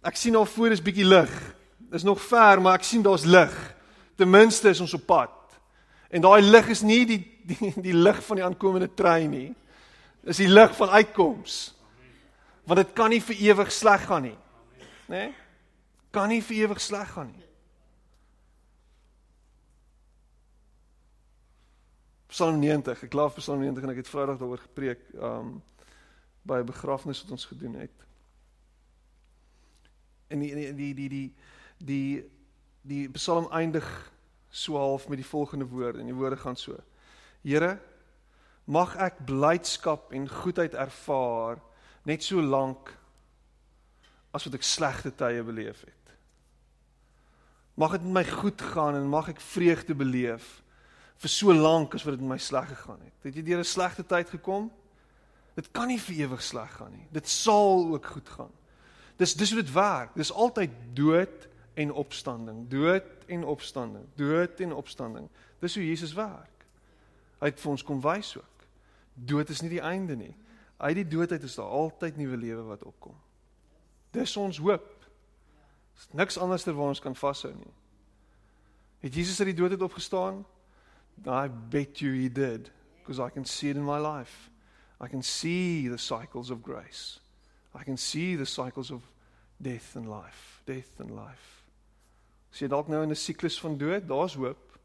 ek 0.09 0.17
sien 0.17 0.37
al 0.37 0.47
voor 0.49 0.75
is 0.75 0.83
bietjie 0.83 1.07
lig. 1.07 1.33
Dis 1.93 2.05
nog 2.07 2.21
ver, 2.21 2.61
maar 2.61 2.79
ek 2.81 2.87
sien 2.88 3.05
daar's 3.05 3.27
lig. 3.29 3.55
Ten 4.17 4.31
minste 4.31 4.73
is 4.73 4.81
ons 4.81 4.95
op 4.97 5.07
pad. 5.07 5.35
En 6.11 6.25
daai 6.25 6.43
lig 6.43 6.69
is 6.73 6.83
nie 6.83 7.05
die 7.07 7.21
die 7.49 7.73
die 7.88 7.97
lig 7.97 8.19
van 8.27 8.41
die 8.41 8.45
aankomende 8.45 8.91
trein 8.95 9.31
nie. 9.33 9.50
Dis 10.25 10.43
die 10.43 10.50
lig 10.50 10.75
van 10.77 10.93
uitkoms. 10.93 11.59
Want 12.69 12.83
dit 12.83 12.97
kan 12.97 13.09
nie 13.09 13.23
vir 13.25 13.38
ewig 13.49 13.71
sleg 13.73 14.05
gaan 14.05 14.27
nie. 14.29 14.37
Né? 15.09 15.15
Nee? 15.15 15.29
Kan 16.12 16.29
nie 16.29 16.43
vir 16.45 16.65
ewig 16.67 16.81
sleg 16.81 17.09
gaan 17.15 17.31
nie. 17.33 17.47
Psalm 22.29 22.61
90. 22.61 23.07
Ek 23.09 23.17
laaf 23.17 23.38
Psalm 23.41 23.65
90 23.65 23.87
en 23.87 23.95
ek 23.95 24.03
het 24.03 24.11
Vrydag 24.12 24.37
daaroor 24.41 24.61
gepreek, 24.67 25.00
um 25.17 25.57
by 26.49 26.61
'n 26.61 26.69
begrafnis 26.69 27.23
wat 27.23 27.31
ons 27.31 27.45
gedoen 27.45 27.75
het. 27.75 28.08
En 30.28 30.40
die 30.40 30.54
die 30.54 30.73
die 30.75 30.94
die 30.94 31.08
die 31.08 31.32
die, 31.78 32.25
die 32.82 33.08
Psalm 33.16 33.49
eindig 33.52 33.87
so 34.50 34.76
half 34.76 35.08
met 35.08 35.18
die 35.18 35.26
volgende 35.26 35.68
woorde 35.68 36.00
en 36.00 36.06
die 36.06 36.16
woorde 36.16 36.37
gaan 36.37 36.56
so: 36.56 36.76
Here, 37.42 37.78
mag 38.64 38.97
ek 38.97 39.25
blydskap 39.26 40.12
en 40.12 40.28
goedheid 40.28 40.75
ervaar 40.75 41.61
net 42.08 42.25
so 42.25 42.40
lank 42.40 42.92
as 44.32 44.44
wat 44.44 44.58
ek 44.58 44.66
slegte 44.66 45.12
tye 45.16 45.42
beleef 45.44 45.80
het. 45.85 45.94
Mag 47.78 47.94
dit 47.97 48.04
met 48.08 48.16
my 48.20 48.25
goed 48.26 48.62
gaan 48.75 48.99
en 48.99 49.08
mag 49.08 49.30
ek 49.32 49.40
vreugde 49.40 49.94
beleef 49.97 50.58
vir 51.18 51.32
so 51.32 51.54
lank 51.54 51.94
as 51.97 52.04
wat 52.06 52.16
dit 52.16 52.25
met 52.25 52.37
my 52.37 52.42
sleg 52.42 52.68
gegaan 52.70 53.00
het. 53.02 53.14
Het 53.26 53.40
jy 53.40 53.42
deur 53.42 53.62
'n 53.62 53.64
slegte 53.64 54.04
tyd 54.06 54.28
gekom? 54.30 54.70
Dit 55.54 55.73
kan 55.73 55.88
nie 55.88 55.99
vir 55.99 56.26
ewig 56.26 56.42
sleg 56.42 56.70
gaan 56.70 56.92
nie. 56.92 57.06
Dit 57.11 57.28
sal 57.28 57.88
ook 57.94 58.06
goed 58.06 58.28
gaan. 58.28 58.52
Dis 59.18 59.34
dis 59.34 59.50
hoe 59.52 59.62
dit 59.62 59.72
werk. 59.75 60.14
Dis 60.14 60.32
altyd 60.32 60.70
dood 60.94 61.48
en 61.78 61.92
opstanding, 61.92 62.68
dood 62.70 63.06
en 63.26 63.44
opstanding, 63.44 64.04
dood 64.14 64.60
en 64.60 64.72
opstanding. 64.72 65.28
Dis 65.58 65.75
hoe 65.75 65.87
Jesus 65.87 66.12
werk. 66.12 66.66
Hy 67.38 67.50
het 67.50 67.60
vir 67.62 67.70
ons 67.70 67.84
kom 67.87 68.02
wys 68.02 68.37
ook. 68.38 68.66
Dood 69.14 69.50
is 69.50 69.62
nie 69.62 69.72
die 69.72 69.82
einde 69.82 70.16
nie. 70.18 70.34
Uit 70.78 70.94
die 71.00 71.06
doodheid 71.06 71.42
is 71.42 71.58
daar 71.58 71.70
altyd 71.75 72.18
nuwe 72.18 72.38
lewe 72.38 72.62
wat 72.70 72.84
opkom. 72.87 73.14
Dis 74.14 74.37
ons 74.38 74.58
hoop. 74.62 74.87
Dis 75.98 76.06
niks 76.14 76.38
anders 76.38 76.62
ter 76.62 76.75
waar 76.78 76.94
ons 76.94 77.02
kan 77.02 77.18
vashou 77.18 77.52
nie. 77.54 77.75
Het 79.02 79.14
Jesus 79.14 79.38
uit 79.40 79.50
die 79.50 79.58
dood 79.58 79.75
uit 79.75 79.82
opgestaan? 79.82 80.44
I 81.26 81.48
bet 81.70 81.98
you 81.98 82.14
he 82.14 82.31
did 82.31 82.70
because 83.00 83.18
I 83.18 83.31
can 83.31 83.44
see 83.44 83.70
it 83.70 83.76
in 83.76 83.85
my 83.85 83.98
life. 83.98 84.50
I 85.00 85.09
can 85.09 85.22
see 85.22 85.88
the 85.88 85.98
cycles 85.98 86.50
of 86.50 86.62
grace. 86.62 87.18
I 87.74 87.85
can 87.85 87.96
see 87.96 88.37
the 88.37 88.46
cycles 88.46 88.90
of 88.90 89.02
death 89.57 89.96
and 89.96 90.09
life, 90.09 90.62
death 90.64 91.00
and 91.00 91.11
life. 91.11 91.64
As 92.52 92.62
jy 92.62 92.68
dalk 92.68 92.88
nou 92.88 93.02
in 93.02 93.11
'n 93.11 93.16
siklus 93.16 93.61
van 93.61 93.76
dood, 93.78 94.09
daar's 94.09 94.35
hoop. 94.35 94.78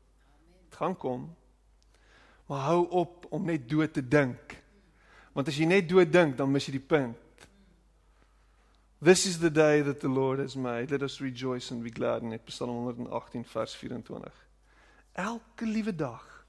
Dit 0.70 0.78
gaan 0.78 0.98
kom. 0.98 1.36
Maar 2.48 2.60
hou 2.60 2.90
op 2.90 3.26
om 3.32 3.46
net 3.46 3.70
dood 3.70 3.94
te 3.94 4.08
dink. 4.08 4.64
Want 5.34 5.48
as 5.48 5.58
jy 5.58 5.66
net 5.66 5.90
dood 5.90 6.12
dink, 6.12 6.38
dan 6.38 6.52
mis 6.52 6.66
jy 6.66 6.72
die 6.72 6.88
punt. 6.88 7.18
This 9.02 9.26
is 9.26 9.40
the 9.40 9.52
day 9.52 9.82
that 9.82 10.00
the 10.00 10.08
Lord 10.08 10.40
has 10.40 10.56
made. 10.56 10.92
Let 10.92 11.02
us 11.02 11.20
rejoice 11.20 11.72
and 11.72 11.84
be 11.84 11.90
glad 11.90 12.22
in 12.22 12.32
it. 12.32 12.42
Psalm 12.46 12.70
118 12.70 13.46
vers 13.46 13.76
24. 13.76 14.32
Elke 15.14 15.66
liewe 15.66 15.96
dag. 15.96 16.46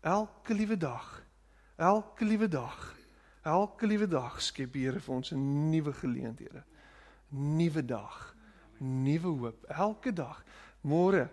Elke 0.00 0.54
liewe 0.54 0.76
dag. 0.76 1.22
Elke 1.76 2.24
liewe 2.24 2.48
dag. 2.48 2.94
Elke 3.42 3.86
liewe 3.86 4.06
dag 4.06 4.36
skep 4.38 4.76
Here 4.78 5.00
vir 5.02 5.14
ons 5.14 5.32
'n 5.32 5.70
nuwe 5.70 5.92
geleenthede. 5.92 6.62
Nuwe 7.28 7.84
dag. 7.84 8.34
Nuwe 8.78 9.26
hoop 9.26 9.64
elke 9.66 10.12
dag. 10.12 10.44
Môre, 10.80 11.28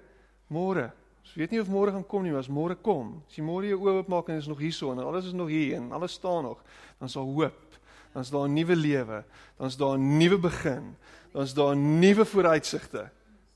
môre. 0.47 0.91
Ons 1.21 1.33
weet 1.33 1.51
nie 1.51 1.59
of 1.59 1.67
môre 1.67 1.91
gaan 1.91 2.07
kom 2.07 2.23
nie, 2.23 2.31
maar 2.31 2.39
as 2.39 2.49
môre 2.49 2.75
kom, 2.75 3.21
as 3.27 3.35
jy 3.35 3.43
môre 3.43 3.69
jou 3.69 3.79
oë 3.79 4.01
oopmaak 4.01 4.29
en 4.29 4.37
is 4.37 4.47
nog 4.47 4.57
hierso 4.57 4.91
en 4.91 4.97
alles 4.97 5.25
is 5.25 5.33
nog 5.33 5.49
hier 5.49 5.75
en 5.75 5.91
alles 5.91 6.13
staan 6.13 6.43
nog, 6.43 6.63
dan 6.99 7.09
daar 7.13 7.23
hoop. 7.23 7.77
Dan 8.13 8.21
is 8.21 8.29
daar 8.29 8.47
'n 8.47 8.53
nuwe 8.53 8.75
lewe. 8.75 9.23
Dan 9.57 9.67
is 9.67 9.77
daar 9.77 9.97
'n 9.97 10.17
nuwe 10.17 10.39
begin. 10.39 10.95
Dan 11.31 11.43
is 11.43 11.53
daar 11.53 11.77
nuwe 11.77 12.25
vooruitsigte. 12.25 13.11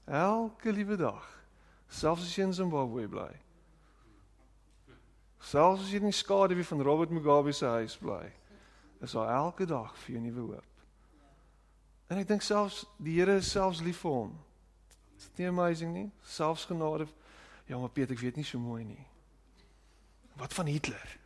Elke 0.06 0.72
liewe 0.72 0.96
dag. 0.96 1.44
Selfs 1.88 2.22
as 2.22 2.36
jy 2.36 2.44
in 2.44 2.54
Zimbabwe 2.54 3.08
bly. 3.08 3.32
Selfs 5.40 5.82
as 5.82 5.90
jy 5.90 5.98
in 5.98 6.04
die 6.04 6.12
skaduwee 6.12 6.66
van 6.66 6.82
Robert 6.82 7.10
Mugabe 7.10 7.52
se 7.52 7.66
huis 7.66 7.98
bly 7.98 8.32
is 9.04 9.12
daar 9.12 9.34
elke 9.36 9.66
dag 9.66 9.98
vir 9.98 10.16
jou 10.16 10.22
nuwe 10.24 10.42
hoop. 10.42 10.84
En 12.08 12.20
ek 12.22 12.28
dink 12.28 12.44
selfs 12.46 12.86
die 13.04 13.18
Here 13.18 13.36
is 13.42 13.50
selfs 13.52 13.82
lief 13.84 14.00
vir 14.04 14.16
hom. 14.16 14.38
Is 15.18 15.28
dit 15.28 15.44
nie 15.44 15.50
amazing 15.52 15.92
nie? 15.92 16.08
Selfs 16.24 16.64
genade. 16.70 17.08
Ja, 17.68 17.78
maar 17.80 17.92
Piet, 17.92 18.12
ek 18.16 18.22
weet 18.24 18.40
nie 18.40 18.48
so 18.48 18.60
mooi 18.60 18.84
nie. 18.88 19.04
Wat 20.40 20.56
van 20.56 20.72
Hitler? 20.72 21.18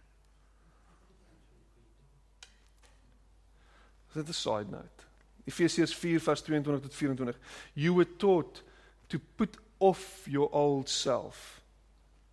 Dit 4.14 4.30
is 4.30 4.38
'n 4.38 4.42
side 4.42 4.72
note. 4.74 5.06
Efesiërs 5.46 5.96
4 5.96 6.20
vers 6.20 6.42
22 6.42 6.82
tot 6.82 6.94
24. 6.94 7.38
You 7.74 7.94
were 7.94 8.16
taught 8.18 8.64
to 9.08 9.20
put 9.36 9.58
off 9.78 10.26
your 10.26 10.50
old 10.50 10.90
self, 10.90 11.62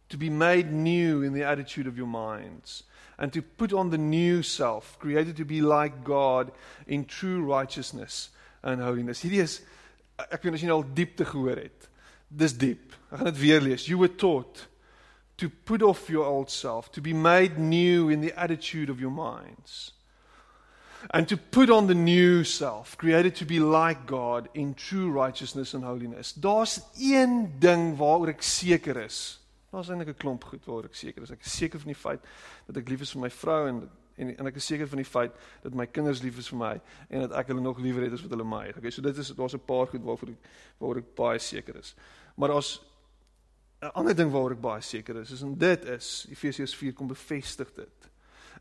to 0.09 0.17
be 0.17 0.31
made 0.31 0.73
new 0.73 1.23
in 1.23 1.33
the 1.33 1.45
attitude 1.45 1.89
of 1.89 1.97
your 1.97 2.09
minds 2.09 2.85
and 3.19 3.33
to 3.33 3.43
put 3.43 3.73
on 3.73 3.91
the 3.91 3.99
new 3.99 4.43
self, 4.43 4.99
created 4.99 5.37
to 5.37 5.45
be 5.45 5.61
like 5.61 6.05
God 6.05 6.51
in 6.87 7.05
true 7.05 7.43
righteousness 7.43 8.31
and 8.63 8.83
holiness. 8.83 9.23
Hierdie 9.23 9.43
is 9.43 9.61
ek 10.31 10.45
weet 10.45 10.55
as 10.55 10.63
jy 10.63 10.71
nou 10.71 10.81
al 10.83 10.95
diepte 10.95 11.27
gehoor 11.27 11.59
het. 11.59 11.89
Dis 12.31 12.55
diep. 12.59 12.95
Ek 13.11 13.19
gaan 13.21 13.31
dit 13.31 13.43
weer 13.43 13.63
lees. 13.63 13.89
You 13.89 13.99
were 13.99 14.13
taught 14.13 14.67
to 15.37 15.49
put 15.49 15.83
off 15.83 16.09
your 16.09 16.25
old 16.25 16.51
self, 16.51 16.93
to 16.93 17.01
be 17.01 17.13
made 17.13 17.59
new 17.59 18.09
in 18.09 18.21
the 18.21 18.33
attitude 18.39 18.91
of 18.91 19.01
your 19.01 19.11
minds. 19.11 19.93
And 21.11 21.29
to 21.29 21.37
put 21.37 21.69
on 21.69 21.87
the 21.87 21.95
new 21.95 22.45
self, 22.45 22.97
created 22.97 23.35
to 23.37 23.45
be 23.45 23.61
like 23.61 24.07
God 24.07 24.49
in 24.55 24.75
true 24.75 25.11
righteousness 25.11 25.75
and 25.75 25.85
holiness. 25.85 26.33
Daar's 26.33 26.81
een 26.97 27.53
ding 27.59 27.97
waaroor 27.99 28.33
ek 28.33 28.43
seker 28.43 28.97
is. 29.05 29.39
Daar's 29.75 29.89
eintlik 29.91 30.09
'n 30.09 30.23
klomp 30.23 30.45
goed 30.45 30.65
waaroor 30.65 30.85
ek 30.85 30.95
seker 30.95 31.23
is. 31.23 31.31
Ek 31.31 31.45
is 31.45 31.57
seker 31.57 31.81
van 31.81 31.91
die 31.91 31.99
feit 31.99 32.23
dat 32.67 32.77
ek 32.77 32.89
lief 32.89 33.01
is 33.01 33.13
vir 33.13 33.21
my 33.21 33.31
vrou 33.31 33.69
en 33.69 33.91
en 34.17 34.37
en 34.39 34.47
ek 34.47 34.55
is 34.55 34.67
seker 34.67 34.87
van 34.89 35.01
die 35.03 35.11
feit 35.11 35.33
dat 35.63 35.75
my 35.75 35.87
kinders 35.87 36.23
lief 36.23 36.39
is 36.39 36.49
vir 36.49 36.59
my 36.59 36.81
en 37.09 37.21
dat 37.21 37.33
ek 37.33 37.49
hulle 37.51 37.61
nog 37.61 37.79
liewer 37.79 38.05
het 38.05 38.13
as 38.13 38.23
wat 38.23 38.31
hulle 38.31 38.45
my 38.45 38.67
het. 38.67 38.77
Okay, 38.77 38.91
so 38.91 39.03
dit 39.03 39.17
is 39.17 39.29
daar's 39.35 39.55
'n 39.55 39.65
paar 39.67 39.87
goed 39.87 40.03
waarvoor 40.03 40.29
ek 40.29 40.49
waaroor 40.79 40.99
ek 40.99 41.15
baie 41.15 41.39
seker 41.39 41.77
is. 41.77 41.95
Maar 42.37 42.49
daar's 42.49 42.81
'n 43.83 43.93
ander 43.95 44.15
ding 44.15 44.31
waaroor 44.31 44.53
ek 44.53 44.61
baie 44.61 44.81
seker 44.81 45.17
is, 45.17 45.31
is 45.31 45.43
en 45.43 45.59
dit 45.59 45.85
is 45.85 46.27
Efesiërs 46.31 46.75
4 46.75 46.93
kom 46.93 47.09
bevestig 47.09 47.75
dit. 47.75 48.11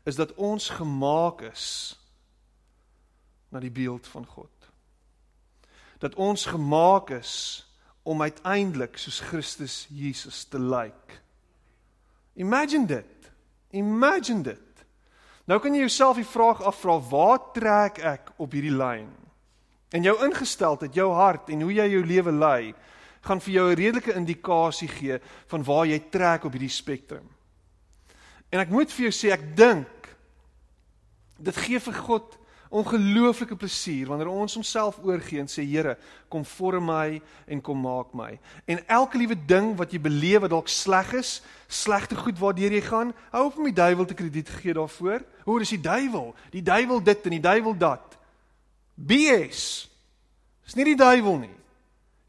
Is 0.04 0.16
dat 0.16 0.34
ons 0.34 0.68
gemaak 0.68 1.42
is 1.42 1.96
na 3.48 3.60
die 3.60 3.70
beeld 3.70 4.06
van 4.06 4.26
God. 4.26 4.50
Dat 5.98 6.14
ons 6.14 6.46
gemaak 6.46 7.10
is 7.10 7.64
om 8.04 8.22
uiteindelik 8.22 8.98
soos 9.00 9.20
Christus 9.20 9.86
Jesus 9.90 10.44
te 10.44 10.60
lyk. 10.60 10.92
Like. 10.92 11.20
Imagine 12.34 12.86
dit. 12.86 13.30
Imagine 13.70 14.42
dit. 14.42 14.84
Nou 15.44 15.60
kan 15.60 15.74
jy 15.74 15.84
jouself 15.84 16.16
die 16.16 16.28
vraag 16.28 16.62
afvra, 16.64 16.96
waar 17.10 17.40
trek 17.56 18.00
ek 18.04 18.32
op 18.40 18.54
hierdie 18.56 18.74
lyn? 18.74 19.10
En 19.94 20.04
jou 20.04 20.14
ingesteldheid, 20.26 20.96
jou 20.96 21.10
hart 21.14 21.52
en 21.52 21.62
hoe 21.62 21.72
jy 21.72 21.86
jou 21.92 22.04
lewe 22.06 22.32
lei, 22.32 22.74
gaan 23.24 23.40
vir 23.40 23.52
jou 23.54 23.66
'n 23.70 23.76
redelike 23.76 24.14
indikasie 24.14 24.88
gee 24.88 25.18
van 25.46 25.64
waar 25.64 25.86
jy 25.86 25.98
trek 26.10 26.44
op 26.44 26.52
hierdie 26.52 26.68
spektrum. 26.68 27.28
En 28.50 28.60
ek 28.60 28.68
moet 28.68 28.92
vir 28.92 29.08
jou 29.08 29.12
sê 29.12 29.32
ek 29.32 29.56
dink 29.56 30.16
dit 31.38 31.56
gee 31.56 31.80
vir 31.80 31.94
God 31.94 32.38
ongelooflike 32.74 33.56
plesier 33.56 34.08
wanneer 34.10 34.28
ons 34.32 34.56
homself 34.58 34.98
oorgee 35.06 35.38
en 35.38 35.48
sê 35.50 35.62
Here, 35.62 35.94
kom 36.28 36.44
vorm 36.44 36.88
my 36.90 37.20
en 37.46 37.60
kom 37.62 37.78
maak 37.78 38.10
my. 38.16 38.32
En 38.66 38.82
elke 38.90 39.18
liewe 39.20 39.36
ding 39.46 39.72
wat 39.78 39.94
jy 39.94 40.00
beleef 40.02 40.42
wat 40.42 40.52
dalk 40.52 40.70
sleg 40.72 41.12
is, 41.20 41.38
slegte 41.70 42.18
goed 42.18 42.38
waardeur 42.42 42.74
jy 42.74 42.82
gaan, 42.84 43.14
hou 43.30 43.46
op 43.46 43.58
om 43.60 43.70
die 43.70 43.76
duiwel 43.76 44.08
te 44.10 44.18
krediet 44.18 44.50
gee 44.58 44.74
daarvoor. 44.74 45.22
Hoe 45.46 45.60
is 45.62 45.74
die 45.76 45.80
duiwel? 45.80 46.32
Die 46.50 46.62
duiwel 46.66 47.02
dit 47.06 47.30
en 47.30 47.36
die 47.36 47.44
duiwel 47.44 47.78
dat. 47.78 48.18
BS. 48.94 49.64
Dis 50.66 50.78
nie 50.78 50.90
die 50.92 50.98
duiwel 50.98 51.38
nie. 51.44 51.54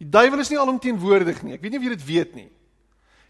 Die 0.01 0.10
duiwel 0.12 0.43
is 0.43 0.51
nie 0.51 0.60
alomteenwoordig 0.60 1.41
nie. 1.43 1.55
Ek 1.55 1.63
weet 1.63 1.73
nie 1.73 1.81
of 1.81 1.88
jy 1.88 1.95
dit 1.95 2.08
weet 2.08 2.36
nie. 2.38 2.49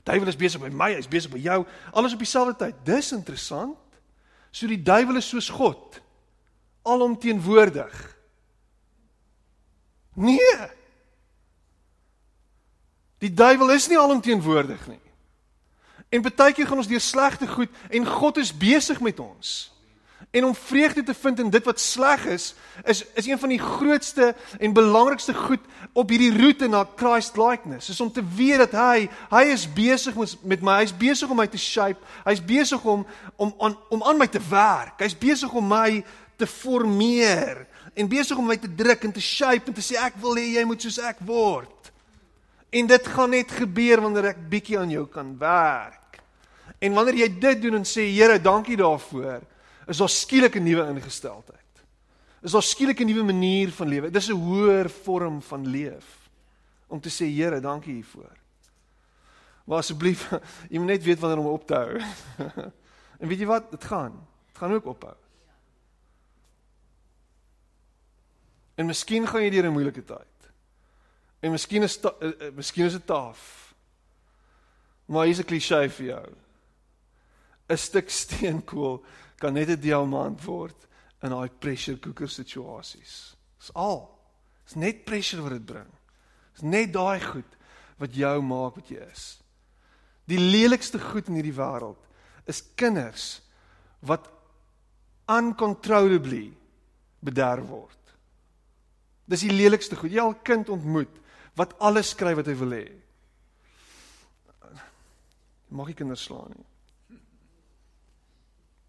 Die 0.03 0.11
duiwel 0.11 0.29
is 0.29 0.39
besig 0.39 0.61
by 0.61 0.69
my, 0.73 0.91
hy's 0.97 1.09
besig 1.09 1.31
by 1.33 1.39
jou, 1.41 1.61
alles 1.93 2.13
op 2.13 2.21
dieselfde 2.21 2.57
tyd. 2.59 2.81
Dis 2.85 3.13
interessant. 3.15 3.77
So 4.51 4.67
die 4.67 4.81
duiwel 4.81 5.19
is 5.19 5.29
soos 5.29 5.49
God. 5.51 6.01
Alomteenwoordig. 6.85 7.93
Nee. 10.15 10.57
Die 13.23 13.33
duiwel 13.33 13.73
is 13.75 13.87
nie 13.89 13.99
alomteenwoordig 13.99 14.87
nie. 14.87 15.01
En 16.13 16.21
baie 16.21 16.53
keer 16.53 16.67
gaan 16.69 16.79
ons 16.79 16.89
deur 16.89 17.01
slegte 17.01 17.47
goed 17.49 17.71
en 17.89 18.05
God 18.07 18.37
is 18.37 18.53
besig 18.53 19.01
met 19.03 19.19
ons. 19.19 19.55
En 20.31 20.45
om 20.45 20.55
vreugde 20.55 21.03
te 21.03 21.13
vind 21.13 21.39
in 21.39 21.49
dit 21.49 21.63
wat 21.63 21.79
sleg 21.79 22.25
is, 22.25 22.53
is 22.83 23.05
is 23.13 23.27
een 23.27 23.39
van 23.39 23.49
die 23.49 23.59
grootste 23.59 24.35
en 24.59 24.73
belangrikste 24.73 25.33
goed 25.33 25.59
op 25.93 26.09
hierdie 26.09 26.31
roete 26.37 26.67
na 26.67 26.85
Christ 26.95 27.37
likeness. 27.37 27.89
Is 27.89 28.01
om 28.01 28.11
te 28.11 28.23
weet 28.35 28.57
dat 28.57 28.71
hy 28.71 29.09
hy 29.31 29.43
is 29.53 29.67
besig 29.73 30.15
met 30.41 30.61
my, 30.61 30.79
hy's 30.83 30.95
besig 30.97 31.29
om 31.29 31.39
my 31.39 31.47
te 31.47 31.59
shape. 31.59 31.99
Hy's 32.23 32.43
besig 32.43 32.83
om 32.83 33.05
om 33.35 33.55
aan 33.59 33.77
om 33.89 34.03
aan 34.03 34.17
my 34.17 34.27
te 34.27 34.41
werk. 34.49 34.99
Hy's 34.99 35.17
besig 35.17 35.51
om 35.51 35.67
my 35.67 36.03
te 36.37 36.47
formeer 36.47 37.65
en 37.95 38.09
besig 38.11 38.37
om 38.37 38.47
my 38.47 38.57
te 38.59 38.71
druk 38.75 39.03
en 39.07 39.13
te 39.15 39.23
shape 39.23 39.71
en 39.71 39.75
te 39.77 39.83
sê 39.83 39.97
ek 40.01 40.17
wil 40.21 40.35
hê 40.35 40.57
jy 40.57 40.63
moet 40.67 40.81
soos 40.81 40.99
ek 40.99 41.21
word. 41.25 41.91
En 42.75 42.87
dit 42.87 43.07
gaan 43.07 43.31
net 43.31 43.51
gebeur 43.55 44.01
wanneer 44.03 44.31
ek 44.33 44.41
bietjie 44.51 44.79
aan 44.79 44.91
jou 44.91 45.05
kan 45.07 45.31
werk. 45.39 46.19
En 46.83 46.95
wanneer 46.97 47.21
jy 47.23 47.29
dit 47.39 47.61
doen 47.63 47.79
en 47.79 47.87
sê 47.87 48.07
Here, 48.11 48.39
dankie 48.41 48.77
daarvoor 48.77 49.43
is 49.87 50.01
daar 50.01 50.09
skielik 50.09 50.55
'n 50.57 50.63
nuwe 50.63 50.87
ingesteldheid. 50.89 51.61
Is 52.41 52.51
daar 52.51 52.63
skielik 52.63 52.99
'n 52.99 53.05
nuwe 53.05 53.23
manier 53.23 53.71
van 53.71 53.87
lewe. 53.87 54.11
Dis 54.11 54.29
'n 54.29 54.33
hoër 54.33 54.89
vorm 54.89 55.41
van 55.41 55.67
leef. 55.67 56.29
Om 56.87 56.99
te 56.99 57.09
sê 57.09 57.25
Here, 57.25 57.59
dankie 57.59 57.93
hiervoor. 57.93 58.37
Maar 59.65 59.77
asseblief, 59.77 60.29
jy 60.71 60.77
moet 60.77 60.87
net 60.87 61.03
weet 61.03 61.19
wanneer 61.19 61.39
om 61.39 61.53
op 61.53 61.67
te 61.67 61.73
hou. 61.73 61.99
en 63.19 63.27
weet 63.27 63.39
jy 63.39 63.45
wat? 63.45 63.71
Dit 63.71 63.83
gaan. 63.83 64.27
Dit 64.47 64.57
gaan 64.57 64.73
ook 64.73 64.85
ophou. 64.85 65.15
En 68.75 68.85
miskien 68.85 69.27
gaan 69.27 69.41
jy 69.41 69.49
deur 69.49 69.69
'n 69.69 69.73
moeilike 69.73 70.03
tyd. 70.03 70.49
En 71.39 71.51
miskien 71.51 71.83
is 71.83 71.99
uh, 72.03 72.51
miskien 72.55 72.85
is 72.85 72.97
dit 72.97 73.05
taaf. 73.05 73.73
Maar 75.05 75.25
hier's 75.25 75.39
'n 75.39 75.45
klise 75.45 75.89
vir 75.89 76.05
jou. 76.05 76.27
'n 77.69 77.77
Stuk 77.77 78.09
steenkool 78.21 79.05
kan 79.37 79.53
net 79.53 79.69
'n 79.69 79.79
diamant 79.79 80.43
word 80.43 80.87
in 81.21 81.29
daai 81.29 81.49
pressure 81.59 81.99
cooker 81.99 82.29
situasies. 82.29 83.35
Dis 83.59 83.73
al. 83.73 84.09
Dis 84.65 84.75
net 84.75 85.05
pressure 85.05 85.41
wat 85.41 85.51
dit 85.51 85.65
bring. 85.65 85.91
Dis 86.53 86.61
net 86.61 86.93
daai 86.93 87.19
goed 87.21 87.57
wat 87.97 88.15
jou 88.15 88.41
maak 88.41 88.75
wat 88.75 88.89
jy 88.89 89.01
is. 89.11 89.39
Die 90.25 90.39
lelikste 90.39 90.99
goed 90.99 91.27
in 91.29 91.37
hierdie 91.37 91.55
wêreld 91.55 92.01
is 92.49 92.63
kinders 92.75 93.41
wat 94.05 94.29
uncontrollably 95.29 96.53
bederf 97.25 97.67
word. 97.69 98.04
Dis 99.25 99.45
die 99.45 99.53
lelikste 99.53 99.95
goed. 99.95 100.13
Jy 100.13 100.21
al 100.21 100.37
kind 100.45 100.69
ontmoet 100.69 101.21
wat 101.55 101.73
alles 101.79 102.11
skryf 102.13 102.37
wat 102.41 102.49
hy 102.51 102.55
wil 102.59 102.75
hê. 102.75 102.85
Mag 105.75 105.89
ek 105.89 106.01
kinders 106.01 106.25
slaan 106.27 106.53
nie. 106.53 107.19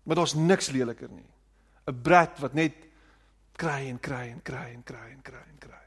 Maar 0.06 0.20
daar's 0.20 0.36
niks 0.38 0.70
leliker 0.70 1.10
nie. 1.10 1.26
'n 1.86 2.02
Brat 2.02 2.38
wat 2.38 2.54
net 2.54 2.74
kry 3.56 3.88
en 3.88 3.98
kry 3.98 4.30
en 4.30 4.42
kry 4.42 4.72
en 4.74 4.82
kry 4.82 5.10
en 5.10 5.22
kry 5.22 5.42
en 5.50 5.58
kry. 5.58 5.84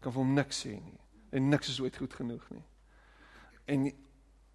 Kan 0.00 0.12
vir 0.12 0.22
hom 0.22 0.34
niks 0.34 0.64
sê 0.64 0.74
nie. 0.76 0.98
En 1.30 1.48
niks 1.48 1.68
is 1.68 1.80
ooit 1.80 1.96
goed 1.96 2.14
genoeg 2.14 2.44
nie. 2.50 2.64
En 3.66 3.92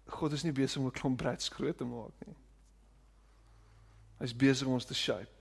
God 0.06 0.32
is 0.32 0.42
nie 0.42 0.52
besig 0.52 0.80
om 0.80 0.86
'n 0.86 0.98
klomp 0.98 1.18
brats 1.18 1.48
groot 1.48 1.76
te 1.76 1.84
maak 1.84 2.26
nie. 2.26 2.36
Hy's 4.18 4.36
besig 4.36 4.66
om 4.66 4.74
ons 4.74 4.84
te 4.84 4.94
shape. 4.94 5.33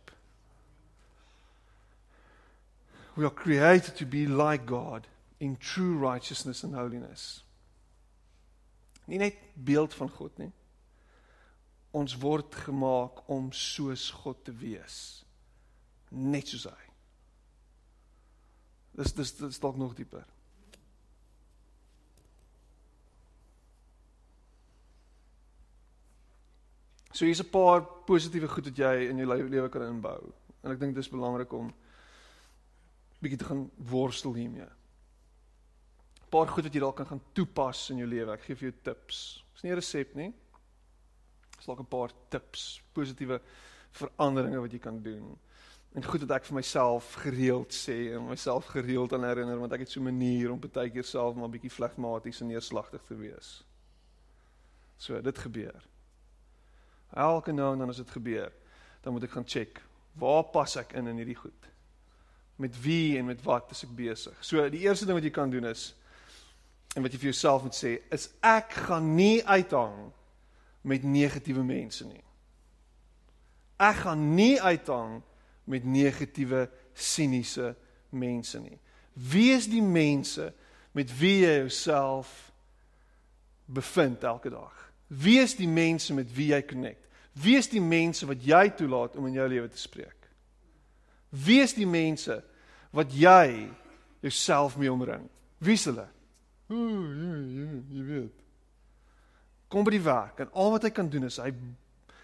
We 3.15 3.25
are 3.25 3.33
created 3.33 3.95
to 3.97 4.05
be 4.05 4.27
like 4.27 4.65
God 4.65 5.07
in 5.39 5.57
true 5.57 5.97
righteousness 5.97 6.63
and 6.63 6.73
holiness. 6.73 7.43
Nie 9.05 9.17
net 9.17 9.37
beeld 9.53 9.93
van 9.93 10.09
God 10.09 10.37
nie 10.37 10.51
ons 11.93 12.15
word 12.17 12.55
gemaak 12.65 13.21
om 13.29 13.51
soos 13.53 14.07
God 14.23 14.39
te 14.45 14.53
wees. 14.57 14.97
Net 16.09 16.49
soos 16.49 16.65
hy. 16.69 16.85
Dis 18.97 19.13
dis 19.17 19.33
dis 19.37 19.61
dalk 19.61 19.77
nog 19.77 19.93
dieper. 19.97 20.25
So 27.13 27.25
hier's 27.25 27.41
'n 27.41 27.49
paar 27.49 27.85
positiewe 28.09 28.47
goed 28.47 28.65
wat 28.65 28.77
jy 28.77 29.09
in 29.09 29.17
jou 29.17 29.49
lewe 29.49 29.69
kan 29.69 29.81
inbou. 29.81 30.33
En 30.63 30.71
ek 30.71 30.79
dink 30.79 30.95
dis 30.95 31.09
belangrik 31.09 31.53
om 31.53 31.73
bietjie 33.23 33.41
te 33.41 33.49
gaan 33.49 33.69
worstel 33.89 34.33
hiermee. 34.37 34.69
'n 34.69 36.29
Paar 36.29 36.47
goed 36.47 36.63
wat 36.63 36.73
jy 36.73 36.79
dalk 36.79 36.95
kan 36.97 37.07
gaan 37.07 37.21
toepas 37.33 37.89
in 37.89 37.97
jou 37.97 38.07
lewe. 38.07 38.31
Ek 38.33 38.41
gee 38.41 38.55
vir 38.55 38.69
jou 38.69 38.77
tips. 38.83 39.43
Dis 39.53 39.63
nie 39.63 39.71
'n 39.71 39.81
resep 39.81 40.15
nie 40.15 40.33
dalk 41.65 41.79
'n 41.79 41.85
paar 41.85 42.11
tips, 42.29 42.81
positiewe 42.91 43.41
veranderinge 43.91 44.59
wat 44.59 44.71
jy 44.71 44.79
kan 44.79 45.01
doen. 45.01 45.37
En 45.93 46.03
goed 46.03 46.19
dat 46.19 46.31
ek 46.31 46.45
vir 46.45 46.55
myself 46.55 47.13
gereeld 47.13 47.73
sê 47.73 48.13
en 48.13 48.27
myself 48.27 48.65
gereeld 48.65 49.13
aan 49.13 49.23
herinner 49.23 49.59
want 49.59 49.73
ek 49.73 49.79
het 49.79 49.89
so 49.89 49.99
'n 49.99 50.03
manier 50.03 50.51
om 50.51 50.59
baie 50.59 50.89
keer 50.89 51.03
self 51.03 51.35
maar 51.35 51.49
bietjie 51.49 51.69
flegmaties 51.69 52.41
en 52.41 52.47
neerslagtig 52.47 53.01
te 53.01 53.15
wees. 53.15 53.63
So, 54.97 55.21
dit 55.21 55.37
gebeur. 55.37 55.83
Elke 57.13 57.51
nou 57.51 57.73
en 57.73 57.79
dan 57.79 57.89
as 57.89 57.97
dit 57.97 58.09
gebeur, 58.09 58.51
dan 59.01 59.13
moet 59.13 59.23
ek 59.23 59.31
gaan 59.31 59.47
check, 59.47 59.81
waar 60.13 60.43
pas 60.43 60.75
ek 60.75 60.93
in 60.93 61.07
in 61.07 61.17
hierdie 61.17 61.35
goed? 61.35 61.72
Met 62.55 62.75
wie 62.81 63.17
en 63.17 63.25
met 63.25 63.41
wat 63.43 63.71
is 63.71 63.83
ek 63.83 63.95
besig? 63.97 64.37
So, 64.45 64.61
die 64.69 64.83
eerste 64.85 65.05
ding 65.05 65.17
wat 65.17 65.25
jy 65.25 65.33
kan 65.33 65.51
doen 65.51 65.65
is 65.71 65.91
en 66.93 67.01
wat 67.01 67.13
jy 67.13 67.23
vir 67.23 67.31
jouself 67.31 67.63
moet 67.65 67.77
sê, 67.77 67.95
is 68.13 68.27
ek 68.45 68.75
gaan 68.85 69.15
nie 69.17 69.41
uithang 69.49 70.11
met 70.85 71.05
negatiewe 71.07 71.63
mense 71.65 72.05
nie. 72.05 72.21
Ek 73.81 74.03
gaan 74.03 74.27
nie 74.37 74.61
uithang 74.61 75.21
met 75.65 75.87
negatiewe 75.87 76.67
siniese 76.93 77.73
mense 78.13 78.59
nie. 78.61 78.77
Wie 79.13 79.51
is 79.53 79.65
die 79.69 79.81
mense 79.81 80.51
met 80.93 81.09
wie 81.19 81.39
jy 81.43 81.55
jouself 81.63 82.51
bevind 83.65 84.23
elke 84.23 84.51
dag? 84.53 84.73
Wie 85.07 85.39
is 85.41 85.55
die 85.57 85.69
mense 85.69 86.13
met 86.13 86.29
wie 86.35 86.51
jy 86.53 86.61
connect? 86.67 87.01
Wie 87.33 87.57
is 87.57 87.69
die 87.69 87.81
mense 87.81 88.27
wat 88.29 88.43
jy 88.45 88.67
toelaat 88.77 89.15
om 89.17 89.27
in 89.29 89.39
jou 89.39 89.47
lewe 89.49 89.69
te 89.69 89.81
spreek? 89.81 90.22
Wie 91.33 91.61
is 91.63 91.73
die 91.73 91.89
mense 91.89 92.37
wat 92.93 93.13
jy 93.17 93.69
jouself 94.21 94.77
mee 94.77 94.91
omring? 94.91 95.25
Wie 95.57 95.73
is 95.73 95.87
hulle? 95.89 96.05
Ooh, 96.69 97.09
ja, 97.09 97.35
ja, 97.57 97.67
jy 97.89 98.05
weet 98.07 98.43
kom 99.73 99.85
by 99.87 99.95
die 99.95 100.05
werk 100.05 100.43
en 100.43 100.53
al 100.53 100.75
wat 100.75 100.85
hy 100.85 100.93
kan 100.93 101.09
doen 101.09 101.25
is 101.29 101.39
hy 101.41 101.49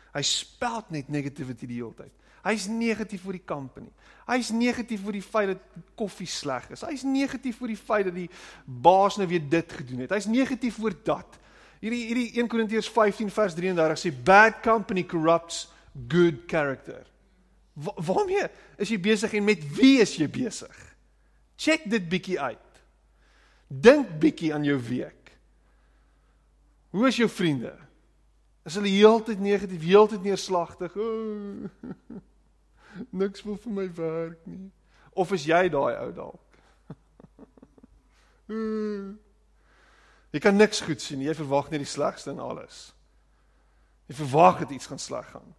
hy 0.10 0.22
speld 0.26 0.90
net 0.94 1.12
negativity 1.14 1.68
die 1.70 1.78
hele 1.78 1.94
tyd. 1.94 2.14
Hy's 2.42 2.66
negatief 2.72 3.22
vir 3.28 3.36
die 3.38 3.46
company. 3.46 3.92
Hy's 4.26 4.50
negatief 4.56 5.04
vir 5.06 5.18
die 5.20 5.22
feit 5.22 5.52
dat 5.52 5.84
koffie 6.00 6.26
sleg 6.30 6.66
is. 6.74 6.82
Hy's 6.88 7.04
negatief 7.06 7.60
vir 7.62 7.74
die 7.74 7.78
feit 7.78 8.08
dat 8.08 8.16
die 8.16 8.26
baas 8.66 9.20
nou 9.20 9.28
weer 9.30 9.44
dit 9.44 9.76
gedoen 9.78 10.02
het. 10.06 10.16
Hy's 10.16 10.30
negatief 10.32 10.80
oor 10.82 10.96
dat. 11.06 11.38
Hierdie 11.84 12.02
hierdie 12.08 12.42
1 12.42 12.50
Korintiërs 12.50 12.90
15 12.96 13.30
vers 13.36 13.58
33 13.60 14.02
sê 14.02 14.14
bad 14.32 14.64
company 14.66 15.06
corrupts 15.06 15.68
good 16.10 16.42
character. 16.50 17.06
Wa 17.74 17.94
waarmee 17.96 18.48
is 18.78 18.90
jy 18.90 19.00
besig 19.00 19.34
en 19.34 19.44
met 19.44 19.62
wie 19.76 20.00
is 20.02 20.16
jy 20.20 20.30
besig? 20.30 20.96
Check 21.60 21.86
dit 21.92 22.10
bietjie 22.10 22.40
uit. 22.40 22.82
Dink 23.68 24.20
bietjie 24.20 24.54
aan 24.54 24.64
jou 24.64 24.80
week. 24.82 25.38
Hoe 26.90 27.08
is 27.08 27.20
jou 27.20 27.30
vriende? 27.30 27.76
Is 28.66 28.76
hulle 28.76 28.90
heeltyd 28.90 29.40
negatief, 29.40 29.82
heeltyd 29.84 30.24
neerslagtig? 30.24 30.96
Oh, 30.96 31.70
niks 33.22 33.44
wil 33.46 33.58
vir 33.62 33.74
my 33.74 33.88
werk 33.98 34.46
nie. 34.50 34.72
Of 35.14 35.32
is 35.36 35.46
jy 35.50 35.68
daai 35.70 35.94
ou 36.00 36.10
dalk? 36.16 36.60
jy 40.34 40.42
kan 40.42 40.58
niks 40.58 40.82
goed 40.86 41.02
sien. 41.04 41.22
Jy 41.22 41.36
verwag 41.38 41.70
net 41.70 41.84
die 41.84 41.90
slegste 41.90 42.34
in 42.34 42.42
alles. 42.44 42.90
Jy 44.10 44.18
verwag 44.24 44.64
dit 44.64 44.78
iets 44.80 44.90
gaan 44.90 45.02
sleg 45.02 45.30
gaan. 45.34 45.54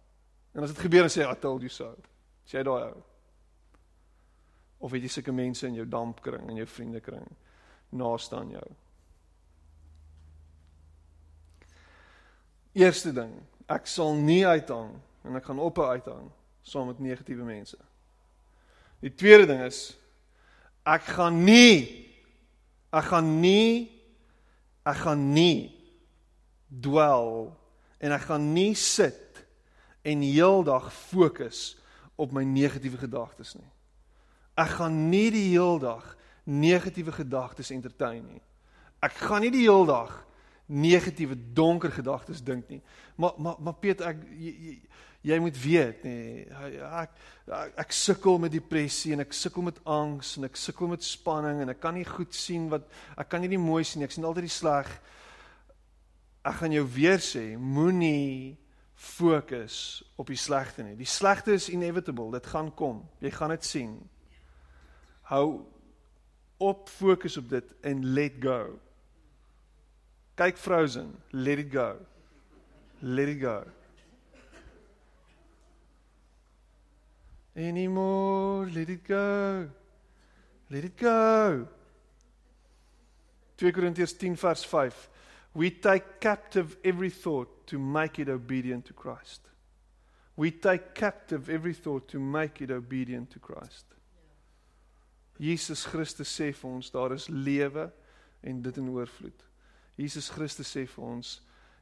En 0.51 0.63
as 0.63 0.73
dit 0.73 0.83
gebeur 0.83 1.07
dan 1.07 1.13
sê 1.13 1.23
I 1.23 1.37
told 1.39 1.61
you 1.61 1.71
so. 1.71 1.93
Is 2.45 2.55
jy 2.55 2.63
daai 2.67 2.89
ou? 2.89 3.03
Of 4.81 4.95
het 4.95 5.05
jy 5.05 5.11
sulke 5.13 5.33
mense 5.35 5.67
in 5.67 5.77
jou 5.77 5.85
dampkring 5.87 6.49
en 6.49 6.59
jou 6.59 6.67
vriendekring 6.67 7.27
naaste 7.95 8.35
aan 8.35 8.51
jou? 8.55 8.67
Eerste 12.81 13.11
ding, 13.15 13.33
ek 13.71 13.87
sal 13.87 14.15
nie 14.15 14.43
uithang 14.47 14.93
en 15.27 15.37
ek 15.37 15.47
gaan 15.47 15.61
ophou 15.61 15.87
uithang 15.91 16.29
saam 16.63 16.87
met 16.91 17.01
negatiewe 17.03 17.45
mense. 17.45 17.77
Die 19.01 19.13
tweede 19.17 19.47
ding 19.49 19.63
is 19.65 19.91
ek 20.87 21.05
gaan 21.17 21.43
nie 21.45 22.07
ek 22.91 23.07
gaan 23.11 23.29
nie 23.41 23.89
ek 24.87 25.03
gaan 25.05 25.27
nie 25.33 25.71
dwel 26.83 27.51
en 28.01 28.15
ek 28.15 28.25
gaan 28.29 28.47
nie 28.55 28.73
sit 28.77 29.30
en 30.01 30.21
heeldag 30.21 30.89
fokus 30.93 31.77
op 32.15 32.31
my 32.31 32.43
negatiewe 32.43 32.97
gedagtes 32.97 33.53
nie. 33.57 33.69
Ek 34.59 34.75
gaan 34.77 34.97
nie 35.09 35.29
die 35.33 35.47
heeldag 35.53 36.15
negatiewe 36.43 37.13
gedagtes 37.15 37.71
entertain 37.73 38.25
nie. 38.25 38.41
Ek 39.01 39.15
gaan 39.17 39.45
nie 39.45 39.53
die 39.53 39.65
heeldag 39.65 40.13
negatiewe 40.71 41.35
donker 41.53 41.91
gedagtes 41.91 42.43
dink 42.43 42.69
nie. 42.69 42.81
Maar 43.15 43.33
maar 43.37 43.55
maar 43.59 43.77
Piet 43.79 44.01
ek 44.05 44.21
jy, 44.37 44.51
jy, 44.51 44.75
jy 45.31 45.39
moet 45.43 45.57
weet 45.61 46.05
nê 46.07 46.13
nee, 46.15 46.45
ek, 46.87 47.17
ek 47.47 47.81
ek 47.83 47.95
sukkel 47.95 48.39
met 48.41 48.53
depressie 48.53 49.13
en 49.13 49.25
ek 49.25 49.35
sukkel 49.35 49.67
met 49.67 49.81
angs 49.85 50.35
en 50.39 50.47
ek 50.47 50.57
sukkel 50.57 50.89
met 50.93 51.03
spanning 51.05 51.61
en 51.61 51.73
ek 51.73 51.81
kan 51.83 51.97
nie 51.97 52.07
goed 52.07 52.33
sien 52.35 52.69
wat 52.71 52.87
ek 53.17 53.29
kan 53.29 53.43
nie 53.43 53.51
die 53.51 53.61
mooi 53.61 53.83
sien 53.87 54.05
ek 54.05 54.15
sien 54.15 54.25
altyd 54.27 54.47
die 54.47 54.55
sleg. 54.55 54.89
Ek 56.41 56.57
gaan 56.61 56.73
jou 56.73 56.85
weer 56.89 57.21
sê 57.21 57.51
moenie 57.57 58.57
fokus 59.01 60.03
op 60.15 60.29
die 60.29 60.37
slegte 60.37 60.83
nie. 60.85 60.95
Die 60.99 61.09
slegte 61.09 61.55
is 61.57 61.69
inevitable, 61.73 62.29
dit 62.35 62.45
gaan 62.53 62.69
kom. 62.77 63.01
Jy 63.23 63.31
gaan 63.33 63.53
dit 63.55 63.65
sien. 63.65 63.95
Hou 65.31 65.45
op 66.61 66.89
fokus 66.89 67.37
op 67.41 67.49
dit 67.49 67.73
en 67.81 68.05
let 68.13 68.37
go. 68.43 68.77
Kyk 70.37 70.57
Frozen, 70.57 71.15
let 71.33 71.59
it 71.59 71.71
go. 71.73 71.97
Let 73.01 73.27
it 73.27 73.41
go. 73.41 73.63
Anymore, 77.57 78.69
let 78.71 78.89
it 78.89 79.01
go. 79.07 79.67
Let 80.69 80.83
it 80.83 80.97
go. 80.97 81.67
2 83.55 83.71
Korintiërs 83.71 84.13
10 84.17 84.37
vers 84.37 84.65
5. 84.65 85.09
We 85.51 85.79
take 85.79 86.19
captive 86.19 86.77
every 86.81 87.09
thought 87.09 87.60
to 87.71 87.79
make 87.79 88.19
it 88.19 88.27
obedient 88.27 88.85
to 88.85 88.93
Christ. 88.93 89.47
We 90.35 90.51
take 90.51 90.93
captive 90.93 91.49
every 91.49 91.73
thought 91.73 92.09
to 92.09 92.19
make 92.19 92.61
it 92.61 92.69
obedient 92.69 93.31
to 93.31 93.39
Christ. 93.39 93.85
Jesus 95.39 95.85
Christus 95.87 96.27
sê 96.27 96.51
vir 96.51 96.67
ons 96.69 96.91
daar 96.91 97.15
is 97.15 97.29
lewe 97.31 97.87
en 98.43 98.59
dit 98.61 98.77
in 98.77 98.89
oorvloed. 98.91 99.45
Jesus 99.95 100.27
Christus 100.29 100.67
sê 100.67 100.83
vir 100.83 101.05
ons 101.05 101.37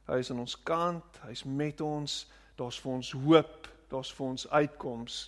hy 0.06 0.20
is 0.22 0.30
aan 0.30 0.44
ons 0.44 0.54
kant, 0.66 1.18
hy's 1.26 1.42
met 1.44 1.82
ons, 1.82 2.14
daar's 2.58 2.78
vir 2.78 2.94
ons 2.94 3.10
hoop, 3.26 3.68
daar's 3.90 4.14
vir 4.14 4.26
ons 4.26 4.46
uitkoms. 4.54 5.18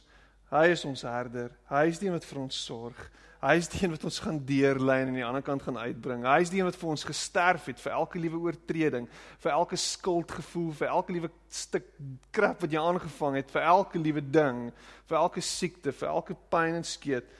Hy 0.52 0.68
is 0.74 0.84
ons 0.84 1.02
herder, 1.08 1.52
hy 1.70 1.86
is 1.88 1.98
die 2.02 2.10
wat 2.12 2.26
vir 2.28 2.42
ons 2.42 2.56
sorg. 2.66 2.98
Hy 3.42 3.56
is 3.58 3.66
die 3.72 3.80
een 3.82 3.90
wat 3.90 4.04
ons 4.06 4.20
gaan 4.22 4.36
deurlei 4.46 5.00
en 5.02 5.08
aan 5.10 5.16
die 5.16 5.24
ander 5.26 5.42
kant 5.42 5.64
gaan 5.64 5.80
uitbring. 5.80 6.22
Hy 6.28 6.44
is 6.44 6.50
die 6.52 6.60
een 6.60 6.68
wat 6.68 6.76
vir 6.78 6.90
ons 6.92 7.02
gesterf 7.08 7.64
het 7.72 7.80
vir 7.82 7.94
elke 7.96 8.20
liewe 8.22 8.38
oortreding, 8.44 9.08
vir 9.42 9.50
elke 9.50 9.78
skuldgevoel, 9.80 10.68
vir 10.78 10.92
elke 10.92 11.16
liewe 11.16 11.30
stuk 11.50 11.88
krap 12.30 12.62
wat 12.62 12.70
jy 12.70 12.78
aangevang 12.78 13.38
het, 13.40 13.50
vir 13.50 13.64
elke 13.66 13.98
liewe 13.98 14.22
ding, 14.22 14.60
vir 15.10 15.18
elke 15.18 15.42
siekte, 15.42 15.90
vir 15.90 16.10
elke 16.12 16.36
pyn 16.52 16.78
en 16.78 16.86
skeet, 16.86 17.32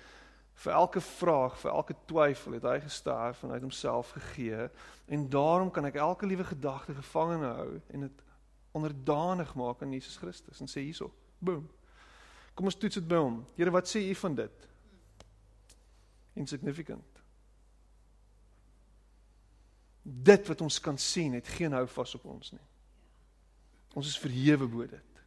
vir 0.64 0.74
elke 0.74 1.02
vraag, 1.06 1.54
vir 1.60 1.70
elke 1.70 1.96
twyfel 2.10 2.56
het 2.58 2.66
hy 2.66 2.74
gesterf 2.88 3.44
en 3.44 3.52
hy 3.52 3.60
het 3.60 3.68
homself 3.68 4.10
gegee. 4.16 4.66
En 5.12 5.28
daarom 5.30 5.70
kan 5.70 5.86
ek 5.86 6.00
elke 6.02 6.26
liewe 6.26 6.48
gedagte 6.50 6.96
gevange 6.98 7.44
hou 7.60 7.68
en 7.92 8.08
dit 8.08 8.26
onderdanig 8.74 9.54
maak 9.54 9.86
aan 9.86 9.94
Jesus 9.94 10.18
Christus 10.18 10.64
en 10.64 10.72
sê 10.72 10.82
hierso, 10.82 11.12
boom. 11.38 11.68
Kom 12.54 12.68
ons 12.68 12.76
toets 12.76 13.00
dit 13.00 13.08
by 13.08 13.20
hom. 13.22 13.40
Here, 13.56 13.72
wat 13.72 13.88
sê 13.88 14.02
u 14.04 14.14
van 14.14 14.36
dit? 14.36 14.68
insignificant. 16.32 17.20
Dit 20.02 20.46
wat 20.46 20.60
ons 20.60 20.80
kan 20.80 20.98
sien 20.98 21.36
het 21.36 21.48
geen 21.48 21.74
hou 21.76 21.86
vas 21.88 22.14
op 22.18 22.24
ons 22.32 22.52
nie. 22.54 22.64
Ons 23.94 24.08
is 24.08 24.18
verhewe 24.18 24.66
bo 24.66 24.86
dit. 24.88 25.20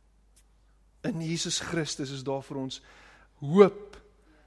In 1.05 1.21
Jesus 1.21 1.59
Christus 1.61 2.11
is 2.11 2.25
daar 2.25 2.43
vir 2.43 2.63
ons 2.63 2.81
hoop 3.43 3.99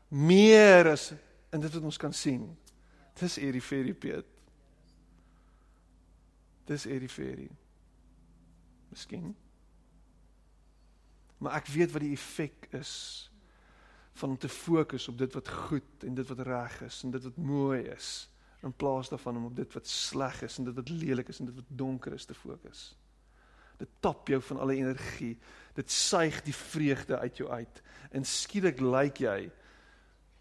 meer 0.09 0.91
as 0.91 1.13
in 1.55 1.63
dit 1.63 1.73
wat 1.73 1.87
ons 1.87 2.01
kan 2.01 2.13
sien. 2.13 2.49
Dis 3.19 3.39
Eriferie 3.41 3.95
Piet. 3.95 4.27
Dis 6.69 6.85
Eriferie. 6.87 7.51
Miskien. 8.91 9.33
Maar 11.39 11.61
ek 11.61 11.71
weet 11.75 11.93
wat 11.95 12.03
die 12.03 12.15
effek 12.17 12.69
is 12.77 12.93
van 14.19 14.35
om 14.35 14.39
te 14.39 14.51
fokus 14.51 15.09
op 15.09 15.19
dit 15.19 15.35
wat 15.35 15.49
goed 15.49 16.05
en 16.07 16.15
dit 16.15 16.27
wat 16.27 16.47
reg 16.47 16.81
is 16.83 17.03
en 17.07 17.15
dit 17.15 17.23
wat 17.23 17.37
mooi 17.37 17.83
is 17.93 18.29
in 18.67 18.73
plaas 18.75 19.09
daarvan 19.09 19.37
om 19.37 19.45
op 19.45 19.57
dit 19.57 19.73
wat 19.73 19.87
sleg 19.87 20.43
is 20.43 20.59
en 20.59 20.67
dit 20.67 20.75
wat 20.75 20.89
lelik 20.91 21.29
is 21.31 21.39
en 21.39 21.47
dit 21.47 21.55
wat 21.55 21.69
donker 21.69 22.13
is 22.13 22.27
te 22.27 22.35
fokus. 22.35 22.97
Dit 23.79 23.91
tap 24.03 24.29
jou 24.29 24.41
van 24.43 24.59
alle 24.59 24.75
energie. 24.75 25.37
Dit 25.79 25.91
suig 25.91 26.41
die 26.43 26.55
vreugde 26.55 27.19
uit 27.19 27.37
jou 27.39 27.51
uit 27.51 27.83
en 28.11 28.27
skielik 28.27 28.81
lyk 28.83 29.23
jy 29.23 29.39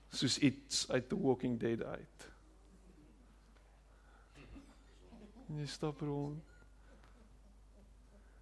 soos 0.10 0.40
iets 0.42 0.88
uit 0.90 1.10
The 1.10 1.20
Walking 1.20 1.60
Dead 1.60 1.84
uit. 1.84 2.30
Jy 5.58 5.66
stap 5.70 6.02
rond. 6.02 6.44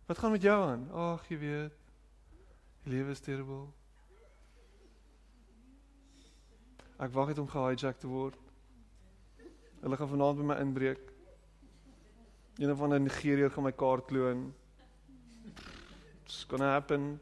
Wat 0.06 0.18
gaan 0.18 0.32
met 0.32 0.42
jou 0.42 0.56
aan? 0.70 0.88
Ag, 0.92 1.28
jy 1.30 1.38
weet. 1.42 1.85
Die 2.86 2.94
lewe 2.94 3.16
is 3.16 3.20
terrible. 3.20 3.64
Ek 7.02 7.10
wag 7.16 7.32
net 7.32 7.40
om 7.42 7.48
gehijack 7.50 7.98
te 7.98 8.06
word. 8.06 8.38
Hulle 9.82 9.98
gaan 9.98 10.12
vanaand 10.12 10.38
by 10.38 10.46
my 10.52 10.58
inbreek. 10.62 11.02
Een 12.62 12.76
van 12.78 12.94
die 12.94 13.02
Nigeriërs 13.08 13.58
gaan 13.58 13.66
my 13.66 13.74
kaart 13.74 14.06
kloon. 14.12 14.46
It's 16.22 16.44
gonna 16.46 16.76
happen. 16.76 17.16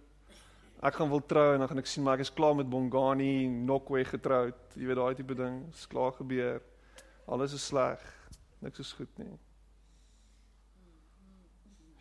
Ek 0.84 0.99
gaan 0.99 1.12
wil 1.15 1.23
trou 1.32 1.54
en 1.54 1.63
dan 1.63 1.71
gaan 1.71 1.80
ek 1.80 1.88
sien 1.88 2.04
maar 2.04 2.19
ek 2.19 2.28
is 2.28 2.36
klaar 2.36 2.60
met 2.60 2.67
Bongani, 2.67 3.47
Nokwe 3.47 4.04
getroud. 4.04 4.60
Jy 4.76 4.91
weet 4.91 4.99
daai 4.99 5.15
tipe 5.15 5.38
ding, 5.39 5.62
is 5.71 5.88
klaar 5.88 6.12
gebeur. 6.19 6.60
Alles 7.23 7.56
is 7.56 7.71
sleg. 7.71 8.04
Niks 8.60 8.84
is 8.84 8.91
goed 8.99 9.23
nie. 9.23 9.32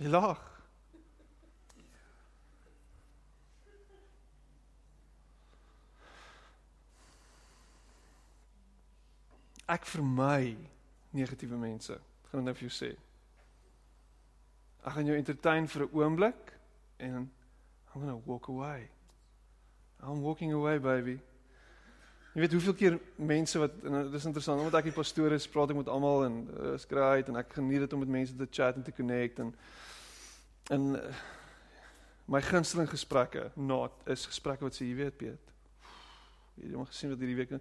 Jy 0.02 0.10
lag. 0.10 0.51
Ek 9.72 9.86
vermy 9.88 10.56
negatiewe 11.16 11.56
mense. 11.56 11.96
Ek 11.96 12.32
gaan 12.32 12.44
nou 12.46 12.54
vir 12.56 12.68
jou 12.68 12.74
sê. 12.74 12.90
Ek 14.82 14.96
gaan 14.96 15.08
jou 15.08 15.16
entertain 15.16 15.68
vir 15.68 15.86
'n 15.86 15.92
oomblik 15.92 16.52
en 16.98 17.30
I'm 17.94 18.00
going 18.00 18.08
to 18.08 18.22
walk 18.26 18.48
away. 18.48 18.88
I'm 20.02 20.22
walking 20.22 20.52
away 20.52 20.78
baby. 20.78 21.20
Jy 22.32 22.40
weet 22.40 22.52
hoeveel 22.52 22.74
keer 22.74 22.94
mense 23.16 23.58
wat 23.58 23.72
en 23.84 23.92
dit 23.92 24.14
is 24.14 24.24
interessant 24.24 24.60
omdat 24.60 24.78
ek 24.80 24.88
die 24.88 24.96
pastoor 24.96 25.34
is, 25.36 25.48
praat 25.48 25.70
ek 25.70 25.76
met 25.76 25.88
almal 25.92 26.24
en 26.24 26.38
uh, 26.48 26.78
skryf 26.80 27.28
en 27.28 27.36
ek 27.36 27.52
geniet 27.52 27.84
dit 27.84 27.92
om 27.92 28.00
met 28.00 28.08
mense 28.08 28.36
te 28.36 28.48
chat 28.50 28.76
en 28.76 28.82
te 28.82 28.94
connect 28.96 29.38
en 29.38 29.54
en 30.72 30.94
uh, 30.96 31.02
my 32.32 32.40
gunsteling 32.40 32.88
gesprekke 32.88 33.50
not 33.54 33.92
is 34.08 34.24
gesprekke 34.26 34.64
wat 34.64 34.78
sê 34.78 34.88
jy 34.88 34.96
weet 34.96 35.18
Piet. 35.20 35.52
Jy 36.56 36.70
het 36.70 36.78
hom 36.78 36.88
gesien 36.88 37.12
wat 37.12 37.20
hierdie 37.20 37.36
week 37.36 37.52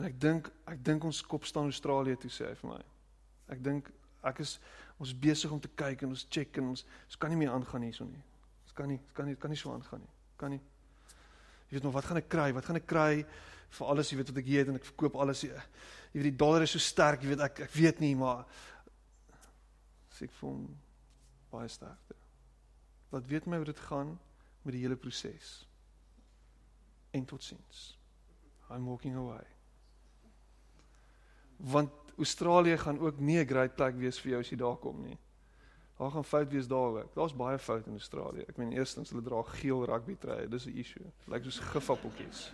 En 0.00 0.06
ek 0.08 0.14
dink 0.16 0.46
ek 0.64 0.78
dink 0.80 1.04
ons 1.04 1.18
kop 1.28 1.44
staan 1.44 1.68
Australië 1.68 2.16
toe 2.22 2.30
sê 2.32 2.46
hy 2.48 2.56
vir 2.62 2.68
my. 2.70 2.78
Ek 3.52 3.58
dink 3.60 3.90
ek 4.24 4.38
is 4.40 4.54
ons 4.96 5.12
besig 5.12 5.52
om 5.52 5.60
te 5.60 5.68
kyk 5.76 6.06
en 6.06 6.14
ons 6.14 6.22
check 6.32 6.56
en 6.60 6.70
ons 6.72 6.84
ons 6.86 7.18
kan 7.20 7.28
nie 7.32 7.36
meer 7.42 7.52
aangaan 7.52 7.84
hierso 7.84 8.06
nie. 8.08 8.22
Ons 8.64 8.76
kan 8.78 8.88
nie, 8.88 8.96
ons 8.96 9.16
kan 9.18 9.28
nie, 9.28 9.36
kan 9.42 9.52
nie 9.52 9.60
so 9.60 9.74
aangaan 9.74 10.00
nie. 10.00 10.14
Kan 10.40 10.54
nie. 10.56 10.62
Jy 11.68 11.76
weet 11.76 11.88
nog 11.90 11.96
wat 11.98 12.08
gaan 12.08 12.22
ek 12.22 12.32
kry? 12.32 12.48
Wat 12.56 12.70
gaan 12.70 12.80
ek 12.80 12.88
kry 12.88 13.10
vir 13.76 13.92
alles 13.92 14.08
jy 14.08 14.18
weet 14.22 14.32
wat 14.32 14.40
ek 14.40 14.50
het 14.54 14.72
en 14.72 14.80
ek 14.80 14.88
verkoop 14.88 15.20
alles. 15.20 15.44
Jy 15.44 16.16
weet 16.16 16.30
die 16.30 16.34
dollar 16.46 16.64
is 16.64 16.72
so 16.78 16.86
sterk, 16.86 17.20
jy 17.20 17.34
weet 17.34 17.44
ek 17.50 17.62
ek 17.68 17.76
weet 17.76 18.00
nie, 18.00 18.14
maar 18.16 18.46
sê 20.16 20.30
ek 20.30 20.34
voel 20.40 20.64
baie 21.52 21.68
sterk. 21.68 22.18
Laat 23.12 23.28
weet 23.28 23.52
my 23.52 23.60
hoe 23.60 23.68
dit 23.68 23.86
gaan 23.90 24.16
met 24.64 24.78
die 24.78 24.84
hele 24.86 24.96
proses. 24.96 25.58
En 27.12 27.28
totsiens. 27.28 27.90
I'm 28.70 28.88
walking 28.88 29.16
away 29.18 29.59
want 31.60 31.90
Australië 32.16 32.76
gaan 32.78 32.98
ook 32.98 33.18
nie 33.18 33.38
'n 33.38 33.46
great 33.46 33.74
plek 33.74 33.94
wees 33.96 34.20
vir 34.20 34.30
jou 34.30 34.40
as 34.40 34.50
jy 34.50 34.56
daar 34.56 34.76
kom 34.76 35.02
nie. 35.02 35.18
Daar 35.98 36.10
gaan 36.10 36.24
fout 36.24 36.50
wees 36.52 36.66
daar 36.66 36.96
ook. 36.96 37.14
Daar's 37.14 37.36
baie 37.36 37.58
fout 37.58 37.86
in 37.86 37.92
Australië. 37.92 38.40
Ek 38.48 38.56
meen 38.56 38.72
eerstens 38.72 39.10
hulle 39.10 39.22
dra 39.22 39.42
geel 39.42 39.84
rugby 39.84 40.16
trui. 40.16 40.48
Dis 40.48 40.66
'n 40.66 40.76
issue. 40.76 41.12
Lyk 41.26 41.42
soos 41.44 41.58
gifappeltjies. 41.58 42.52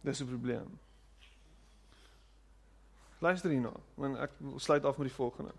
Dis 0.00 0.20
'n 0.20 0.26
probleem. 0.26 0.78
Luister 3.18 3.50
hierna, 3.50 3.72
want 3.94 4.16
ek 4.16 4.30
sluit 4.56 4.84
af 4.84 4.96
met 4.96 5.06
die 5.06 5.16
volgende. 5.16 5.52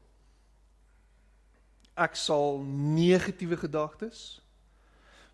Ek 1.94 2.16
sal 2.16 2.60
negatiewe 2.96 3.58
gedagtes 3.58 4.42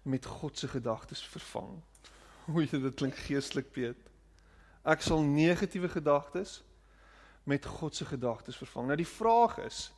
met 0.01 0.25
God 0.25 0.57
se 0.57 0.67
gedagtes 0.67 1.23
vervang. 1.23 1.81
Hoe 2.45 2.63
jy 2.65 2.79
dit 2.81 2.93
klink 2.93 3.15
geestelik, 3.15 3.71
Piet. 3.71 4.06
Ek 4.88 5.04
sal 5.04 5.21
negatiewe 5.26 5.89
gedagtes 5.91 6.62
met 7.47 7.65
God 7.65 7.95
se 7.95 8.06
gedagtes 8.08 8.58
vervang. 8.60 8.88
Nou 8.88 8.97
die 9.00 9.08
vraag 9.08 9.58
is, 9.65 9.89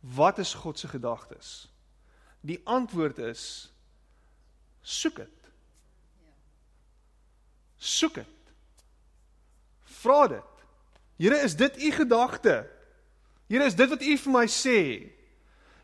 wat 0.00 0.38
is 0.42 0.54
God 0.54 0.78
se 0.78 0.88
gedagtes? 0.90 1.68
Die 2.42 2.60
antwoord 2.66 3.18
is 3.22 3.70
soek 4.82 5.22
dit. 5.22 5.50
Soek 7.78 8.14
dit. 8.14 8.54
Vra 10.02 10.26
dit. 10.30 10.64
Here, 11.22 11.38
is 11.46 11.54
dit 11.56 11.82
u 11.82 11.90
gedagte? 11.90 12.64
Here, 13.46 13.64
is 13.64 13.74
dit 13.78 13.90
wat 13.90 14.02
u 14.02 14.16
vir 14.18 14.32
my 14.34 14.46
sê? 14.50 14.78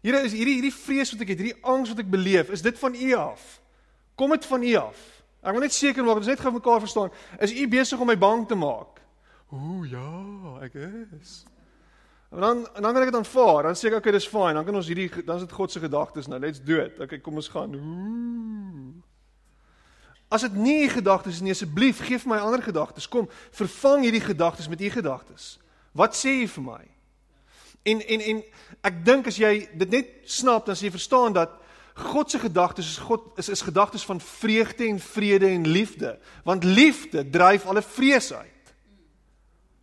Here, 0.03 0.23
is 0.27 0.35
hierdie 0.35 0.57
hierdie 0.59 0.75
vrees 0.75 1.12
wat 1.14 1.23
ek 1.23 1.35
het, 1.35 1.42
hierdie 1.42 1.62
angs 1.62 1.92
wat 1.92 2.03
ek 2.03 2.11
beleef, 2.11 2.51
is 2.55 2.62
dit 2.62 2.79
van 2.79 2.94
u 2.94 3.12
af? 3.18 3.47
Kom 4.18 4.35
dit 4.35 4.47
van 4.51 4.66
u 4.66 4.75
af? 4.83 5.03
Ek 5.48 5.56
wil 5.56 5.64
net 5.64 5.72
seker 5.72 6.04
maak, 6.04 6.20
ons 6.20 6.28
net 6.28 6.40
gou 6.44 6.52
mekaar 6.52 6.82
verstaan. 6.84 7.12
Is 7.40 7.54
u 7.56 7.68
besig 7.72 8.00
om 8.00 8.11
my 8.11 8.18
bang 8.20 8.44
te 8.48 8.56
maak? 8.58 9.00
Ooh 9.56 9.87
ja, 9.88 10.08
ek 10.66 10.74
is. 10.76 11.38
En 12.28 12.44
dan 12.44 12.58
en 12.76 12.82
dan 12.84 12.92
kan 12.92 13.02
ek 13.02 13.08
dit 13.08 13.16
aanvaar. 13.16 13.70
Dan 13.70 13.78
sê 13.78 13.88
ek 13.88 14.02
okay, 14.02 14.12
dis 14.12 14.28
fyn. 14.28 14.58
Dan 14.58 14.66
kan 14.66 14.76
ons 14.76 14.90
hierdie 14.90 15.08
dan 15.22 15.40
is 15.40 15.46
dit 15.46 15.54
God 15.56 15.72
se 15.72 15.80
gedagtes 15.80 16.28
nou. 16.28 16.40
Let's 16.42 16.61
do 16.61 16.76
it. 16.76 17.00
Okay, 17.00 17.22
kom 17.24 17.40
ons 17.40 17.48
gaan. 17.48 17.78
Ooh. 17.80 18.92
As 20.28 20.44
dit 20.44 20.58
nie 20.61 20.82
u 20.84 20.90
gedagtes 20.92 21.38
is 21.38 21.44
nie, 21.44 21.54
asseblief 21.56 22.02
gee 22.04 22.20
vir 22.20 22.34
my 22.34 22.42
ander 22.44 22.61
gedagtes. 22.61 23.08
Kom, 23.08 23.30
vervang 23.56 24.04
hierdie 24.04 24.20
gedagtes 24.20 24.68
met 24.68 24.84
u 24.84 24.90
gedagtes. 24.92 25.54
Wat 25.96 26.12
sê 26.16 26.42
u 26.42 26.48
vir 26.58 26.66
my? 26.66 26.82
En 27.88 28.04
en 28.04 28.26
en 28.34 28.42
ek 28.84 29.00
dink 29.06 29.32
as 29.32 29.40
jy 29.40 29.54
dit 29.80 29.96
net 29.96 30.12
snap, 30.28 30.68
dan 30.68 30.76
sê 30.76 30.90
jy 30.90 30.92
verstaan 30.98 31.32
dat 31.32 31.56
God 31.98 32.30
se 32.30 32.38
gedagtes 32.38 32.87
is 32.87 32.98
God 32.98 33.20
is 33.37 33.48
is 33.48 33.62
gedagtes 33.62 34.04
van 34.04 34.20
vreugde 34.20 34.87
en 34.87 35.00
vrede 35.00 35.46
en 35.46 35.66
liefde, 35.66 36.18
want 36.44 36.64
liefde 36.64 37.30
dryf 37.30 37.66
alle 37.66 37.82
vrees 37.82 38.32
uit. 38.32 38.74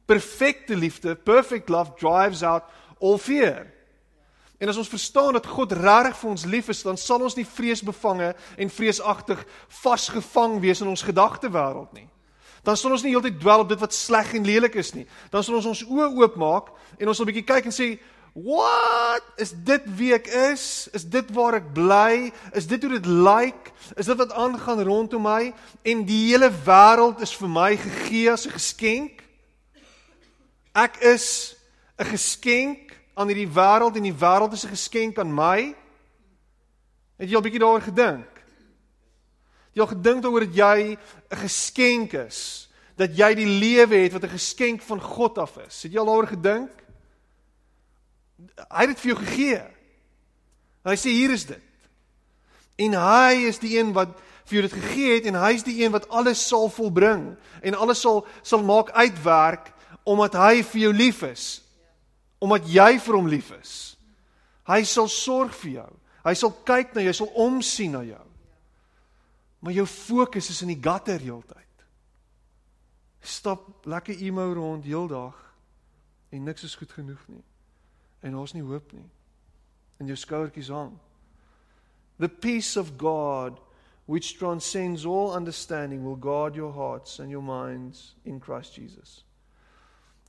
Perfekte 0.06 0.76
liefde, 0.76 1.16
perfect 1.16 1.70
love 1.70 1.92
drives 1.98 2.44
out 2.44 2.64
all 3.00 3.18
fear. 3.18 3.74
En 4.58 4.68
as 4.68 4.78
ons 4.78 4.90
verstaan 4.90 5.34
dat 5.34 5.46
God 5.46 5.72
regtig 5.72 6.18
vir 6.18 6.30
ons 6.30 6.46
lief 6.46 6.70
is, 6.72 6.84
dan 6.88 6.98
sal 6.98 7.22
ons 7.22 7.36
nie 7.36 7.46
vreesbevange 7.46 8.32
en 8.58 8.72
vreesagtig 8.72 9.42
vasgevang 9.82 10.60
wees 10.64 10.82
in 10.82 10.88
ons 10.88 11.04
gedagtewêreld 11.04 11.92
nie. 11.94 12.08
Dan 12.66 12.78
sal 12.80 12.96
ons 12.96 13.04
nie 13.04 13.12
heeltyd 13.14 13.38
dwel 13.42 13.66
op 13.66 13.70
dit 13.70 13.82
wat 13.82 13.94
sleg 13.94 14.32
en 14.34 14.48
lelik 14.48 14.78
is 14.80 14.94
nie. 14.96 15.06
Dan 15.30 15.44
sal 15.44 15.60
ons 15.60 15.68
ons 15.70 15.84
oë 15.86 16.08
oopmaak 16.16 16.72
en 16.98 17.08
ons 17.12 17.18
sal 17.18 17.26
'n 17.26 17.32
bietjie 17.34 17.50
kyk 17.52 17.66
en 17.66 17.76
sê, 17.76 18.00
"Wat? 18.36 19.24
Is 19.36 19.54
dit 19.56 19.82
wie 19.96 20.14
ek 20.14 20.28
is? 20.28 20.90
Is 20.92 21.06
dit 21.08 21.30
waar 21.32 21.56
ek 21.56 21.72
bly? 21.74 22.34
Is 22.52 22.68
dit 22.68 22.82
hoe 22.84 22.92
dit 23.00 23.06
lyk? 23.06 23.56
Like? 23.56 23.72
Is 23.96 24.06
dit 24.06 24.18
wat 24.18 24.32
aangaan 24.32 24.84
rondom 24.84 25.22
my? 25.24 25.54
En 25.88 26.04
die 26.04 26.32
hele 26.34 26.52
wêreld 26.52 27.22
is 27.24 27.32
vir 27.36 27.48
my 27.50 27.78
gegee 27.80 28.32
as 28.32 28.46
'n 28.46 28.52
geskenk. 28.52 29.24
Ek 30.76 30.98
is 31.00 31.56
'n 31.98 32.06
geskenk 32.12 32.92
aan 33.16 33.28
hierdie 33.28 33.48
wêreld 33.48 33.96
en 33.96 34.04
die 34.04 34.20
wêreld 34.20 34.54
is 34.54 34.66
'n 34.66 34.76
geskenk 34.76 35.20
aan 35.20 35.34
my. 35.34 35.76
Het 37.18 37.30
jy 37.30 37.36
al 37.36 37.42
bietjie 37.42 37.60
daaroor 37.60 37.82
gedink? 37.82 38.28
Jy 39.72 39.82
al 39.82 39.88
gedink 39.88 40.24
daaroor 40.24 40.46
dat 40.46 40.56
jy 40.56 40.98
'n 41.32 41.38
geskenk 41.38 42.14
is, 42.14 42.70
dat 42.98 43.16
jy 43.16 43.34
die 43.36 43.48
lewe 43.48 43.96
het 43.96 44.12
wat 44.12 44.24
'n 44.24 44.36
geskenk 44.36 44.82
van 44.82 45.02
God 45.02 45.38
af 45.38 45.58
is. 45.58 45.84
Het 45.84 45.92
jy 45.92 46.00
al 46.00 46.06
daaroor 46.06 46.28
gedink? 46.28 46.85
Hy 48.38 48.84
het 48.86 48.94
dit 48.94 49.02
vir 49.04 49.12
jou 49.14 49.18
gegee. 49.24 49.62
Hy 50.86 50.96
sê 51.00 51.14
hier 51.16 51.34
is 51.34 51.46
dit. 51.50 51.62
En 52.86 52.98
hy 53.00 53.46
is 53.50 53.60
die 53.64 53.78
een 53.78 53.94
wat 53.96 54.14
vir 54.46 54.60
jou 54.60 54.64
dit 54.68 54.76
gegee 54.78 55.14
het 55.18 55.30
en 55.30 55.38
hy 55.40 55.54
is 55.58 55.66
die 55.66 55.78
een 55.82 55.94
wat 55.96 56.10
alles 56.14 56.42
sal 56.48 56.68
volbring 56.70 57.32
en 57.66 57.78
alles 57.78 58.04
sal 58.04 58.26
sal 58.46 58.62
maak 58.62 58.92
uitwerk 58.94 59.72
omdat 60.06 60.36
hy 60.38 60.60
vir 60.62 60.82
jou 60.84 60.92
lief 60.94 61.24
is 61.26 61.46
omdat 62.44 62.68
jy 62.70 62.92
vir 63.02 63.16
hom 63.18 63.30
lief 63.32 63.48
is. 63.56 63.74
Hy 64.70 64.84
sal 64.86 65.08
sorg 65.10 65.56
vir 65.64 65.72
jou. 65.80 65.92
Hy 66.26 66.34
sal 66.38 66.52
kyk 66.68 66.94
na 66.94 67.02
jou, 67.02 67.14
hy 67.14 67.18
sal 67.18 67.32
omsien 67.42 67.96
na 67.96 68.02
jou. 68.06 68.26
Maar 69.66 69.78
jou 69.80 69.86
fokus 69.90 70.52
is 70.54 70.62
in 70.62 70.74
die 70.74 70.82
gutter 70.82 71.22
heeltyd. 71.22 71.86
Stap 73.26 73.88
lekker 73.90 74.20
emo 74.22 74.46
rond 74.54 74.86
heeldag 74.86 75.38
en 76.36 76.46
niks 76.46 76.68
is 76.68 76.76
goed 76.78 76.92
genoeg 76.94 77.22
nie. 77.32 77.42
En 78.26 78.34
daar's 78.34 78.56
nie 78.58 78.66
hoop 78.66 78.94
nie. 78.98 79.06
En 80.02 80.10
jou 80.10 80.18
skouertjies 80.18 80.72
hang. 80.74 80.96
The 82.18 82.30
peace 82.30 82.80
of 82.80 82.96
God 82.98 83.60
which 84.06 84.38
transcends 84.38 85.06
all 85.06 85.32
understanding 85.34 86.04
will 86.04 86.16
guard 86.16 86.56
your 86.56 86.72
hearts 86.72 87.20
and 87.20 87.32
your 87.32 87.42
minds 87.42 88.16
in 88.24 88.40
Christ 88.40 88.76
Jesus. 88.76 89.24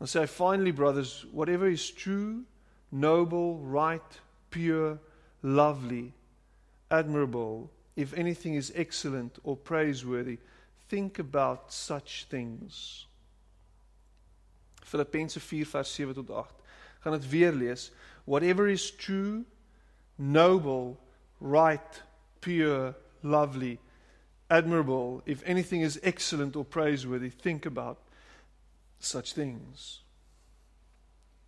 And 0.00 0.08
say, 0.08 0.26
finally, 0.26 0.72
brothers, 0.72 1.24
whatever 1.30 1.68
is 1.68 1.90
true, 1.90 2.44
noble, 2.90 3.58
right, 3.58 4.20
pure, 4.50 4.98
lovely, 5.42 6.12
admirable, 6.90 7.70
if 7.96 8.12
anything 8.14 8.54
is 8.54 8.72
excellent 8.74 9.38
or 9.42 9.56
praiseworthy, 9.56 10.38
think 10.88 11.18
about 11.18 11.72
such 11.72 12.26
things. 12.28 13.06
Filippense 14.84 15.40
4 15.40 15.64
vers 15.64 15.88
7 15.88 16.14
tot 16.14 16.30
8. 16.30 16.65
Gaan 17.06 17.20
dit 17.20 17.28
weer 17.28 17.52
lees. 17.52 17.92
Whatever 18.24 18.66
is 18.68 18.90
true, 18.90 19.44
noble, 20.16 20.96
right, 21.40 22.02
pure, 22.40 22.94
lovely, 23.22 23.78
admirable, 24.50 25.22
if 25.24 25.42
anything 25.44 25.82
is 25.82 26.00
excellent 26.00 26.56
or 26.56 26.64
praiseworthy, 26.64 27.30
think 27.30 27.64
about 27.64 27.98
such 28.98 29.34
things. 29.34 30.02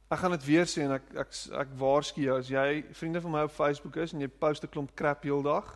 Ek 0.09 0.23
gaan 0.23 0.37
dit 0.37 0.47
weer 0.47 0.71
sê 0.71 0.87
en 0.87 0.95
ek 0.95 1.11
ek 1.25 1.35
ek 1.65 1.75
waarsku 1.83 2.23
jou 2.23 2.39
as 2.39 2.55
jy 2.55 2.85
vriende 2.97 3.21
van 3.27 3.35
my 3.35 3.43
op 3.49 3.53
Facebook 3.53 3.99
is 3.99 4.15
en 4.15 4.23
jy 4.23 4.31
post 4.31 4.63
'n 4.63 4.71
klomp 4.71 4.95
crap 4.95 5.27
heeldag 5.27 5.75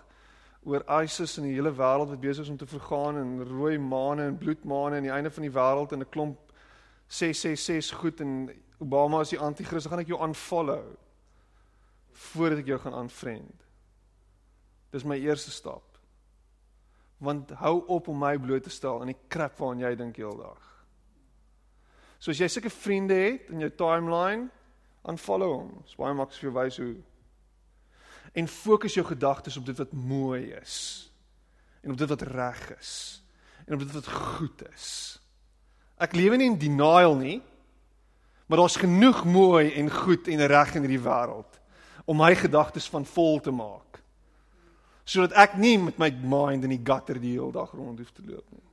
oor 0.63 0.87
ISIS 1.03 1.37
en 1.39 1.51
die 1.51 1.57
hele 1.59 1.75
wêreld 1.75 2.15
wat 2.15 2.23
besig 2.23 2.47
is 2.47 2.55
om 2.55 2.57
te 2.57 2.71
vergaan 2.71 3.19
en 3.19 3.45
rooi 3.45 3.79
maane 3.79 4.31
en 4.31 4.39
bloedmaane 4.39 5.03
aan 5.03 5.11
die 5.11 5.17
einde 5.19 5.31
van 5.31 5.43
die 5.43 5.57
wêreld 5.59 5.93
en 5.93 6.07
'n 6.07 6.13
klomp 6.15 6.39
666 7.09 7.99
goed 7.99 8.21
en 8.21 8.51
Obama 8.83 9.23
is 9.23 9.33
die 9.35 9.41
anti-kris, 9.41 9.87
gaan 9.87 10.03
ek 10.03 10.11
jou 10.11 10.21
unfollow 10.25 10.85
voordat 12.33 12.61
ek 12.61 12.69
jou 12.73 12.79
gaan 12.83 12.99
unfriend. 12.99 13.63
Dis 14.93 15.07
my 15.09 15.17
eerste 15.23 15.51
stap. 15.55 15.87
Want 17.23 17.55
hou 17.63 17.79
op 17.95 18.11
om 18.13 18.19
my 18.21 18.35
bloot 18.43 18.67
te 18.67 18.73
stel 18.75 19.01
aan 19.01 19.13
die 19.13 19.21
crap 19.33 19.57
waaraan 19.61 19.81
jy 19.85 19.93
dink 19.97 20.19
heeldag. 20.21 20.61
So 22.23 22.35
as 22.35 22.43
jy 22.43 22.49
sulke 22.51 22.71
vriende 22.71 23.17
het 23.17 23.49
in 23.51 23.65
jou 23.65 23.71
timeline, 23.79 24.51
unfollow 25.09 25.57
hom. 25.57 25.73
Dis 25.87 25.97
baie 25.99 26.15
maklik 26.15 26.39
vir 26.39 26.49
jou 26.49 26.55
wys 26.59 26.79
hoe. 26.83 26.93
En 28.39 28.49
fokus 28.49 28.95
jou 28.95 29.05
gedagtes 29.07 29.57
op 29.59 29.67
dit 29.67 29.81
wat 29.81 29.97
mooi 29.97 30.53
is. 30.61 30.77
En 31.83 31.95
op 31.95 31.99
dit 31.99 32.13
wat 32.13 32.23
reg 32.29 32.63
is. 32.77 32.93
En 33.67 33.75
op 33.75 33.83
dit 33.83 33.97
wat 33.97 34.09
goed 34.09 34.63
is. 34.71 34.91
Ek 36.03 36.15
lewe 36.19 36.39
nie 36.39 36.51
in 36.53 36.61
denial 36.61 37.17
nie. 37.19 37.41
Maar 38.53 38.61
daar's 38.61 38.77
genoeg 38.77 39.25
mooi 39.25 39.73
en 39.73 39.91
goed 39.91 40.29
en 40.29 40.47
reg 40.47 40.75
in 40.75 40.85
hierdie 40.85 41.01
wêreld 41.01 41.61
om 42.05 42.19
my 42.21 42.35
gedagtes 42.37 42.85
van 42.93 43.07
vol 43.09 43.39
te 43.41 43.51
maak. 43.51 44.03
Sodat 45.09 45.33
ek 45.41 45.55
nie 45.57 45.79
met 45.81 45.97
my 45.97 46.11
mind 46.21 46.67
in 46.67 46.75
die 46.75 46.83
gutter 46.85 47.17
die 47.17 47.31
hele 47.33 47.49
dag 47.55 47.71
rond 47.73 48.03
hoef 48.03 48.11
te 48.13 48.21
loop 48.27 48.51
nie. 48.53 48.67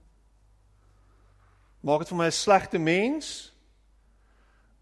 Maak 1.88 2.04
dit 2.04 2.12
vir 2.12 2.18
my 2.20 2.26
'n 2.28 2.36
slegte 2.36 2.78
mens? 2.78 3.54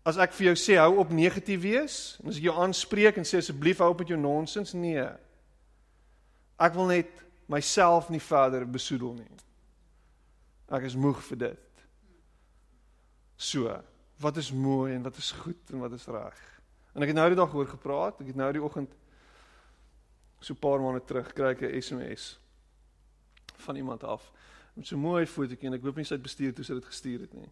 As 0.03 0.17
ek 0.17 0.33
vir 0.33 0.45
jou 0.45 0.55
sê 0.55 0.79
hou 0.81 0.97
op 0.97 1.11
negatief 1.13 1.61
wees, 1.61 2.17
en 2.23 2.29
as 2.29 2.37
ek 2.37 2.49
jou 2.49 2.55
aanspreek 2.57 3.17
en 3.17 3.23
sê 3.23 3.37
asseblief 3.37 3.77
hou 3.77 3.89
op 3.89 3.99
met 3.99 4.07
jou 4.07 4.19
nonsens, 4.19 4.73
nee. 4.73 5.05
Ek 6.59 6.73
wil 6.73 6.85
net 6.85 7.11
myself 7.47 8.09
nie 8.09 8.21
verder 8.21 8.65
besoedel 8.65 9.13
nie. 9.13 9.37
Ek 10.71 10.81
is 10.81 10.95
moeg 10.95 11.21
vir 11.21 11.37
dit. 11.37 11.85
So, 13.37 13.83
wat 14.19 14.37
is 14.37 14.51
mooi 14.51 14.93
en 14.93 15.01
wat 15.01 15.17
is 15.17 15.31
goed 15.31 15.71
en 15.71 15.79
wat 15.79 15.91
is 15.91 16.05
reg? 16.05 16.39
En 16.93 17.01
ek 17.01 17.11
het 17.11 17.17
nou 17.17 17.27
die 17.29 17.37
dag 17.37 17.53
oor 17.53 17.67
gepraat, 17.67 18.21
ek 18.21 18.31
het 18.33 18.39
nou 18.39 18.51
die 18.51 18.63
oggend 18.63 18.93
so 20.39 20.53
'n 20.53 20.59
paar 20.59 20.81
maande 20.81 21.03
terug 21.05 21.33
kry 21.33 21.51
ek 21.53 21.61
'n 21.61 21.81
SMS 21.81 22.39
van 23.57 23.75
iemand 23.75 24.03
af 24.03 24.31
met 24.73 24.87
so 24.87 24.95
'n 24.95 24.99
mooi 24.99 25.25
fotootjie 25.25 25.67
en 25.67 25.73
ek 25.73 25.83
hoop 25.83 25.95
nie 25.95 26.05
sy 26.05 26.13
het 26.13 26.23
bestuur 26.23 26.53
toe 26.53 26.63
sy 26.63 26.73
dit 26.73 26.85
gestuur 26.85 27.19
het 27.19 27.33
nie 27.33 27.49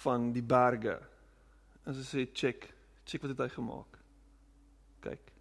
van 0.00 0.32
die 0.32 0.42
berge. 0.42 1.00
En 1.84 1.94
sy 1.94 2.04
sê 2.04 2.26
check, 2.32 2.74
check 3.04 3.20
wat 3.22 3.30
het 3.30 3.38
hy 3.38 3.48
gemaak. 3.48 3.98
Kyk. 5.00 5.32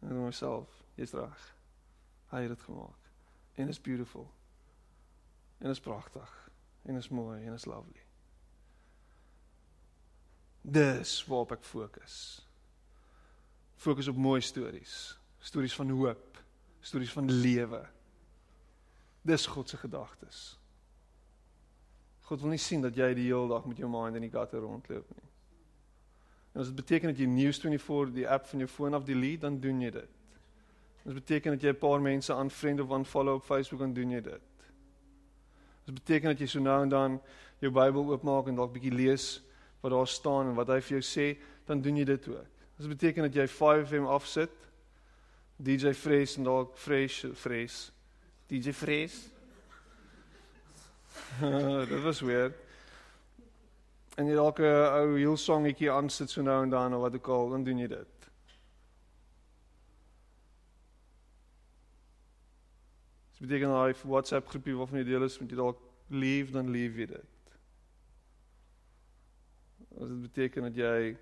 En 0.00 0.08
dan 0.08 0.24
myself, 0.24 0.84
jy's 0.94 1.12
reg. 1.12 1.54
Hy 2.30 2.42
het 2.44 2.48
dit 2.48 2.62
gemaak. 2.62 3.10
En 3.54 3.68
it's 3.68 3.80
beautiful. 3.80 4.30
En 5.58 5.70
is 5.70 5.80
pragtig 5.80 6.50
en 6.82 6.96
is 6.96 7.08
mooi 7.08 7.44
en 7.44 7.52
is 7.52 7.64
lovely. 7.64 8.07
Dis 10.68 11.24
waarop 11.24 11.54
ek 11.56 11.64
fokus. 11.64 12.16
Fokus 13.78 14.08
op 14.10 14.16
mooi 14.20 14.40
stories, 14.42 15.14
stories 15.40 15.74
van 15.78 15.90
hoop, 15.94 16.40
stories 16.84 17.12
van 17.14 17.30
lewe. 17.30 17.80
Dis 19.22 19.46
God 19.46 19.68
se 19.68 19.78
gedagtes. 19.80 20.58
God 22.28 22.42
wil 22.44 22.52
nie 22.52 22.60
sien 22.60 22.82
dat 22.84 22.96
jy 22.96 23.14
die 23.16 23.30
hele 23.30 23.48
dag 23.48 23.64
met 23.64 23.78
jou 23.80 23.88
mind 23.88 24.18
in 24.18 24.26
die 24.26 24.32
gutter 24.32 24.60
rondloop 24.60 25.08
nie. 25.14 25.28
En 26.52 26.60
as 26.60 26.68
dit 26.68 26.76
beteken 26.76 27.12
dat 27.12 27.20
jy 27.22 27.28
News24 27.30 28.12
die 28.18 28.28
app 28.28 28.48
van 28.50 28.64
jou 28.64 28.68
foon 28.68 28.96
af 28.98 29.06
delete, 29.08 29.46
dan 29.46 29.60
doen 29.62 29.80
jy 29.80 29.92
dit. 29.94 30.14
Dit 31.06 31.14
beteken 31.14 31.56
dat 31.56 31.62
jy 31.62 31.72
'n 31.72 31.78
paar 31.78 32.00
mense 32.00 32.32
unfriend 32.34 32.80
of 32.80 32.90
unfollow 32.90 33.40
op 33.40 33.44
Facebook 33.44 33.80
en 33.80 33.94
doen 33.94 34.10
jy 34.10 34.20
dit. 34.20 34.42
Dit 35.84 35.94
beteken 35.94 36.28
dat 36.28 36.38
jy 36.38 36.46
so 36.46 36.60
nou 36.60 36.82
en 36.82 36.88
dan 36.88 37.20
jou 37.58 37.72
Bybel 37.72 38.04
oopmaak 38.04 38.46
en 38.46 38.54
dalk 38.54 38.72
bietjie 38.72 38.92
lees 38.92 39.40
wat 39.80 39.90
daar 39.90 40.06
staan 40.06 40.48
en 40.48 40.54
wat 40.54 40.68
hy 40.68 40.80
vir 40.80 40.98
jou 40.98 41.04
sê, 41.04 41.26
dan 41.66 41.80
doen 41.80 41.96
jy 41.96 42.04
dit 42.04 42.28
ook. 42.28 42.46
Dit 42.78 42.88
beteken 42.88 43.26
dat 43.26 43.34
jy 43.34 43.46
5FM 43.50 44.06
afsit. 44.06 44.54
DJ 45.56 45.92
Fresh 45.92 46.36
en 46.38 46.46
dalk 46.46 46.76
Fresh 46.78 47.24
Fresh. 47.34 47.88
DJ 48.46 48.72
Fresh. 48.72 49.16
dit 51.92 52.02
was 52.02 52.20
weird. 52.20 52.54
En 54.18 54.26
jy 54.26 54.34
dalk 54.34 54.58
'n 54.58 54.86
ou 54.98 55.16
heel 55.16 55.36
songetjie 55.36 55.90
aansit 55.90 56.30
so 56.30 56.42
nou 56.42 56.62
en 56.62 56.70
dan 56.70 56.94
of 56.94 57.00
wat 57.00 57.14
ook 57.14 57.28
al, 57.28 57.50
dan 57.50 57.64
doen 57.64 57.78
jy 57.78 57.86
dit. 57.86 58.30
Dit 63.38 63.46
beteken 63.46 63.68
daai 63.68 63.94
WhatsApp 64.02 64.48
groepie 64.48 64.74
waarvan 64.76 64.98
jy 64.98 65.04
deel 65.04 65.22
is, 65.22 65.38
moet 65.38 65.50
jy 65.50 65.56
dalk 65.56 65.82
leave 66.10 66.52
dan 66.52 66.70
leave 66.70 66.98
jy 66.98 67.06
dit. 67.06 67.37
As 69.98 70.08
dit 70.08 70.20
beteken 70.22 70.62
dat 70.68 70.76
jy 70.76 71.16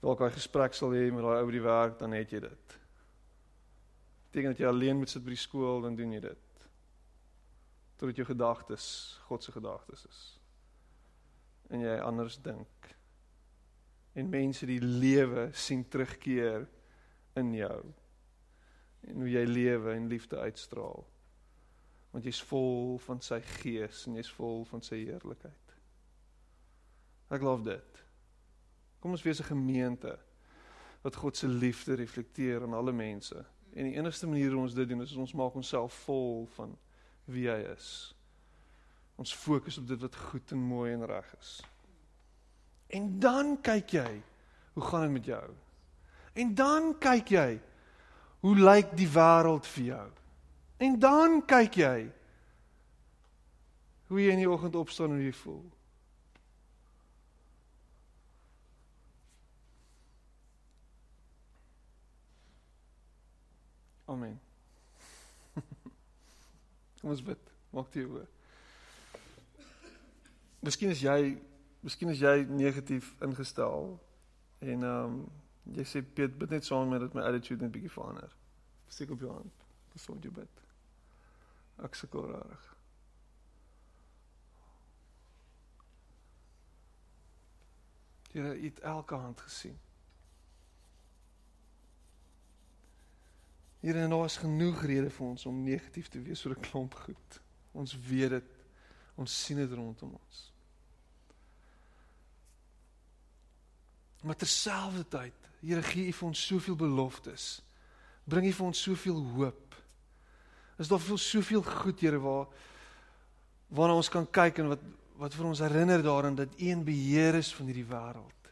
dalk 0.00 0.20
'n 0.20 0.30
gesprek 0.30 0.74
sal 0.74 0.90
hê 0.90 1.12
met 1.12 1.22
daai 1.22 1.40
ou 1.40 1.46
by 1.46 1.52
die 1.52 1.62
werk, 1.62 1.98
dan 1.98 2.12
het 2.12 2.30
jy 2.30 2.40
dit. 2.40 2.78
Beteken 4.30 4.50
dat 4.50 4.58
jy 4.58 4.66
alleen 4.66 4.96
moet 4.96 5.10
sit 5.10 5.24
by 5.24 5.30
die 5.30 5.46
skool, 5.46 5.80
dan 5.80 5.96
doen 5.96 6.12
jy 6.12 6.20
dit. 6.20 6.68
Totdat 7.96 8.16
jou 8.16 8.26
gedagtes 8.26 9.18
God 9.26 9.42
se 9.42 9.52
gedagtes 9.52 10.06
is. 10.06 10.40
En 11.70 11.80
jy 11.80 11.98
anders 11.98 12.42
dink. 12.42 12.96
En 14.12 14.28
mense 14.28 14.66
die 14.66 14.80
lewe 14.80 15.48
sien 15.52 15.88
terugkeer 15.88 16.68
in 17.34 17.54
jou 17.54 17.94
en 19.06 19.20
hoe 19.22 19.30
jy 19.30 19.44
lewe 19.44 19.92
en 19.92 20.08
liefde 20.08 20.38
uitstraal. 20.38 21.04
Want 22.10 22.24
jy's 22.24 22.42
vol 22.42 22.98
van 22.98 23.20
sy 23.20 23.40
gees 23.40 24.06
en 24.06 24.16
jy's 24.18 24.30
vol 24.38 24.64
van 24.64 24.82
sy 24.82 25.02
heerlikheid. 25.04 25.65
Ek 27.30 27.40
glo 27.40 27.56
dit. 27.62 28.04
Kom 29.00 29.10
ons 29.10 29.22
wees 29.22 29.40
'n 29.40 29.52
gemeente 29.52 30.18
wat 31.02 31.16
God 31.16 31.36
se 31.36 31.48
liefde 31.48 31.94
reflekteer 31.94 32.62
aan 32.62 32.74
alle 32.74 32.92
mense. 32.92 33.44
En 33.74 33.84
die 33.84 33.96
enigste 33.96 34.26
manier 34.26 34.50
hoe 34.50 34.62
ons 34.62 34.74
dit 34.74 34.88
doen 34.88 35.02
is 35.02 35.16
ons 35.16 35.32
maak 35.32 35.54
onsself 35.54 35.92
vol 36.04 36.46
van 36.46 36.78
wie 37.24 37.48
hy 37.48 37.60
is. 37.76 38.14
Ons 39.16 39.34
fokus 39.34 39.78
op 39.78 39.86
dit 39.86 40.00
wat 40.00 40.16
goed 40.16 40.52
en 40.52 40.58
mooi 40.58 40.92
en 40.92 41.06
reg 41.06 41.34
is. 41.38 41.62
En 42.86 43.18
dan 43.18 43.60
kyk 43.60 43.90
jy, 43.90 44.22
hoe 44.72 44.82
gaan 44.82 45.02
dit 45.02 45.10
met 45.10 45.24
jou? 45.24 45.54
En 46.32 46.54
dan 46.54 46.98
kyk 46.98 47.28
jy, 47.28 47.60
Hoe 48.46 48.54
lyk 48.54 48.92
die 48.94 49.08
wêreld 49.10 49.66
vir 49.74 49.84
jou? 49.84 50.06
En 50.78 50.98
dan 51.02 51.40
kyk 51.48 51.78
jy 51.80 51.96
hoe 54.06 54.20
jy 54.22 54.34
in 54.36 54.42
die 54.44 54.50
oggend 54.50 54.76
opstaan 54.78 55.16
en 55.16 55.18
hoe 55.18 55.26
jy 55.26 55.34
voel. 55.34 55.64
Amen. 64.06 64.40
Kom 67.00 67.10
ons 67.10 67.22
bid. 67.22 67.52
Maak 67.70 67.92
dit 67.92 68.06
oor. 68.08 68.28
Miskien 70.66 70.90
is 70.90 71.02
jy, 71.04 71.36
miskien 71.84 72.10
is 72.10 72.22
jy 72.22 72.38
negatief 72.50 73.14
ingestel 73.22 73.96
en 74.58 74.86
ehm 74.86 75.18
um, 75.18 75.18
Jy 75.74 75.84
sê 75.88 76.02
Piet, 76.02 76.34
bid 76.38 76.52
net 76.54 76.64
saam 76.64 76.92
met 76.92 77.02
dat 77.02 77.14
my 77.14 77.24
attitude 77.26 77.62
net 77.62 77.72
bietjie 77.74 77.90
verander. 77.90 78.30
Steek 78.88 79.10
op 79.10 79.20
jou 79.20 79.32
hand. 79.32 79.64
Dis 79.92 80.06
wat 80.06 80.22
jy 80.22 80.30
bid. 80.30 80.62
Ek 81.82 81.98
sukkel 81.98 82.28
reg. 82.30 82.68
Jy 88.36 88.44
het 88.60 88.78
elke 88.84 89.18
hand 89.18 89.42
gesien. 89.42 89.78
Hier 93.86 93.96
en 93.96 94.10
daar 94.10 94.24
is 94.24 94.40
genoeg 94.42 94.80
redes 94.82 95.14
vir 95.14 95.26
ons 95.28 95.44
om 95.46 95.58
negatief 95.62 96.08
te 96.10 96.18
wees 96.18 96.40
oor 96.42 96.56
'n 96.56 96.60
klomp 96.60 96.94
goed. 96.94 97.40
Ons 97.70 97.94
weet 98.08 98.30
dit. 98.30 98.48
Ons 99.14 99.44
sien 99.44 99.56
dit 99.56 99.72
rondom 99.72 100.16
ons. 100.18 100.52
Maar 104.22 104.36
terselfdertyd 104.36 105.34
Here 105.60 105.82
gee 105.82 106.08
U 106.08 106.12
vir 106.12 106.26
ons 106.28 106.46
soveel 106.46 106.76
beloftes. 106.76 107.62
Bring 108.24 108.46
U 108.46 108.52
vir 108.52 108.66
ons 108.66 108.82
soveel 108.82 109.22
hoop. 109.34 109.74
Is 110.78 110.88
daar 110.88 111.00
veel 111.00 111.18
soveel 111.18 111.62
goed 111.62 112.00
Here 112.00 112.18
waar 112.18 112.46
waarna 113.68 113.94
ons 113.94 114.08
kan 114.08 114.26
kyk 114.30 114.58
en 114.58 114.68
wat 114.68 114.82
wat 115.16 115.34
vir 115.34 115.46
ons 115.46 115.58
herinner 115.58 116.02
daaraan 116.02 116.34
dat 116.34 116.60
U 116.60 116.66
in 116.66 116.84
beheer 116.84 117.34
is 117.34 117.54
van 117.54 117.66
hierdie 117.66 117.86
wêreld. 117.86 118.50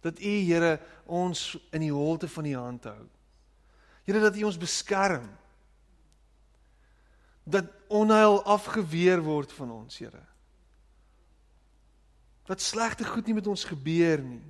Dat 0.00 0.20
U 0.20 0.38
Here 0.46 0.80
ons 1.04 1.58
in 1.72 1.80
die 1.80 1.92
holte 1.92 2.28
van 2.28 2.44
U 2.44 2.54
hand 2.54 2.84
hou. 2.84 3.08
Here 4.06 4.22
dat 4.22 4.36
U 4.38 4.46
ons 4.46 4.58
beskerm. 4.58 5.26
Dat 7.44 7.66
onheil 7.90 8.40
afgeweer 8.42 9.22
word 9.22 9.52
van 9.52 9.70
ons, 9.70 9.98
Here. 9.98 10.22
Dat 12.46 12.62
slegte 12.62 13.04
goed 13.04 13.26
nie 13.26 13.34
met 13.34 13.46
ons 13.50 13.64
gebeur 13.66 14.22
nie. 14.22 14.44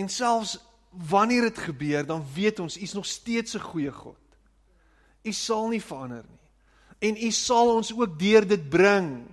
En 0.00 0.08
selfs 0.08 0.56
wanneer 0.88 1.50
dit 1.50 1.58
gebeur, 1.58 2.06
dan 2.06 2.24
weet 2.34 2.60
ons 2.60 2.78
u's 2.80 2.92
nog 2.92 3.06
steeds 3.06 3.54
'n 3.54 3.60
goeie 3.60 3.92
God. 3.92 4.16
U 5.22 5.32
sal 5.32 5.68
nie 5.68 5.82
verander 5.82 6.24
nie. 6.28 6.40
En 6.98 7.26
u 7.26 7.30
sal 7.30 7.74
ons 7.74 7.92
ook 7.92 8.18
deur 8.18 8.46
dit 8.46 8.68
bring 8.68 9.28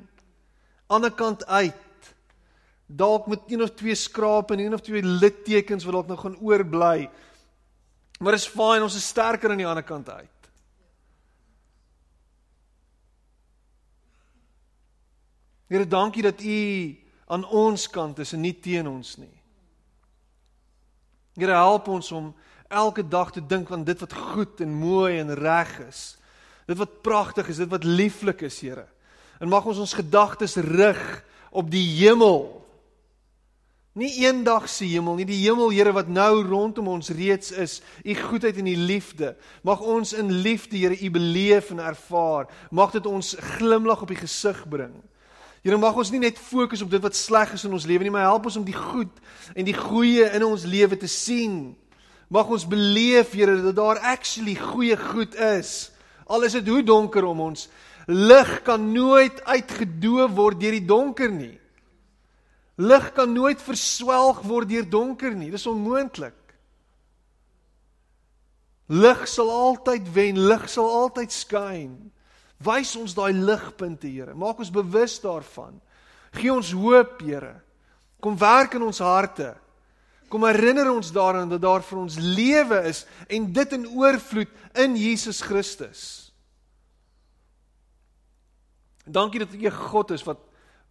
aan 0.88 1.02
die 1.02 1.14
kant 1.14 1.46
uit. 1.46 2.16
Dalk 2.86 3.28
met 3.28 3.40
een 3.48 3.62
of 3.62 3.72
twee 3.72 3.96
skrape 3.96 4.54
en 4.54 4.60
een 4.60 4.74
of 4.74 4.82
twee 4.82 5.04
littekens 5.04 5.84
wat 5.84 5.94
dalk 5.94 6.08
nog 6.08 6.22
gaan 6.22 6.40
oorbly. 6.40 7.10
Maar 8.20 8.36
is 8.36 8.48
fyn, 8.52 8.84
ons 8.84 8.98
is 9.00 9.08
sterker 9.08 9.54
aan 9.54 9.62
die 9.62 9.68
ander 9.68 9.86
kant 9.88 10.10
uit. 10.12 10.36
Here, 15.70 15.86
dankie 15.88 16.26
dat 16.26 16.42
u 16.42 16.60
aan 17.30 17.46
ons 17.46 17.86
kant 17.94 18.20
is 18.20 18.34
en 18.34 18.42
nie 18.42 18.56
teen 18.58 18.88
ons 18.90 19.16
nie. 19.22 19.36
Here 21.38 21.56
help 21.56 21.88
ons 21.94 22.10
om 22.12 22.32
elke 22.68 23.06
dag 23.06 23.32
te 23.32 23.42
dink 23.42 23.70
aan 23.72 23.86
dit 23.86 24.00
wat 24.02 24.14
goed 24.14 24.62
en 24.66 24.74
mooi 24.82 25.20
en 25.22 25.34
reg 25.38 25.72
is. 25.88 26.02
Dit 26.68 26.78
wat 26.78 27.00
pragtig 27.06 27.48
is, 27.50 27.62
dit 27.62 27.70
wat 27.70 27.86
lieflik 27.86 28.44
is, 28.46 28.60
Here. 28.62 28.88
En 29.40 29.50
mag 29.50 29.66
ons 29.66 29.80
ons 29.80 29.94
gedagtes 29.96 30.58
rig 30.60 31.04
op 31.56 31.70
die 31.72 31.86
hemel. 32.02 32.60
Nie 33.98 34.12
eendag 34.22 34.68
se 34.70 34.86
hemel 34.86 35.16
nie, 35.18 35.26
die 35.26 35.40
hemel 35.42 35.72
Here 35.74 35.92
wat 35.96 36.10
nou 36.14 36.44
rondom 36.46 36.92
ons 36.94 37.10
reeds 37.10 37.50
is, 37.52 37.80
u 38.06 38.14
goedheid 38.14 38.58
en 38.62 38.70
u 38.70 38.76
liefde. 38.76 39.34
Mag 39.66 39.82
ons 39.82 40.14
in 40.14 40.30
liefde 40.44 40.78
Here 40.78 40.94
u 40.94 41.10
beleef 41.10 41.72
en 41.74 41.82
ervaar. 41.82 42.46
Mag 42.70 42.94
dit 42.94 43.06
ons 43.10 43.34
glimlag 43.58 44.02
op 44.06 44.14
die 44.14 44.20
gesig 44.20 44.62
bring. 44.70 44.94
Here 45.66 45.78
mag 45.78 45.98
ons 45.98 46.12
nie 46.14 46.22
net 46.22 46.38
fokus 46.40 46.86
op 46.86 46.92
dit 46.92 47.02
wat 47.04 47.18
sleg 47.18 47.52
is 47.58 47.66
in 47.68 47.74
ons 47.76 47.88
lewe 47.90 48.06
nie, 48.06 48.14
maar 48.14 48.30
help 48.30 48.46
ons 48.48 48.60
om 48.62 48.68
die 48.68 48.78
goed 48.78 49.12
en 49.56 49.68
die 49.68 49.76
goeie 49.76 50.30
in 50.38 50.46
ons 50.46 50.64
lewe 50.70 50.96
te 50.98 51.10
sien. 51.10 51.74
Mag 52.30 52.48
ons 52.48 52.68
beleef, 52.70 53.34
Here, 53.34 53.58
dat 53.66 53.76
daar 53.76 54.00
actually 54.14 54.56
goeie 54.56 54.96
goed 55.10 55.36
is. 55.36 55.90
Al 56.30 56.46
is 56.46 56.54
dit 56.56 56.68
hoe 56.70 56.84
donker 56.86 57.26
om 57.26 57.42
ons, 57.50 57.66
lig 58.06 58.52
kan 58.64 58.92
nooit 58.94 59.42
uitgedoof 59.50 60.32
word 60.38 60.62
deur 60.62 60.78
die 60.78 60.86
donker 60.86 61.34
nie. 61.34 61.59
Lig 62.80 63.10
kan 63.14 63.34
nooit 63.34 63.60
verswelg 63.60 64.40
word 64.48 64.70
deur 64.72 64.86
donker 64.88 65.34
nie. 65.36 65.52
Dis 65.52 65.68
onmoontlik. 65.68 66.38
Lig 68.90 69.26
sal 69.28 69.52
altyd 69.52 70.08
wen, 70.16 70.40
lig 70.48 70.64
sal 70.72 70.88
altyd 70.88 71.34
skyn. 71.36 71.92
Wys 72.64 72.96
ons 73.00 73.14
daai 73.16 73.34
ligpunte, 73.36 74.08
Here. 74.08 74.34
Maak 74.36 74.64
ons 74.64 74.72
bewus 74.72 75.20
daarvan. 75.22 75.76
Gee 76.36 76.52
ons 76.54 76.72
hoop, 76.76 77.20
Here. 77.22 77.60
Kom 78.24 78.38
werk 78.40 78.76
in 78.80 78.88
ons 78.88 79.04
harte. 79.04 79.54
Kom 80.30 80.44
herinner 80.46 80.90
ons 80.92 81.12
daaraan 81.12 81.50
dat 81.50 81.62
daar 81.62 81.84
vir 81.84 82.00
ons 82.00 82.18
lewe 82.20 82.82
is 82.90 83.04
en 83.28 83.48
dit 83.54 83.78
in 83.78 83.88
oorvloed 83.98 84.52
in 84.78 84.98
Jesus 85.00 85.42
Christus. 85.42 86.02
Dankie 89.10 89.42
dat 89.42 89.54
U 89.54 89.66
'n 89.66 89.72
God 89.72 90.12
is 90.12 90.24
wat 90.24 90.38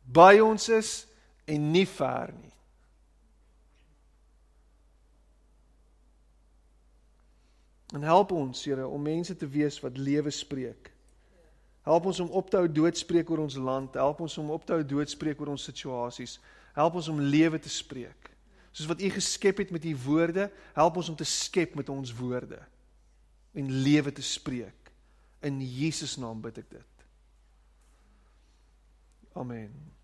by 0.02 0.40
ons 0.42 0.68
is 0.68 1.07
en 1.48 1.70
nie 1.72 1.86
ver 1.88 2.32
nie. 2.36 2.52
En 7.96 8.04
help 8.04 8.34
ons, 8.36 8.64
Here, 8.68 8.84
om 8.86 9.02
mense 9.02 9.36
te 9.36 9.48
wees 9.48 9.80
wat 9.80 9.96
lewe 9.96 10.30
spreek. 10.30 10.90
Help 11.88 12.04
ons 12.10 12.20
om 12.20 12.28
op 12.36 12.50
te 12.50 12.58
hou 12.60 12.68
doodspreek 12.68 13.30
oor 13.32 13.46
ons 13.46 13.56
land, 13.56 13.94
help 13.96 14.20
ons 14.20 14.36
om 14.38 14.50
op 14.52 14.66
te 14.68 14.76
hou 14.76 14.84
doodspreek 14.84 15.40
oor 15.40 15.54
ons 15.54 15.68
situasies. 15.70 16.36
Help 16.76 16.98
ons 17.00 17.08
om 17.08 17.20
lewe 17.20 17.58
te 17.58 17.72
spreek. 17.72 18.28
Soos 18.76 18.90
wat 18.90 19.00
U 19.00 19.08
geskep 19.10 19.64
het 19.64 19.72
met 19.72 19.86
U 19.88 19.94
woorde, 20.04 20.50
help 20.76 21.00
ons 21.00 21.08
om 21.08 21.16
te 21.16 21.26
skep 21.26 21.78
met 21.80 21.88
ons 21.88 22.12
woorde 22.14 22.60
en 23.56 23.72
lewe 23.82 24.12
te 24.12 24.22
spreek. 24.22 24.92
In 25.40 25.62
Jesus 25.64 26.18
naam 26.20 26.42
bid 26.44 26.60
ek 26.60 26.68
dit. 26.76 27.06
Amen. 29.38 29.97